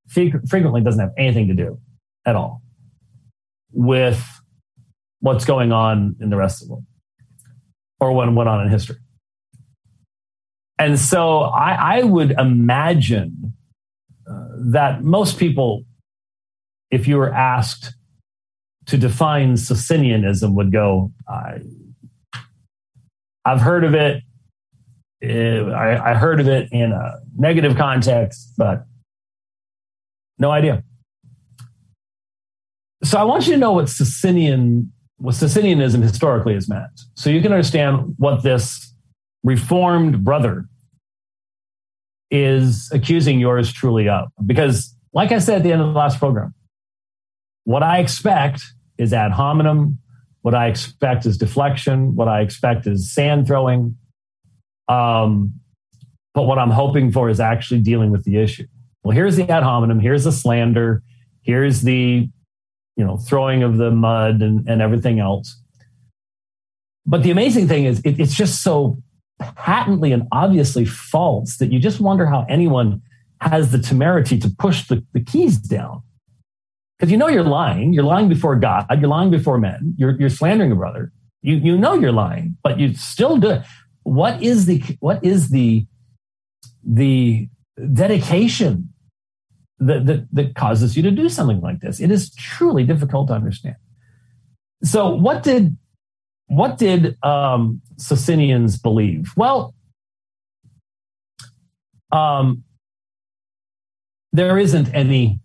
frequently 0.08 0.80
doesn't 0.80 1.00
have 1.00 1.12
anything 1.16 1.46
to 1.46 1.54
do 1.54 1.78
at 2.26 2.34
all 2.34 2.62
with 3.72 4.20
what's 5.20 5.44
going 5.44 5.70
on 5.70 6.16
in 6.20 6.30
the 6.30 6.36
rest 6.36 6.60
of 6.60 6.68
the 6.68 6.74
world 6.74 6.84
or 8.00 8.12
what 8.12 8.32
went 8.34 8.48
on 8.48 8.64
in 8.64 8.68
history. 8.68 8.96
and 10.78 10.98
so 10.98 11.40
I, 11.42 11.98
I 11.98 12.02
would 12.02 12.32
imagine 12.32 13.52
uh, 14.28 14.48
that 14.72 15.04
most 15.04 15.38
people, 15.38 15.84
if 16.90 17.06
you 17.06 17.16
were 17.18 17.32
asked 17.32 17.94
to 18.90 18.98
define 18.98 19.56
Socinianism, 19.56 20.54
would 20.54 20.72
go, 20.72 21.10
I, 21.28 21.60
I've 23.44 23.60
heard 23.60 23.84
of 23.84 23.94
it. 23.94 24.22
I, 25.22 25.98
I 26.10 26.14
heard 26.14 26.40
of 26.40 26.48
it 26.48 26.68
in 26.72 26.92
a 26.92 27.20
negative 27.36 27.76
context, 27.76 28.54
but 28.56 28.84
no 30.38 30.50
idea. 30.50 30.82
So 33.04 33.18
I 33.18 33.24
want 33.24 33.46
you 33.46 33.52
to 33.54 33.58
know 33.58 33.72
what 33.72 33.88
Socinian, 33.88 34.92
what 35.18 35.34
Socinianism 35.34 36.02
historically 36.02 36.54
has 36.54 36.68
meant, 36.68 36.90
so 37.14 37.30
you 37.30 37.42
can 37.42 37.52
understand 37.52 38.14
what 38.18 38.42
this 38.42 38.94
reformed 39.44 40.24
brother 40.24 40.66
is 42.30 42.90
accusing 42.92 43.40
yours 43.40 43.72
truly 43.72 44.08
of. 44.08 44.28
Because, 44.44 44.94
like 45.12 45.32
I 45.32 45.38
said 45.38 45.56
at 45.58 45.62
the 45.62 45.72
end 45.72 45.82
of 45.82 45.88
the 45.88 45.98
last 45.98 46.18
program, 46.18 46.54
what 47.64 47.82
I 47.82 47.98
expect 47.98 48.62
is 49.00 49.12
ad 49.12 49.32
hominem. 49.32 49.98
What 50.42 50.54
I 50.54 50.68
expect 50.68 51.26
is 51.26 51.36
deflection. 51.36 52.14
What 52.14 52.28
I 52.28 52.40
expect 52.40 52.86
is 52.86 53.12
sand 53.12 53.46
throwing. 53.46 53.96
Um, 54.88 55.54
but 56.34 56.42
what 56.42 56.58
I'm 56.58 56.70
hoping 56.70 57.10
for 57.12 57.28
is 57.28 57.40
actually 57.40 57.80
dealing 57.80 58.10
with 58.10 58.24
the 58.24 58.36
issue. 58.36 58.66
Well, 59.02 59.14
here's 59.14 59.36
the 59.36 59.48
ad 59.50 59.62
hominem. 59.62 60.00
Here's 60.00 60.24
the 60.24 60.32
slander. 60.32 61.02
Here's 61.42 61.82
the, 61.82 62.28
you 62.96 63.04
know, 63.04 63.16
throwing 63.16 63.62
of 63.62 63.78
the 63.78 63.90
mud 63.90 64.42
and, 64.42 64.68
and 64.68 64.82
everything 64.82 65.18
else. 65.18 65.60
But 67.06 67.22
the 67.22 67.30
amazing 67.30 67.66
thing 67.66 67.86
is, 67.86 68.00
it, 68.00 68.20
it's 68.20 68.34
just 68.34 68.62
so 68.62 69.02
patently 69.56 70.12
and 70.12 70.28
obviously 70.32 70.84
false 70.84 71.56
that 71.56 71.72
you 71.72 71.78
just 71.78 72.00
wonder 72.00 72.26
how 72.26 72.44
anyone 72.48 73.00
has 73.40 73.72
the 73.72 73.78
temerity 73.78 74.38
to 74.38 74.50
push 74.50 74.86
the, 74.86 75.04
the 75.14 75.20
keys 75.20 75.56
down. 75.56 76.02
Because 77.00 77.10
you 77.10 77.16
know 77.16 77.28
you're 77.28 77.42
lying. 77.42 77.94
You're 77.94 78.04
lying 78.04 78.28
before 78.28 78.56
God. 78.56 78.84
You're 78.90 79.08
lying 79.08 79.30
before 79.30 79.56
men. 79.56 79.94
You're, 79.96 80.20
you're 80.20 80.28
slandering 80.28 80.70
a 80.70 80.74
brother. 80.74 81.12
You, 81.40 81.56
you 81.56 81.78
know 81.78 81.94
you're 81.94 82.12
lying, 82.12 82.58
but 82.62 82.78
you 82.78 82.92
still 82.92 83.38
do 83.38 83.48
it. 83.52 83.62
What 84.02 84.42
is 84.42 84.66
the, 84.66 84.82
what 85.00 85.24
is 85.24 85.48
the, 85.48 85.86
the 86.84 87.48
dedication 87.94 88.92
that, 89.78 90.04
that, 90.04 90.26
that 90.30 90.54
causes 90.54 90.94
you 90.94 91.02
to 91.04 91.10
do 91.10 91.30
something 91.30 91.62
like 91.62 91.80
this? 91.80 92.00
It 92.00 92.10
is 92.10 92.34
truly 92.34 92.84
difficult 92.84 93.28
to 93.28 93.34
understand. 93.34 93.76
So 94.84 95.08
what 95.08 95.42
did 95.42 95.78
what 96.48 96.78
did 96.78 97.16
um, 97.22 97.80
Socinians 97.96 98.76
believe? 98.76 99.32
Well, 99.36 99.72
um, 102.10 102.64
there 104.32 104.58
isn't 104.58 104.92
any 104.92 105.38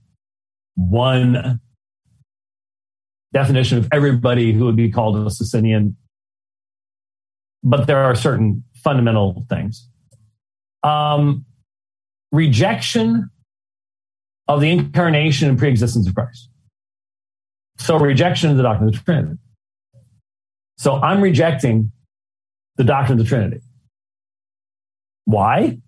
one 0.76 1.60
definition 3.34 3.78
of 3.78 3.88
everybody 3.92 4.54
who 4.54 4.66
would 4.66 4.76
be 4.76 4.92
called 4.92 5.18
a 5.18 5.30
Socinian, 5.30 5.98
but 7.64 7.88
there 7.88 8.04
are 8.04 8.16
certain 8.16 8.64
fundamental 8.84 9.46
things. 9.50 9.90
Um, 10.84 11.46
rejection 12.32 13.30
of 14.48 14.62
the 14.62 14.70
incarnation 14.70 15.50
and 15.50 15.58
preexistence 15.58 16.08
of 16.08 16.14
Christ. 16.14 16.50
So, 17.78 17.98
rejection 17.98 18.52
of 18.52 18.58
the 18.58 18.64
doctrine 18.64 18.90
of 18.90 18.96
the 18.96 19.02
Trinity. 19.02 19.38
So 20.78 20.96
I'm 20.96 21.22
rejecting 21.22 21.92
the 22.76 22.84
doctrine 22.84 23.20
of 23.20 23.26
the 23.26 23.30
Trinity. 23.30 23.62
Why? 25.26 25.80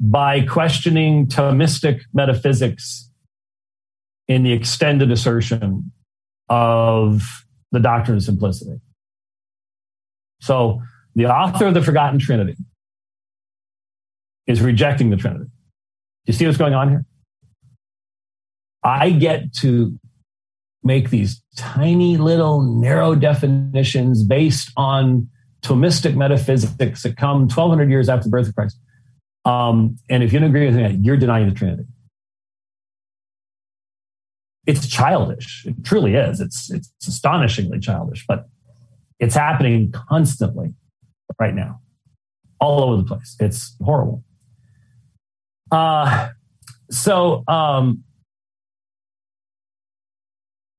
By 0.00 0.42
questioning 0.46 1.26
Thomistic 1.26 2.00
metaphysics 2.12 3.09
in 4.30 4.44
the 4.44 4.52
extended 4.52 5.10
assertion 5.10 5.90
of 6.48 7.44
the 7.72 7.80
doctrine 7.80 8.16
of 8.16 8.22
simplicity. 8.22 8.80
So 10.40 10.82
the 11.16 11.26
author 11.26 11.66
of 11.66 11.74
the 11.74 11.82
Forgotten 11.82 12.20
Trinity 12.20 12.54
is 14.46 14.60
rejecting 14.60 15.10
the 15.10 15.16
Trinity. 15.16 15.46
Do 15.46 15.50
you 16.26 16.32
see 16.32 16.46
what's 16.46 16.58
going 16.58 16.74
on 16.74 16.90
here? 16.90 17.04
I 18.84 19.10
get 19.10 19.52
to 19.54 19.98
make 20.84 21.10
these 21.10 21.42
tiny 21.56 22.16
little 22.16 22.62
narrow 22.62 23.16
definitions 23.16 24.22
based 24.22 24.70
on 24.76 25.28
Thomistic 25.62 26.14
metaphysics 26.14 27.02
that 27.02 27.16
come 27.16 27.48
1200 27.48 27.90
years 27.90 28.08
after 28.08 28.24
the 28.24 28.30
birth 28.30 28.46
of 28.46 28.54
Christ. 28.54 28.78
Um, 29.44 29.96
and 30.08 30.22
if 30.22 30.32
you 30.32 30.38
don't 30.38 30.50
agree 30.50 30.66
with 30.66 30.76
me, 30.76 31.00
you're 31.02 31.16
denying 31.16 31.48
the 31.48 31.54
Trinity. 31.54 31.82
It's 34.70 34.86
childish. 34.86 35.64
It 35.66 35.84
truly 35.84 36.14
is. 36.14 36.40
It's, 36.40 36.70
it's 36.70 36.92
astonishingly 37.08 37.80
childish, 37.80 38.24
but 38.28 38.48
it's 39.18 39.34
happening 39.34 39.90
constantly 39.90 40.74
right 41.40 41.52
now, 41.52 41.80
all 42.60 42.84
over 42.84 43.02
the 43.02 43.08
place. 43.08 43.34
It's 43.40 43.74
horrible. 43.82 44.22
Uh, 45.72 46.28
so, 46.88 47.42
um, 47.48 48.04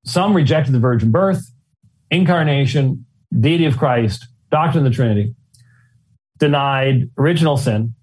some 0.06 0.34
rejected 0.34 0.72
the 0.72 0.80
virgin 0.80 1.12
birth, 1.12 1.44
incarnation, 2.10 3.06
deity 3.38 3.66
of 3.66 3.78
Christ, 3.78 4.26
doctrine 4.52 4.86
of 4.86 4.90
the 4.90 4.96
Trinity, 4.96 5.36
denied 6.38 7.10
original 7.18 7.58
sin, 7.58 7.94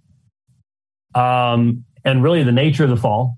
um, 1.14 1.86
and 2.04 2.22
really 2.22 2.42
the 2.42 2.52
nature 2.52 2.84
of 2.84 2.90
the 2.90 2.96
fall. 2.96 3.37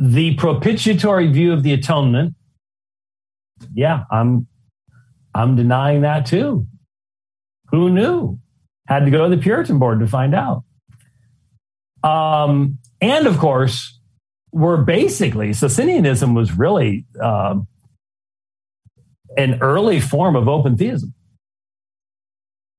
The 0.00 0.34
propitiatory 0.36 1.26
view 1.26 1.52
of 1.52 1.62
the 1.62 1.72
atonement, 1.72 2.34
yeah, 3.74 4.04
I'm 4.12 4.46
I'm 5.34 5.56
denying 5.56 6.02
that 6.02 6.26
too. 6.26 6.66
Who 7.70 7.90
knew? 7.90 8.38
Had 8.86 9.04
to 9.04 9.10
go 9.10 9.28
to 9.28 9.34
the 9.34 9.42
Puritan 9.42 9.78
board 9.78 10.00
to 10.00 10.06
find 10.06 10.34
out. 10.34 10.62
Um, 12.02 12.78
and 13.00 13.26
of 13.26 13.38
course, 13.38 13.98
we're 14.52 14.78
basically 14.78 15.50
Socinianism 15.50 16.34
was 16.34 16.56
really 16.56 17.04
um, 17.20 17.66
an 19.36 19.58
early 19.60 20.00
form 20.00 20.36
of 20.36 20.48
open 20.48 20.76
theism 20.76 21.12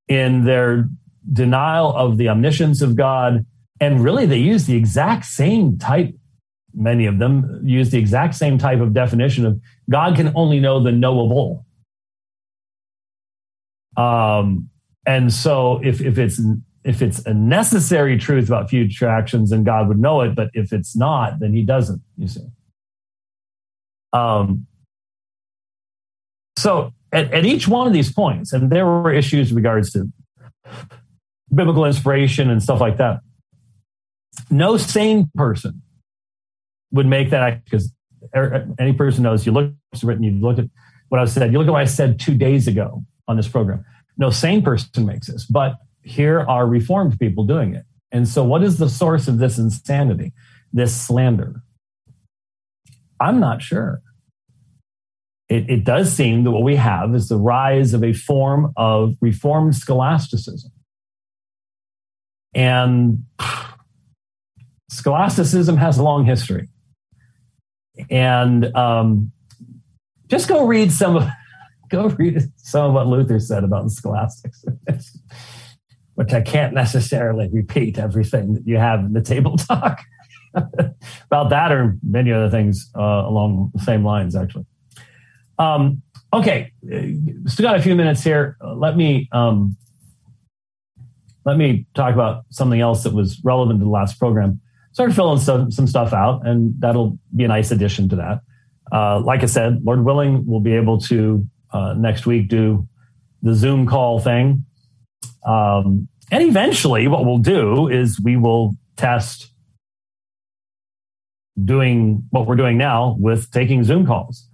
in 0.08 0.46
their 0.46 0.90
denial 1.32 1.96
of 1.96 2.18
the 2.18 2.30
omniscience 2.30 2.82
of 2.82 2.96
God. 2.96 3.46
And 3.80 4.04
really, 4.04 4.26
they 4.26 4.40
use 4.40 4.66
the 4.66 4.76
exact 4.76 5.26
same 5.26 5.78
type, 5.78 6.14
many 6.80 7.06
of 7.06 7.20
them 7.20 7.62
use 7.64 7.90
the 7.90 8.00
exact 8.00 8.36
same 8.36 8.58
type 8.58 8.80
of 8.80 8.94
definition 8.94 9.46
of 9.46 9.60
God 9.90 10.16
can 10.16 10.32
only 10.36 10.60
know 10.60 10.82
the 10.82 10.92
knowable. 10.92 11.66
Um, 13.98 14.70
and 15.06 15.34
so 15.34 15.82
if, 15.84 16.00
if 16.02 16.18
it's 16.18 16.42
if 16.86 17.02
it's 17.02 17.20
a 17.26 17.34
necessary 17.34 18.18
truth 18.18 18.48
about 18.48 18.70
future 18.70 19.08
actions, 19.08 19.50
then 19.50 19.64
God 19.64 19.90
would 19.90 20.00
know 20.00 20.22
it. 20.22 20.34
But 20.34 20.50
if 20.54 20.72
it's 20.72 20.96
not, 20.96 21.40
then 21.40 21.54
he 21.54 21.62
doesn't, 21.64 22.02
you 22.18 22.28
see. 22.28 22.46
Um, 24.14 24.66
so 26.58 26.94
at, 27.12 27.34
at 27.34 27.46
each 27.46 27.68
one 27.68 27.86
of 27.86 27.94
these 27.94 28.12
points, 28.12 28.54
and 28.54 28.72
there 28.72 28.86
were 28.86 29.12
issues 29.12 29.52
in 29.52 29.58
regards 29.58 29.92
to 29.92 30.12
biblical 31.54 31.86
inspiration 31.86 32.50
and 32.50 32.64
stuff 32.64 32.80
like 32.80 32.98
that. 32.98 33.20
No 34.50 34.78
sane 34.78 35.30
person 35.36 35.82
would 36.92 37.08
make 37.08 37.30
that 37.30 37.64
because 37.64 37.92
er, 38.36 38.44
er, 38.44 38.68
any 38.80 38.94
person 38.94 39.24
knows 39.24 39.46
you 39.46 39.52
look 39.52 39.72
written, 40.04 40.24
you 40.24 40.32
look 40.32 40.60
at 40.60 40.66
what 41.10 41.20
I 41.20 41.26
said, 41.26 41.52
you 41.52 41.58
look 41.58 41.68
at 41.68 41.72
what 41.72 41.82
I 41.82 41.86
said 41.86 42.20
two 42.20 42.36
days 42.36 42.68
ago 42.68 43.04
on 43.28 43.38
this 43.38 43.48
program. 43.48 43.86
No 44.18 44.30
sane 44.30 44.62
person 44.62 45.06
makes 45.06 45.28
this, 45.28 45.46
but 45.46 45.76
here 46.04 46.42
are 46.42 46.68
reformed 46.68 47.20
people 47.20 47.46
doing 47.46 47.74
it. 47.74 47.86
And 48.12 48.28
so, 48.28 48.44
what 48.44 48.64
is 48.64 48.78
the 48.78 48.90
source 48.90 49.28
of 49.28 49.38
this 49.38 49.58
insanity, 49.58 50.34
this 50.74 50.96
slander? 50.96 51.62
I'm 53.20 53.40
not 53.40 53.62
sure. 53.62 54.02
It, 55.48 55.70
it, 55.70 55.84
does 55.84 56.14
seem 56.14 56.44
that 56.44 56.52
what 56.52 56.64
we 56.64 56.76
have 56.76 57.16
is 57.16 57.28
the 57.28 57.38
rise 57.38 57.94
of 57.94 58.04
a 58.04 58.14
form 58.14 58.72
of 58.78 59.16
reformed 59.20 59.76
scholasticism. 59.76 60.72
And 62.54 63.26
scholasticism 64.90 65.78
has 65.78 65.98
a 65.98 66.04
long 66.04 66.26
history. 66.26 66.68
And 68.10 68.76
um, 68.76 69.32
just 70.28 70.48
go 70.48 70.66
read 70.66 70.92
some 70.92 71.18
of 71.18 71.28
go 71.90 72.08
read 72.10 72.42
some 72.58 72.88
of 72.88 72.94
what 72.94 73.08
Luther 73.08 73.40
said 73.40 73.64
about 73.64 73.86
the 73.86 73.90
scholastics 73.90 74.64
which 76.20 76.34
I 76.34 76.42
can't 76.42 76.74
necessarily 76.74 77.48
repeat 77.50 77.98
everything 77.98 78.54
that 78.56 78.68
you 78.68 78.78
have 78.78 79.00
in 79.00 79.14
the 79.14 79.22
table 79.22 79.56
talk 79.58 80.02
about 80.54 81.50
that 81.50 81.72
or 81.72 81.98
many 82.04 82.34
other 82.34 82.50
things 82.50 82.92
uh, 82.98 83.02
along 83.02 83.72
the 83.74 83.82
same 83.82 84.04
lines, 84.04 84.36
actually. 84.36 84.66
Um, 85.58 86.02
okay, 86.34 86.74
still 87.46 87.64
got 87.64 87.78
a 87.78 87.82
few 87.82 87.96
minutes 87.96 88.22
here. 88.22 88.58
let 88.62 88.98
me 88.98 89.30
um, 89.32 89.78
let 91.46 91.58
me 91.58 91.88
talk 91.94 92.14
about 92.14 92.44
something 92.50 92.82
else 92.82 93.04
that 93.04 93.14
was 93.14 93.42
relevant 93.46 93.80
to 93.80 93.86
the 93.86 93.90
last 93.90 94.20
program. 94.20 94.60
Start 94.92 95.14
filling 95.14 95.40
some, 95.40 95.72
some 95.72 95.88
stuff 95.88 96.14
out, 96.14 96.46
and 96.46 96.74
that'll 96.80 97.18
be 97.36 97.44
a 97.44 97.48
nice 97.48 97.72
addition 97.72 98.10
to 98.10 98.16
that. 98.18 98.42
Uh, 98.92 99.20
like 99.20 99.44
I 99.44 99.46
said, 99.46 99.84
Lord 99.84 100.04
willing, 100.04 100.46
we'll 100.46 100.62
be 100.62 100.74
able 100.74 101.00
to 101.02 101.46
uh, 101.72 101.94
next 101.98 102.26
week 102.26 102.50
do 102.50 102.88
the 103.42 103.54
Zoom 103.54 103.86
call 103.86 104.20
thing. 104.20 104.66
Um, 105.46 106.08
and 106.32 106.44
eventually, 106.44 107.08
what 107.08 107.26
we'll 107.26 107.38
do 107.38 107.88
is 107.88 108.20
we 108.24 108.36
will 108.36 108.76
test 108.98 109.52
doing 111.64 112.24
what 112.30 112.48
we're 112.48 112.56
doing 112.56 112.78
now 112.78 113.16
with 113.20 113.52
taking 113.52 113.84
Zoom 113.84 114.06
calls. 114.06 114.48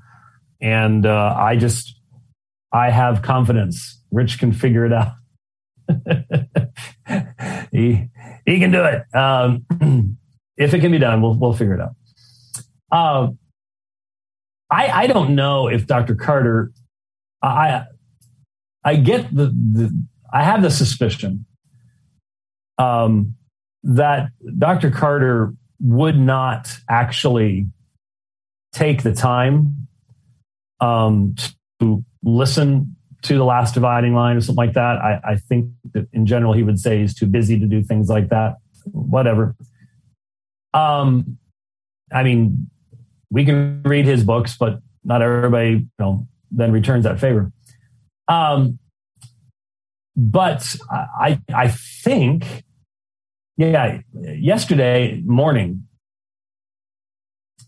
And 0.61 1.05
uh, 1.05 1.36
I 1.38 1.55
just, 1.55 1.99
I 2.71 2.89
have 2.89 3.21
confidence. 3.21 4.01
Rich 4.11 4.39
can 4.39 4.53
figure 4.53 4.86
it 4.86 4.93
out. 4.93 5.13
he 7.71 8.09
he 8.45 8.59
can 8.59 8.71
do 8.71 8.83
it. 8.83 9.03
Um, 9.15 9.65
if 10.58 10.74
it 10.74 10.80
can 10.80 10.91
be 10.91 10.99
done, 10.99 11.22
we'll 11.22 11.36
we'll 11.36 11.53
figure 11.53 11.76
it 11.76 11.82
out. 11.82 11.95
Uh, 12.91 13.32
I 14.70 15.03
I 15.03 15.08
don't 15.08 15.36
know 15.36 15.68
if 15.68 15.88
Dr. 15.88 16.16
Carter. 16.16 16.72
I 17.41 17.84
I 18.84 18.95
get 18.95 19.34
the, 19.36 19.47
the 19.47 20.06
I 20.32 20.43
have 20.43 20.62
the 20.62 20.70
suspicion 20.70 21.45
um, 22.78 23.36
that 23.84 24.30
Dr. 24.58 24.91
Carter 24.91 25.53
would 25.80 26.18
not 26.18 26.78
actually 26.89 27.68
take 28.74 29.03
the 29.03 29.14
time 29.14 29.88
um, 30.80 31.36
to 31.80 32.03
listen 32.24 32.95
to 33.24 33.38
the 33.38 33.43
last 33.43 33.74
dividing 33.74 34.14
line 34.14 34.36
or 34.36 34.41
something 34.41 34.56
like 34.56 34.74
that. 34.74 34.97
I, 34.97 35.20
I, 35.24 35.36
think 35.38 35.72
that 35.93 36.08
in 36.14 36.26
general 36.26 36.53
he 36.53 36.62
would 36.62 36.80
say 36.80 36.99
he's 36.99 37.16
too 37.16 37.26
busy 37.26 37.60
to 37.60 37.66
do 37.66 37.82
things 37.82 38.10
like 38.10 38.30
that. 38.30 38.58
Whatever. 38.91 39.56
Um, 40.76 41.38
I 42.11 42.23
mean, 42.23 42.69
we 43.32 43.45
can 43.45 43.82
read 43.84 44.05
his 44.05 44.23
books, 44.23 44.57
but 44.57 44.80
not 45.03 45.21
everybody, 45.21 45.69
you 45.69 45.88
know, 45.99 46.28
then 46.51 46.71
returns 46.71 47.05
that 47.05 47.19
favor. 47.19 47.51
Um, 48.28 48.78
but 50.15 50.76
I, 50.91 51.39
I 51.53 51.67
think, 51.69 52.63
yeah, 53.57 53.99
yesterday 54.13 55.21
morning, 55.26 55.88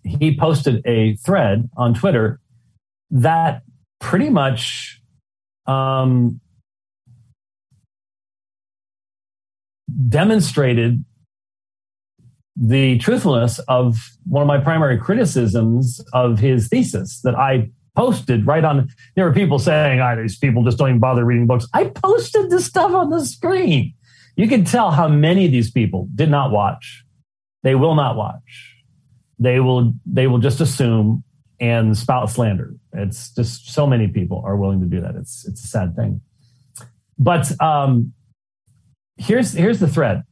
he 0.04 0.38
posted 0.38 0.82
a 0.86 1.16
thread 1.18 1.70
on 1.76 1.94
Twitter 1.94 2.40
that 3.12 3.64
pretty 4.00 4.30
much 4.30 5.02
um, 5.66 6.40
demonstrated 10.10 11.04
the 12.60 12.98
truthfulness 12.98 13.60
of 13.68 13.98
one 14.26 14.42
of 14.42 14.48
my 14.48 14.58
primary 14.58 14.98
criticisms 14.98 16.04
of 16.14 16.40
his 16.40 16.68
thesis 16.68 17.22
that 17.22 17.36
I 17.36 17.70
posted 17.96 18.46
right 18.48 18.64
on. 18.64 18.90
There 19.16 19.26
were 19.26 19.34
people 19.34 19.60
saying, 19.60 20.00
oh, 20.00 20.22
these 20.22 20.38
people 20.38 20.64
just 20.64 20.78
don't 20.78 20.90
even 20.90 21.00
bother 21.00 21.26
reading 21.26 21.48
books. 21.48 21.68
I 21.74 21.86
posted 21.86 22.50
this 22.50 22.66
stuff 22.66 22.92
on 22.92 23.10
the 23.10 23.26
screen. 23.26 23.94
You 24.36 24.48
can 24.48 24.66
tell 24.66 24.92
how 24.92 25.08
many 25.08 25.46
of 25.46 25.52
these 25.52 25.72
people 25.72 26.08
did 26.14 26.30
not 26.30 26.52
watch. 26.52 27.04
They 27.64 27.76
will 27.76 27.96
not 27.96 28.16
watch. 28.16 28.76
They 29.40 29.60
will, 29.60 29.94
they 30.06 30.28
will 30.28 30.38
just 30.40 30.62
assume 30.62 31.24
and 31.60 31.98
spout 31.98 32.30
slander. 32.30 32.76
It's 32.94 33.34
just 33.34 33.74
so 33.74 33.88
many 33.88 34.08
people 34.08 34.44
are 34.46 34.56
willing 34.56 34.80
to 34.82 34.86
do 34.86 35.02
that. 35.02 35.16
It's, 35.16 35.48
it's 35.48 35.64
a 35.64 35.68
sad 35.68 35.96
thing. 35.96 36.22
But 37.18 37.60
um, 37.60 38.14
here's, 39.18 39.54
here's 39.54 39.80
the 39.80 39.88
thread. 39.88 40.24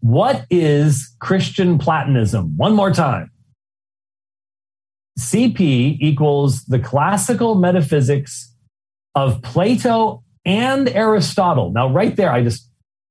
What 0.00 0.46
is 0.50 1.14
Christian 1.20 1.78
Platonism? 1.78 2.56
One 2.56 2.74
more 2.74 2.90
time. 2.90 3.30
CP 5.18 5.98
equals 6.00 6.64
the 6.64 6.78
classical 6.78 7.54
metaphysics 7.54 8.54
of 9.14 9.42
Plato 9.42 10.22
and 10.44 10.88
Aristotle. 10.88 11.70
Now, 11.72 11.90
right 11.90 12.16
there, 12.16 12.32
I 12.32 12.42
just 12.42 12.70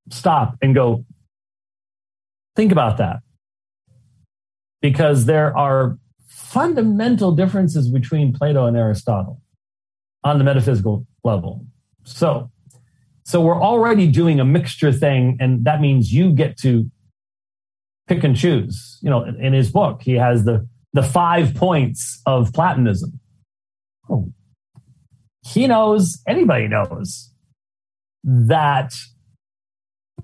stop 0.10 0.56
and 0.62 0.74
go, 0.74 1.06
think 2.56 2.72
about 2.72 2.98
that. 2.98 3.18
Because 4.82 5.26
there 5.26 5.56
are 5.56 5.98
fundamental 6.28 7.32
differences 7.34 7.90
between 7.90 8.34
Plato 8.34 8.66
and 8.66 8.76
Aristotle 8.76 9.42
on 10.24 10.38
the 10.38 10.44
metaphysical 10.44 11.06
level. 11.24 11.66
So, 12.04 12.50
so 13.30 13.40
we're 13.42 13.62
already 13.62 14.08
doing 14.08 14.40
a 14.40 14.46
mixture 14.46 14.92
thing, 14.92 15.38
and 15.40 15.64
that 15.66 15.82
means 15.82 16.12
you 16.12 16.34
get 16.34 16.58
to 16.62 16.90
pick 18.08 18.24
and 18.24 18.36
choose. 18.36 18.98
You 19.04 19.12
know, 19.12 19.24
in 19.24 19.54
his 19.54 19.72
book, 19.72 20.02
he 20.02 20.14
has 20.14 20.46
the 20.46 20.68
the 20.94 21.04
five 21.04 21.54
points 21.54 22.22
of 22.26 22.52
Platonism. 22.54 23.20
Oh, 24.10 24.34
he 25.46 25.68
knows, 25.68 26.24
anybody 26.28 26.68
knows 26.68 27.32
that 28.24 28.94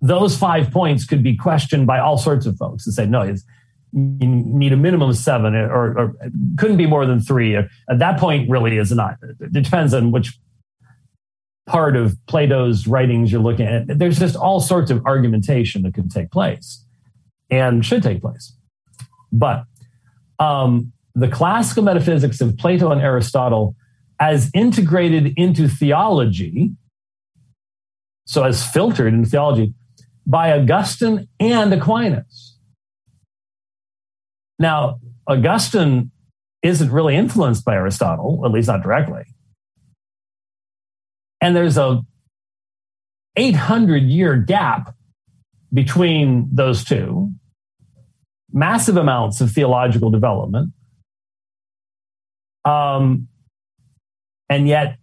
those 0.01 0.35
five 0.35 0.71
points 0.71 1.05
could 1.05 1.21
be 1.21 1.35
questioned 1.37 1.85
by 1.85 1.99
all 1.99 2.17
sorts 2.17 2.47
of 2.47 2.57
folks 2.57 2.87
and 2.87 2.95
say, 2.95 3.05
no, 3.05 3.21
you 3.21 3.35
need 3.91 4.73
a 4.73 4.77
minimum 4.77 5.11
of 5.11 5.17
seven 5.17 5.53
or, 5.53 5.95
or 5.95 6.15
couldn't 6.57 6.77
be 6.77 6.87
more 6.87 7.05
than 7.05 7.19
three. 7.19 7.55
At 7.55 7.69
that 7.89 8.19
point, 8.19 8.49
really 8.49 8.77
is 8.77 8.91
not. 8.91 9.17
It 9.39 9.53
depends 9.53 9.93
on 9.93 10.11
which 10.11 10.39
part 11.65 11.95
of 11.95 12.15
Plato's 12.27 12.87
writings 12.87 13.31
you're 13.31 13.41
looking 13.41 13.65
at. 13.65 13.97
There's 13.99 14.19
just 14.19 14.35
all 14.35 14.59
sorts 14.59 14.91
of 14.91 15.05
argumentation 15.05 15.81
that 15.83 15.93
could 15.93 16.11
take 16.11 16.31
place 16.31 16.85
and 17.49 17.85
should 17.85 18.03
take 18.03 18.21
place. 18.21 18.55
But 19.31 19.65
um, 20.39 20.93
the 21.15 21.27
classical 21.27 21.83
metaphysics 21.83 22.41
of 22.41 22.57
Plato 22.57 22.91
and 22.91 23.01
Aristotle 23.01 23.75
as 24.19 24.49
integrated 24.53 25.33
into 25.37 25.67
theology, 25.67 26.71
so 28.25 28.43
as 28.43 28.65
filtered 28.65 29.13
in 29.13 29.25
theology 29.25 29.73
by 30.25 30.51
Augustine 30.51 31.27
and 31.39 31.73
Aquinas. 31.73 32.57
Now, 34.57 34.99
Augustine 35.27 36.11
isn't 36.63 36.91
really 36.91 37.15
influenced 37.15 37.65
by 37.65 37.75
Aristotle, 37.75 38.41
at 38.45 38.51
least 38.51 38.67
not 38.67 38.81
directly. 38.81 39.23
And 41.41 41.55
there's 41.55 41.77
a 41.77 42.01
800 43.35 44.03
year 44.03 44.37
gap 44.37 44.95
between 45.73 46.49
those 46.53 46.83
two 46.83 47.31
massive 48.51 48.95
amounts 48.95 49.41
of 49.41 49.51
theological 49.51 50.09
development. 50.09 50.71
Um, 52.63 53.27
and 54.49 54.67
yet, 54.67 54.97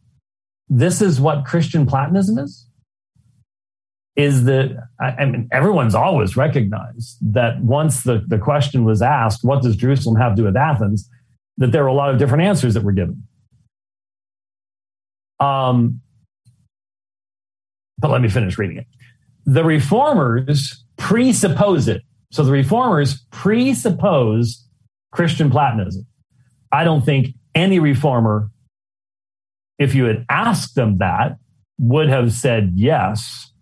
this 0.68 1.03
is 1.03 1.20
what 1.20 1.45
Christian 1.45 1.87
Platonism 1.87 2.39
is. 2.39 2.66
Is 4.14 4.45
that, 4.45 4.89
I 5.01 5.24
mean, 5.24 5.49
everyone's 5.53 5.95
always 5.95 6.37
recognized 6.37 7.16
that 7.33 7.62
once 7.62 8.03
the, 8.03 8.22
the 8.26 8.39
question 8.39 8.85
was 8.85 9.01
asked, 9.01 9.43
what 9.43 9.62
does 9.62 9.74
Jerusalem 9.76 10.16
have 10.16 10.33
to 10.33 10.43
do 10.43 10.45
with 10.45 10.57
Athens? 10.57 11.09
That 11.57 11.72
there 11.72 11.83
were 11.83 11.89
a 11.89 11.95
lot 11.95 12.11
of 12.11 12.18
different 12.18 12.45
answers 12.45 12.74
that 12.74 12.83
were 12.83 12.93
given. 12.93 13.26
Um, 15.41 16.01
but 18.03 18.11
let 18.11 18.20
me 18.20 18.28
finish 18.28 18.59
reading 18.59 18.76
it. 18.76 18.86
The 19.46 19.64
reformers 19.64 20.84
presuppose 20.98 21.88
it 21.88 22.03
so 22.32 22.42
the 22.42 22.50
reformers 22.50 23.26
presuppose 23.30 24.66
Christian 25.12 25.50
Platonism. 25.50 26.07
I 26.72 26.82
don't 26.82 27.05
think 27.05 27.36
any 27.55 27.78
reformer, 27.78 28.50
if 29.78 29.94
you 29.94 30.07
had 30.07 30.24
asked 30.30 30.74
them 30.74 30.98
that, 30.98 31.36
would 31.78 32.09
have 32.09 32.32
said 32.32 32.72
yes. 32.74 33.53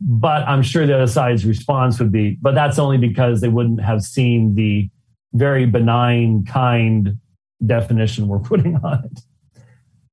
But 0.00 0.46
I'm 0.46 0.62
sure 0.62 0.86
the 0.86 0.94
other 0.94 1.08
side's 1.08 1.44
response 1.44 1.98
would 1.98 2.12
be, 2.12 2.38
but 2.40 2.54
that's 2.54 2.78
only 2.78 2.98
because 2.98 3.40
they 3.40 3.48
wouldn't 3.48 3.80
have 3.80 4.02
seen 4.02 4.54
the 4.54 4.88
very 5.32 5.66
benign, 5.66 6.44
kind 6.44 7.18
definition 7.64 8.28
we're 8.28 8.38
putting 8.38 8.76
on 8.84 9.04
it. 9.04 9.20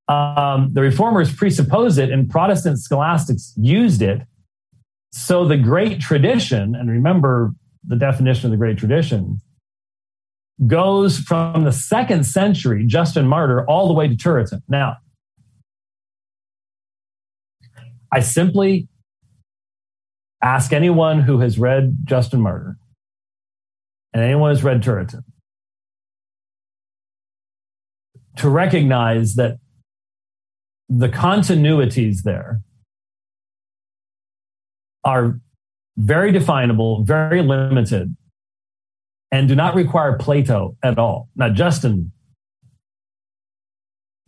Um, 0.10 0.74
the 0.74 0.82
reformers 0.82 1.34
presuppose 1.34 2.00
it, 2.00 2.10
and 2.10 2.28
Protestant 2.28 2.80
scholastics 2.80 3.54
used 3.56 4.02
it 4.02 4.24
so 5.12 5.46
the 5.46 5.56
great 5.58 6.02
tradition, 6.02 6.74
and 6.74 6.90
remember 6.90 7.52
the 7.88 7.96
definition 7.96 8.48
of 8.48 8.52
the 8.52 8.58
great 8.58 8.78
tradition, 8.78 9.40
goes 10.66 11.20
from 11.20 11.64
the 11.64 11.72
second 11.72 12.26
century, 12.26 12.86
Justin 12.88 13.28
Martyr, 13.28 13.64
all 13.66 13.88
the 13.88 13.94
way 13.94 14.08
to 14.08 14.16
Turretin. 14.16 14.62
Now, 14.68 14.98
I 18.12 18.22
simply 18.22 18.88
ask 20.42 20.74
anyone 20.74 21.22
who 21.22 21.40
has 21.40 21.60
read 21.60 21.98
Justin 22.04 22.42
Martyr 22.42 22.78
and 24.12 24.24
anyone 24.24 24.52
who's 24.52 24.64
read 24.64 24.82
Turretin 24.82 25.24
to 28.38 28.50
recognize 28.50 29.36
that 29.36 29.60
the 30.90 31.08
continuities 31.08 32.24
there 32.24 32.62
are 35.04 35.40
very 35.98 36.32
definable, 36.32 37.04
very 37.04 37.42
limited, 37.44 38.16
and 39.32 39.48
do 39.48 39.56
not 39.56 39.76
require 39.76 40.18
Plato 40.18 40.76
at 40.84 40.98
all. 40.98 41.30
Now, 41.36 41.50
Justin, 41.50 42.12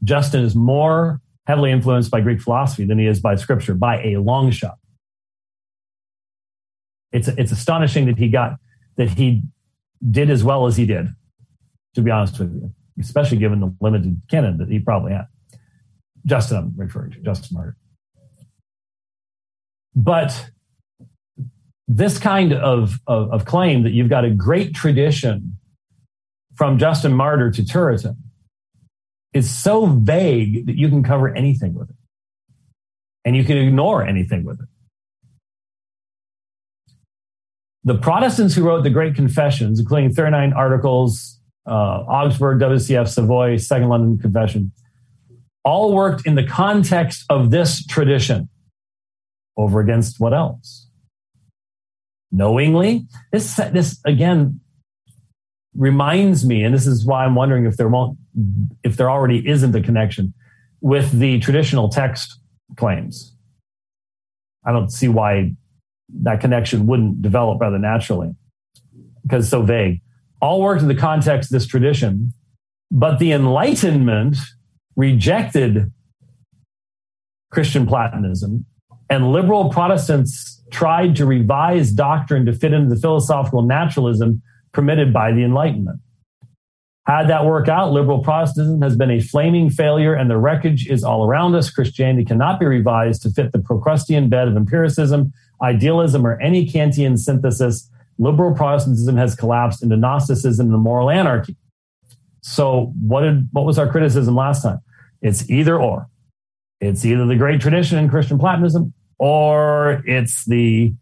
Justin 0.03 0.43
is 0.43 0.55
more 0.55 1.20
heavily 1.47 1.72
influenced 1.72 2.12
by 2.12 2.22
Greek 2.22 2.39
philosophy 2.41 2.86
than 2.86 2.99
he 2.99 3.07
is 3.07 3.20
by 3.20 3.36
scripture 3.36 3.74
by 3.74 4.01
a 4.03 4.18
long 4.18 4.51
shot. 4.51 4.78
It's, 7.12 7.28
it's 7.28 7.51
astonishing 7.51 8.05
that 8.05 8.18
he 8.18 8.30
got, 8.30 8.57
that 8.97 9.09
he 9.09 9.43
did 10.09 10.30
as 10.30 10.43
well 10.43 10.68
as 10.68 10.78
he 10.78 10.86
did, 10.86 11.07
to 11.95 12.01
be 12.01 12.12
honest 12.12 12.39
with 12.39 12.53
you, 12.53 12.72
especially 12.99 13.38
given 13.38 13.59
the 13.59 13.76
limited 13.82 14.22
canon 14.30 14.57
that 14.59 14.70
he 14.70 14.80
probably 14.80 15.14
had. 15.14 15.26
Justin, 16.26 16.57
I'm 16.57 16.74
referring 16.76 17.11
to, 17.11 17.19
Justin 17.19 17.57
Martyr. 17.57 17.78
But 19.95 20.49
this 21.88 22.17
kind 22.17 22.53
of, 22.53 22.99
of, 23.07 23.32
of, 23.32 23.45
claim 23.45 23.84
that 23.84 23.91
you've 23.91 24.09
got 24.09 24.24
a 24.24 24.30
great 24.30 24.74
tradition 24.74 25.57
from 26.55 26.78
Justin 26.78 27.13
Martyr 27.13 27.51
to 27.51 27.61
Turretin 27.63 28.15
is 29.34 29.49
so 29.49 29.86
vague 29.86 30.67
that 30.67 30.78
you 30.78 30.89
can 30.89 31.03
cover 31.03 31.34
anything 31.36 31.74
with 31.74 31.89
it. 31.89 31.95
And 33.26 33.36
you 33.36 33.43
can 33.43 33.57
ignore 33.57 34.05
anything 34.05 34.45
with 34.45 34.61
it. 34.61 34.67
The 37.84 37.95
Protestants 37.95 38.55
who 38.55 38.63
wrote 38.63 38.84
the 38.84 38.89
Great 38.89 39.15
Confessions, 39.15 39.80
including 39.80 40.13
39 40.13 40.53
articles, 40.53 41.39
uh, 41.67 41.72
Augsburg, 41.72 42.59
WCF, 42.59 43.07
Savoy, 43.07 43.57
Second 43.57 43.89
London 43.89 44.17
Confession, 44.17 44.72
all 45.64 45.93
worked 45.93 46.26
in 46.26 46.36
the 46.36 46.45
context 46.45 47.26
of 47.30 47.51
this 47.51 47.86
tradition 47.86 48.49
over 49.57 49.80
against 49.80 50.20
what 50.20 50.34
else? 50.34 50.88
Knowingly. 52.32 53.05
This, 53.32 53.55
this 53.55 53.99
again 54.05 54.62
reminds 55.76 56.45
me, 56.45 56.64
and 56.64 56.74
this 56.74 56.88
is 56.88 57.05
why 57.05 57.26
I'm 57.26 57.36
wondering 57.36 57.66
if 57.66 57.78
there 57.78 57.89
won't, 57.89 58.18
if 58.84 58.97
there 58.97 59.09
already 59.09 59.47
isn't 59.47 59.76
a 59.76 59.82
connection 59.82 60.34
with 60.82 61.12
the 61.12 61.39
traditional 61.39 61.89
text 61.89 62.39
claims. 62.78 63.36
I 64.66 64.72
don't 64.72 64.89
see 64.89 65.07
why 65.07 65.53
that 66.22 66.41
connection 66.41 66.88
wouldn't 66.88 67.22
develop 67.22 67.62
rather 67.62 67.80
naturally 67.80 68.36
because 69.24 69.49
so 69.49 69.62
vague. 69.62 70.01
All 70.41 70.62
worked 70.62 70.82
in 70.82 70.88
the 70.88 70.95
context 70.95 71.51
of 71.51 71.59
this 71.59 71.68
tradition, 71.68 72.34
but 72.89 73.20
the 73.20 73.32
Enlightenment 73.32 74.38
rejected 74.95 75.91
Christian 77.51 77.85
Platonism, 77.85 78.65
and 79.09 79.31
liberal 79.31 79.69
Protestants 79.69 80.63
tried 80.71 81.15
to 81.17 81.25
revise 81.25 81.91
doctrine 81.91 82.45
to 82.45 82.53
fit 82.53 82.73
into 82.73 82.93
the 82.93 82.99
philosophical 82.99 83.61
naturalism 83.61 84.41
permitted 84.71 85.13
by 85.13 85.31
the 85.33 85.43
Enlightenment. 85.43 85.99
How'd 87.05 87.29
that 87.29 87.45
work 87.45 87.67
out? 87.67 87.91
Liberal 87.91 88.19
Protestantism 88.19 88.81
has 88.81 88.95
been 88.95 89.11
a 89.11 89.19
flaming 89.19 89.69
failure, 89.69 90.13
and 90.13 90.29
the 90.29 90.37
wreckage 90.37 90.87
is 90.87 91.03
all 91.03 91.25
around 91.25 91.55
us. 91.55 91.69
Christianity 91.69 92.23
cannot 92.23 92.59
be 92.59 92.65
revised 92.65 93.23
to 93.23 93.31
fit 93.31 93.51
the 93.51 93.59
Procrustean 93.59 94.29
bed 94.29 94.47
of 94.47 94.55
empiricism, 94.55 95.33
idealism, 95.61 96.25
or 96.25 96.39
any 96.39 96.65
Kantian 96.65 97.17
synthesis. 97.17 97.89
Liberal 98.17 98.53
Protestantism 98.53 99.17
has 99.17 99.35
collapsed 99.35 99.81
into 99.83 99.97
Gnosticism 99.97 100.71
and 100.73 100.81
moral 100.81 101.09
anarchy. 101.09 101.57
So 102.41 102.93
what 102.99 103.21
did 103.21 103.47
what 103.51 103.65
was 103.65 103.77
our 103.77 103.89
criticism 103.89 104.35
last 104.35 104.63
time? 104.63 104.79
It's 105.21 105.49
either 105.49 105.79
or. 105.79 106.07
It's 106.79 107.05
either 107.05 107.25
the 107.25 107.35
great 107.35 107.61
tradition 107.61 107.99
in 107.99 108.09
Christian 108.09 108.39
Platonism 108.39 108.93
or 109.19 110.01
it's 110.05 110.45
the 110.45 110.93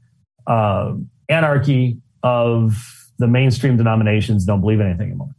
uh, 0.45 0.93
anarchy 1.29 1.97
of 2.21 2.75
the 3.17 3.27
mainstream 3.27 3.77
denominations 3.77 4.43
don't 4.45 4.59
believe 4.59 4.81
anything 4.81 5.07
anymore. 5.07 5.35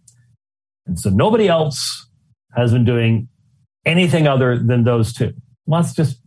And 0.87 0.99
so 0.99 1.11
nobody 1.11 1.47
else 1.49 2.09
has 2.57 2.73
been 2.73 2.85
doing 2.85 3.29
anything 3.85 4.27
other 4.27 4.59
than 4.59 4.85
those 4.85 5.13
two. 5.13 5.35
Well, 5.67 5.83
that's 5.83 5.95
just 5.95 6.21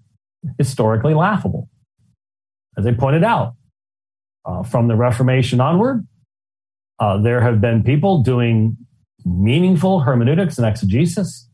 historically 0.57 1.13
laughable. 1.13 1.69
As 2.77 2.85
I 2.85 2.93
pointed 2.93 3.23
out, 3.23 3.55
uh, 4.45 4.63
from 4.63 4.87
the 4.87 4.95
Reformation 4.95 5.59
onward, 5.59 6.05
uh, 6.99 7.17
there 7.17 7.41
have 7.41 7.61
been 7.61 7.83
people 7.83 8.21
doing 8.23 8.77
meaningful 9.25 10.01
hermeneutics 10.01 10.57
and 10.57 10.67
exegesis 10.67 11.47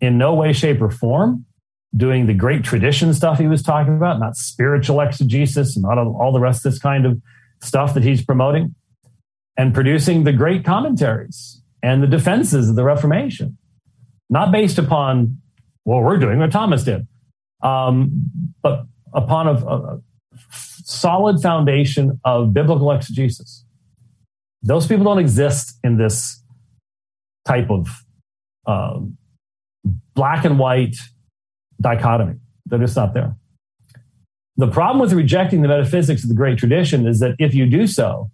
in 0.00 0.18
no 0.18 0.34
way, 0.34 0.52
shape, 0.52 0.80
or 0.80 0.90
form 0.90 1.44
doing 1.96 2.26
the 2.26 2.34
great 2.34 2.64
tradition 2.64 3.12
stuff 3.12 3.38
he 3.38 3.46
was 3.46 3.62
talking 3.62 3.96
about, 3.96 4.18
not 4.18 4.36
spiritual 4.36 5.00
exegesis 5.00 5.76
not 5.76 5.98
all 5.98 6.32
the 6.32 6.40
rest 6.40 6.64
of 6.64 6.72
this 6.72 6.80
kind 6.80 7.04
of 7.04 7.20
stuff 7.60 7.94
that 7.94 8.02
he's 8.02 8.24
promoting, 8.24 8.74
and 9.56 9.74
producing 9.74 10.24
the 10.24 10.32
great 10.32 10.64
commentaries 10.64 11.62
and 11.82 12.02
the 12.02 12.06
defenses 12.06 12.68
of 12.68 12.76
the 12.76 12.84
Reformation, 12.84 13.58
not 14.30 14.50
based 14.50 14.78
upon 14.78 15.38
what 15.84 16.02
we're 16.02 16.18
doing, 16.18 16.38
what 16.38 16.50
Thomas 16.50 16.84
did, 16.84 17.06
um, 17.62 18.10
but 18.62 18.86
upon 19.12 19.46
a, 19.48 19.52
a 19.52 20.00
solid 20.84 21.40
foundation 21.40 22.20
of 22.24 22.54
biblical 22.54 22.90
exegesis. 22.90 23.64
Those 24.62 24.86
people 24.86 25.04
don't 25.04 25.18
exist 25.18 25.78
in 25.84 25.98
this 25.98 26.41
type 27.46 27.70
of 27.70 27.88
um, 28.66 29.16
black 30.14 30.44
and 30.44 30.58
white 30.58 30.96
dichotomy. 31.80 32.36
They're 32.66 32.78
just 32.78 32.96
not 32.96 33.14
there. 33.14 33.36
The 34.56 34.68
problem 34.68 35.00
with 35.00 35.12
rejecting 35.12 35.62
the 35.62 35.68
metaphysics 35.68 36.22
of 36.22 36.28
the 36.28 36.34
great 36.34 36.58
tradition 36.58 37.06
is 37.06 37.20
that 37.20 37.34
if 37.38 37.54
you 37.54 37.66
do 37.66 37.86
so, 37.86 38.30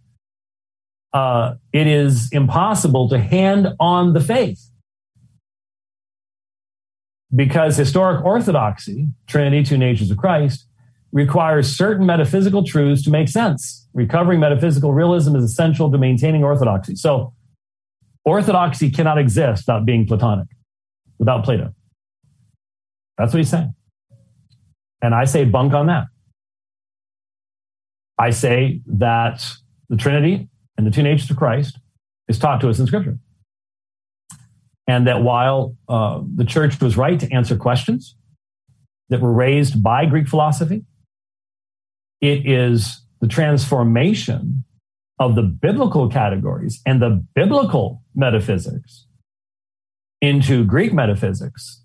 uh, 1.12 1.54
it 1.72 1.86
is 1.86 2.28
impossible 2.32 3.08
to 3.08 3.18
hand 3.18 3.68
on 3.80 4.12
the 4.12 4.20
faith. 4.20 4.60
Because 7.34 7.76
historic 7.76 8.24
orthodoxy, 8.24 9.06
Trinity, 9.26 9.62
two 9.62 9.78
natures 9.78 10.10
of 10.10 10.16
Christ, 10.16 10.66
requires 11.12 11.74
certain 11.74 12.04
metaphysical 12.04 12.64
truths 12.64 13.02
to 13.02 13.10
make 13.10 13.28
sense. 13.28 13.86
Recovering 13.94 14.40
metaphysical 14.40 14.92
realism 14.92 15.36
is 15.36 15.44
essential 15.44 15.90
to 15.90 15.98
maintaining 15.98 16.44
orthodoxy. 16.44 16.96
So, 16.96 17.32
orthodoxy 18.24 18.90
cannot 18.90 19.18
exist 19.18 19.64
without 19.66 19.84
being 19.84 20.06
Platonic, 20.06 20.48
without 21.18 21.44
Plato. 21.44 21.74
That's 23.16 23.32
what 23.32 23.38
he's 23.38 23.50
saying. 23.50 23.74
And 25.02 25.14
I 25.14 25.24
say 25.24 25.44
bunk 25.44 25.74
on 25.74 25.86
that. 25.86 26.06
I 28.18 28.30
say 28.30 28.80
that 28.86 29.44
the 29.88 29.96
Trinity 29.96 30.48
and 30.76 30.86
the 30.86 30.90
two 30.90 31.02
natures 31.02 31.30
of 31.30 31.36
Christ 31.36 31.78
is 32.28 32.38
taught 32.38 32.60
to 32.60 32.68
us 32.68 32.78
in 32.78 32.86
Scripture. 32.86 33.18
And 34.86 35.06
that 35.06 35.22
while 35.22 35.76
uh, 35.88 36.22
the 36.34 36.44
church 36.44 36.80
was 36.80 36.96
right 36.96 37.20
to 37.20 37.32
answer 37.32 37.56
questions 37.56 38.16
that 39.08 39.20
were 39.20 39.32
raised 39.32 39.82
by 39.82 40.06
Greek 40.06 40.28
philosophy, 40.28 40.84
it 42.20 42.46
is 42.46 43.02
the 43.20 43.28
transformation 43.28 44.64
of 45.18 45.34
the 45.34 45.42
biblical 45.42 46.08
categories 46.08 46.80
and 46.86 47.02
the 47.02 47.24
biblical 47.34 48.02
metaphysics 48.14 49.06
into 50.20 50.64
Greek 50.64 50.92
metaphysics 50.92 51.82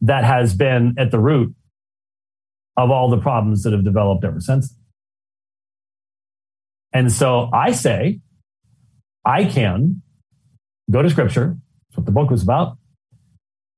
that 0.00 0.24
has 0.24 0.54
been 0.54 0.94
at 0.98 1.10
the 1.10 1.18
root 1.18 1.54
of 2.76 2.90
all 2.90 3.10
the 3.10 3.18
problems 3.18 3.62
that 3.62 3.72
have 3.72 3.84
developed 3.84 4.24
ever 4.24 4.40
since. 4.40 4.74
And 6.92 7.10
so 7.10 7.48
I 7.52 7.72
say, 7.72 8.20
I 9.24 9.44
can 9.44 10.02
go 10.90 11.02
to 11.02 11.08
scripture, 11.08 11.56
that's 11.88 11.98
what 11.98 12.06
the 12.06 12.12
book 12.12 12.30
was 12.30 12.42
about, 12.42 12.76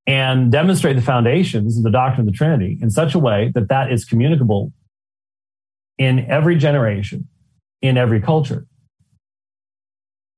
and 0.06 0.50
demonstrate 0.50 0.96
the 0.96 1.02
foundations 1.02 1.76
of 1.76 1.84
the 1.84 1.90
doctrine 1.90 2.26
of 2.26 2.32
the 2.32 2.36
Trinity 2.36 2.78
in 2.80 2.90
such 2.90 3.14
a 3.14 3.18
way 3.18 3.50
that 3.54 3.68
that 3.68 3.92
is 3.92 4.04
communicable 4.04 4.72
in 5.98 6.18
every 6.30 6.56
generation, 6.56 7.28
in 7.82 7.96
every 7.96 8.20
culture. 8.20 8.66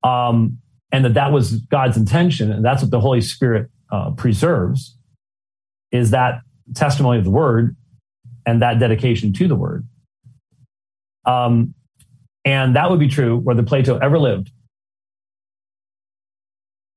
Um, 0.02 0.58
and 0.92 1.04
that 1.04 1.14
that 1.14 1.32
was 1.32 1.56
God's 1.56 1.96
intention, 1.96 2.52
and 2.52 2.64
that's 2.64 2.82
what 2.82 2.90
the 2.90 3.00
Holy 3.00 3.20
Spirit 3.20 3.70
uh, 3.90 4.10
preserves 4.12 4.96
is 5.92 6.10
that 6.10 6.40
testimony 6.74 7.18
of 7.18 7.24
the 7.24 7.30
word 7.30 7.76
and 8.44 8.62
that 8.62 8.78
dedication 8.78 9.32
to 9.32 9.48
the 9.48 9.54
word. 9.54 9.86
Um, 11.24 11.74
and 12.44 12.76
that 12.76 12.90
would 12.90 13.00
be 13.00 13.08
true 13.08 13.38
whether 13.38 13.62
Plato 13.62 13.98
ever 13.98 14.18
lived. 14.18 14.50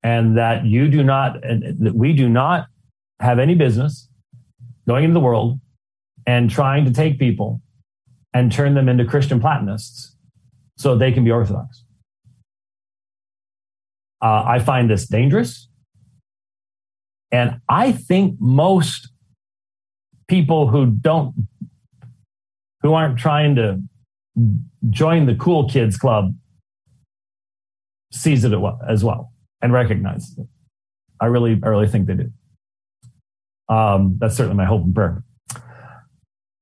And 0.03 0.37
that 0.37 0.65
you 0.65 0.87
do 0.87 1.03
not, 1.03 1.41
that 1.41 1.93
we 1.95 2.13
do 2.13 2.29
not 2.29 2.67
have 3.19 3.39
any 3.39 3.55
business 3.55 4.07
going 4.87 5.03
into 5.03 5.13
the 5.13 5.19
world 5.19 5.59
and 6.25 6.49
trying 6.49 6.85
to 6.85 6.91
take 6.91 7.19
people 7.19 7.61
and 8.33 8.51
turn 8.51 8.75
them 8.75 8.87
into 8.87 9.03
Christian 9.03 9.41
Platonists 9.41 10.15
so 10.77 10.95
they 10.95 11.11
can 11.11 11.23
be 11.23 11.31
Orthodox. 11.31 11.83
Uh, 14.21 14.43
I 14.45 14.59
find 14.59 14.89
this 14.89 15.07
dangerous. 15.07 15.67
And 17.31 17.61
I 17.69 17.91
think 17.91 18.37
most 18.39 19.09
people 20.27 20.67
who 20.67 20.87
don't 20.87 21.33
who 22.81 22.93
aren't 22.93 23.19
trying 23.19 23.55
to 23.55 23.81
join 24.89 25.25
the 25.25 25.35
cool 25.35 25.69
kids 25.69 25.97
club 25.97 26.33
sees 28.11 28.43
it 28.43 28.53
as 28.87 29.03
well 29.03 29.33
and 29.61 29.73
recognizes 29.73 30.37
it. 30.37 30.47
I 31.19 31.25
really, 31.25 31.59
I 31.63 31.67
really 31.67 31.87
think 31.87 32.07
they 32.07 32.15
do. 32.15 32.31
Um, 33.67 34.17
that's 34.19 34.35
certainly 34.35 34.55
my 34.55 34.65
hope 34.65 34.83
and 34.83 34.95
prayer. 34.95 35.23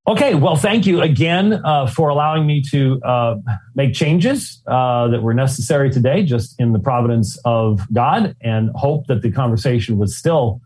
Okay, 0.09 0.35
well, 0.35 0.55
thank 0.55 0.85
you 0.85 1.01
again 1.01 1.51
uh, 1.65 1.85
for 1.85 2.07
allowing 2.07 2.47
me 2.47 2.61
to 2.71 3.01
uh, 3.01 3.35
make 3.75 3.93
changes 3.93 4.63
uh, 4.65 5.09
that 5.09 5.21
were 5.21 5.33
necessary 5.33 5.89
today, 5.89 6.23
just 6.23 6.57
in 6.61 6.71
the 6.71 6.79
providence 6.79 7.37
of 7.43 7.85
God, 7.91 8.33
and 8.39 8.69
hope 8.73 9.07
that 9.07 9.21
the 9.21 9.33
conversation 9.33 9.97
was 9.97 10.15
still 10.15 10.61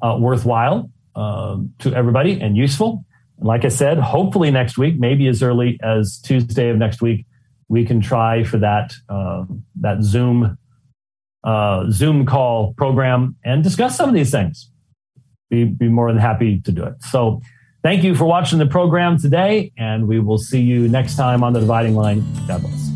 uh, 0.00 0.16
worthwhile 0.20 0.92
um, 1.16 1.74
to 1.80 1.92
everybody 1.92 2.40
and 2.40 2.56
useful. 2.56 3.04
And 3.38 3.48
like 3.48 3.64
I 3.64 3.68
said, 3.68 3.98
hopefully 3.98 4.52
next 4.52 4.78
week, 4.78 4.96
maybe 4.96 5.26
as 5.26 5.42
early 5.42 5.76
as 5.82 6.20
Tuesday 6.20 6.68
of 6.68 6.76
next 6.76 7.02
week, 7.02 7.26
we 7.66 7.84
can 7.84 8.00
try 8.00 8.44
for 8.44 8.58
that 8.58 8.92
um, 9.08 9.64
that 9.80 10.04
Zoom 10.04 10.56
uh, 11.42 11.90
Zoom 11.90 12.26
call 12.26 12.74
program 12.74 13.34
and 13.44 13.64
discuss 13.64 13.96
some 13.96 14.08
of 14.08 14.14
these 14.14 14.30
things. 14.30 14.70
Be, 15.50 15.64
be 15.64 15.88
more 15.88 16.12
than 16.12 16.20
happy 16.20 16.60
to 16.60 16.70
do 16.70 16.84
it. 16.84 17.02
So. 17.02 17.42
Thank 17.84 18.02
you 18.02 18.14
for 18.14 18.24
watching 18.24 18.58
the 18.58 18.64
program 18.66 19.18
today, 19.18 19.70
and 19.76 20.08
we 20.08 20.18
will 20.18 20.38
see 20.38 20.60
you 20.62 20.88
next 20.88 21.16
time 21.16 21.44
on 21.44 21.52
the 21.52 21.60
dividing 21.60 21.94
line. 21.94 22.24
God 22.48 22.62
bless. 22.62 22.93